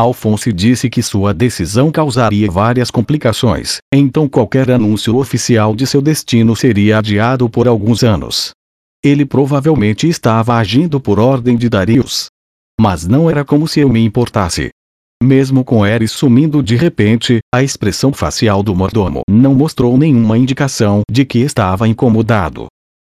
Alphonse 0.00 0.50
disse 0.50 0.88
que 0.88 1.02
sua 1.02 1.34
decisão 1.34 1.90
causaria 1.90 2.50
várias 2.50 2.90
complicações, 2.90 3.80
então 3.92 4.26
qualquer 4.26 4.70
anúncio 4.70 5.18
oficial 5.18 5.74
de 5.74 5.86
seu 5.86 6.00
destino 6.00 6.56
seria 6.56 6.96
adiado 6.96 7.50
por 7.50 7.68
alguns 7.68 8.02
anos. 8.02 8.52
Ele 9.04 9.26
provavelmente 9.26 10.08
estava 10.08 10.54
agindo 10.54 10.98
por 10.98 11.20
ordem 11.20 11.54
de 11.54 11.68
Darius. 11.68 12.28
Mas 12.80 13.06
não 13.06 13.28
era 13.28 13.44
como 13.44 13.68
se 13.68 13.80
eu 13.80 13.90
me 13.90 14.02
importasse. 14.02 14.70
Mesmo 15.22 15.62
com 15.62 15.84
Eris 15.84 16.12
sumindo 16.12 16.62
de 16.62 16.76
repente, 16.76 17.40
a 17.54 17.62
expressão 17.62 18.10
facial 18.10 18.62
do 18.62 18.74
mordomo 18.74 19.20
não 19.28 19.54
mostrou 19.54 19.98
nenhuma 19.98 20.38
indicação 20.38 21.02
de 21.10 21.26
que 21.26 21.40
estava 21.40 21.86
incomodado. 21.86 22.68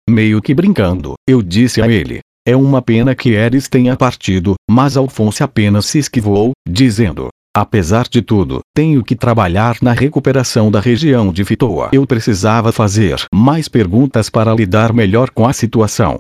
Meio 0.09 0.41
que 0.41 0.55
brincando, 0.55 1.13
eu 1.29 1.43
disse 1.43 1.83
a 1.83 1.87
ele: 1.87 2.21
É 2.49 2.55
uma 2.55 2.81
pena 2.81 3.13
que 3.13 3.33
Eris 3.33 3.67
tenha 3.67 3.95
partido, 3.95 4.55
mas 4.67 4.97
Alfonso 4.97 5.43
apenas 5.43 5.85
se 5.85 5.99
esquivou, 5.99 6.53
dizendo: 6.67 7.27
Apesar 7.55 8.07
de 8.07 8.23
tudo, 8.23 8.61
tenho 8.75 9.03
que 9.03 9.15
trabalhar 9.15 9.77
na 9.83 9.93
recuperação 9.93 10.71
da 10.71 10.79
região 10.79 11.31
de 11.31 11.45
Fitoa. 11.45 11.91
Eu 11.93 12.07
precisava 12.07 12.71
fazer 12.71 13.23
mais 13.31 13.67
perguntas 13.67 14.31
para 14.31 14.51
lidar 14.51 14.91
melhor 14.91 15.29
com 15.29 15.47
a 15.47 15.53
situação. 15.53 16.17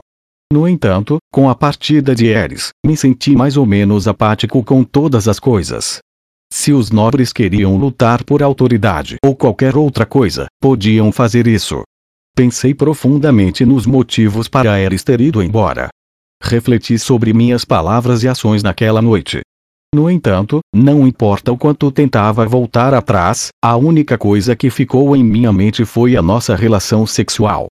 No 0.53 0.67
entanto, 0.67 1.17
com 1.33 1.49
a 1.49 1.55
partida 1.55 2.13
de 2.13 2.27
Eris, 2.27 2.69
me 2.85 2.95
senti 2.95 3.35
mais 3.35 3.57
ou 3.57 3.65
menos 3.65 4.07
apático 4.07 4.63
com 4.63 4.83
todas 4.83 5.27
as 5.27 5.39
coisas. 5.39 5.97
Se 6.53 6.71
os 6.71 6.91
nobres 6.91 7.33
queriam 7.33 7.75
lutar 7.75 8.23
por 8.23 8.43
autoridade 8.43 9.15
ou 9.25 9.35
qualquer 9.35 9.75
outra 9.75 10.05
coisa, 10.05 10.45
podiam 10.61 11.11
fazer 11.11 11.47
isso. 11.47 11.81
Pensei 12.35 12.75
profundamente 12.75 13.65
nos 13.65 13.87
motivos 13.87 14.47
para 14.47 14.79
Eris 14.79 15.03
ter 15.03 15.19
ido 15.21 15.41
embora. 15.41 15.89
Refleti 16.41 16.97
sobre 16.97 17.33
minhas 17.33 17.63
palavras 17.65 18.23
e 18.23 18.27
ações 18.27 18.63
naquela 18.63 19.01
noite. 19.01 19.41
No 19.93 20.09
entanto, 20.09 20.59
não 20.73 21.07
importa 21.07 21.51
o 21.51 21.57
quanto 21.57 21.91
tentava 21.91 22.45
voltar 22.45 22.93
atrás, 22.93 23.49
a 23.63 23.75
única 23.75 24.17
coisa 24.17 24.55
que 24.55 24.69
ficou 24.69 25.15
em 25.15 25.23
minha 25.23 25.51
mente 25.51 25.83
foi 25.83 26.15
a 26.15 26.21
nossa 26.21 26.55
relação 26.55 27.05
sexual. 27.05 27.67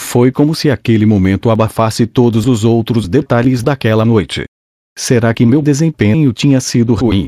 Foi 0.00 0.32
como 0.32 0.54
se 0.54 0.70
aquele 0.70 1.04
momento 1.04 1.50
abafasse 1.50 2.06
todos 2.06 2.46
os 2.46 2.64
outros 2.64 3.08
detalhes 3.08 3.62
daquela 3.62 4.04
noite. 4.04 4.44
Será 4.96 5.32
que 5.34 5.46
meu 5.46 5.60
desempenho 5.60 6.32
tinha 6.32 6.60
sido 6.60 6.94
ruim? 6.94 7.26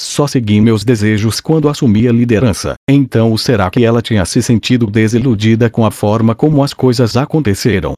Só 0.00 0.26
segui 0.26 0.60
meus 0.60 0.84
desejos 0.84 1.40
quando 1.40 1.68
assumi 1.68 2.06
a 2.06 2.12
liderança, 2.12 2.74
então 2.88 3.36
será 3.36 3.68
que 3.70 3.84
ela 3.84 4.00
tinha 4.00 4.24
se 4.24 4.40
sentido 4.40 4.86
desiludida 4.86 5.68
com 5.68 5.84
a 5.84 5.90
forma 5.90 6.34
como 6.34 6.62
as 6.62 6.72
coisas 6.72 7.16
aconteceram? 7.16 7.94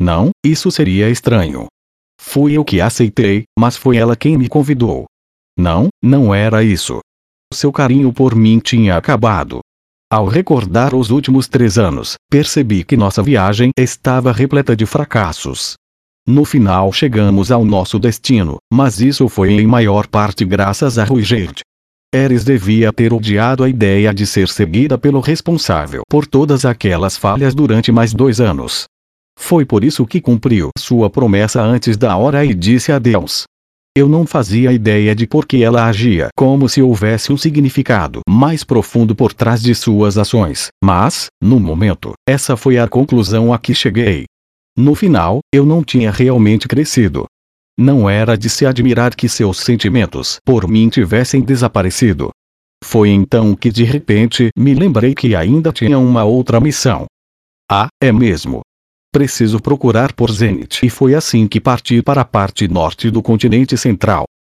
Não, 0.00 0.30
isso 0.44 0.70
seria 0.70 1.10
estranho. 1.10 1.66
Fui 2.20 2.52
eu 2.56 2.64
que 2.64 2.80
aceitei, 2.80 3.44
mas 3.58 3.76
foi 3.76 3.96
ela 3.96 4.16
quem 4.16 4.36
me 4.36 4.48
convidou. 4.48 5.06
Não, 5.58 5.88
não 6.02 6.34
era 6.34 6.62
isso. 6.62 7.00
Seu 7.52 7.70
carinho 7.70 8.12
por 8.12 8.34
mim 8.34 8.58
tinha 8.58 8.96
acabado. 8.96 9.60
Ao 10.10 10.26
recordar 10.26 10.94
os 10.94 11.10
últimos 11.10 11.48
três 11.48 11.78
anos, 11.78 12.16
percebi 12.30 12.84
que 12.84 12.96
nossa 12.96 13.22
viagem 13.22 13.70
estava 13.78 14.32
repleta 14.32 14.76
de 14.76 14.84
fracassos. 14.84 15.74
No 16.26 16.44
final 16.44 16.92
chegamos 16.92 17.50
ao 17.50 17.64
nosso 17.64 17.98
destino, 17.98 18.58
mas 18.72 19.00
isso 19.00 19.28
foi 19.28 19.52
em 19.52 19.66
maior 19.66 20.06
parte 20.06 20.44
graças 20.44 20.98
a 20.98 21.04
Ruigert. 21.04 21.60
Eris 22.14 22.44
devia 22.44 22.92
ter 22.92 23.12
odiado 23.12 23.64
a 23.64 23.68
ideia 23.68 24.12
de 24.12 24.26
ser 24.26 24.48
seguida 24.48 24.98
pelo 24.98 25.18
responsável 25.18 26.02
por 26.08 26.26
todas 26.26 26.66
aquelas 26.66 27.16
falhas 27.16 27.54
durante 27.54 27.90
mais 27.90 28.12
dois 28.12 28.38
anos. 28.38 28.84
Foi 29.42 29.64
por 29.64 29.82
isso 29.82 30.06
que 30.06 30.20
cumpriu 30.20 30.70
sua 30.78 31.10
promessa 31.10 31.60
antes 31.60 31.96
da 31.96 32.16
hora 32.16 32.44
e 32.44 32.54
disse 32.54 32.92
adeus. 32.92 33.42
Eu 33.94 34.08
não 34.08 34.24
fazia 34.24 34.72
ideia 34.72 35.16
de 35.16 35.26
por 35.26 35.46
que 35.46 35.64
ela 35.64 35.84
agia 35.84 36.28
como 36.36 36.68
se 36.68 36.80
houvesse 36.80 37.32
um 37.32 37.36
significado 37.36 38.20
mais 38.26 38.62
profundo 38.62 39.16
por 39.16 39.34
trás 39.34 39.60
de 39.60 39.74
suas 39.74 40.16
ações, 40.16 40.68
mas, 40.82 41.26
no 41.42 41.58
momento, 41.58 42.12
essa 42.26 42.56
foi 42.56 42.78
a 42.78 42.86
conclusão 42.86 43.52
a 43.52 43.58
que 43.58 43.74
cheguei. 43.74 44.26
No 44.78 44.94
final, 44.94 45.40
eu 45.52 45.66
não 45.66 45.82
tinha 45.82 46.12
realmente 46.12 46.68
crescido. 46.68 47.26
Não 47.76 48.08
era 48.08 48.38
de 48.38 48.48
se 48.48 48.64
admirar 48.64 49.14
que 49.14 49.28
seus 49.28 49.58
sentimentos 49.58 50.36
por 50.46 50.68
mim 50.68 50.88
tivessem 50.88 51.42
desaparecido. 51.42 52.30
Foi 52.82 53.10
então 53.10 53.56
que 53.56 53.72
de 53.72 53.82
repente 53.82 54.50
me 54.56 54.72
lembrei 54.72 55.16
que 55.16 55.34
ainda 55.34 55.72
tinha 55.72 55.98
uma 55.98 56.22
outra 56.22 56.60
missão. 56.60 57.06
Ah, 57.68 57.88
é 58.00 58.12
mesmo. 58.12 58.62
Preciso 59.12 59.60
procurar 59.60 60.14
por 60.14 60.30
Zenith. 60.30 60.82
E 60.82 60.88
foi 60.88 61.14
assim 61.14 61.46
que 61.46 61.60
parti 61.60 62.00
para 62.00 62.22
a 62.22 62.24
parte 62.24 62.66
norte 62.66 63.10
do 63.10 63.20
continente 63.20 63.76
central. 63.76 64.24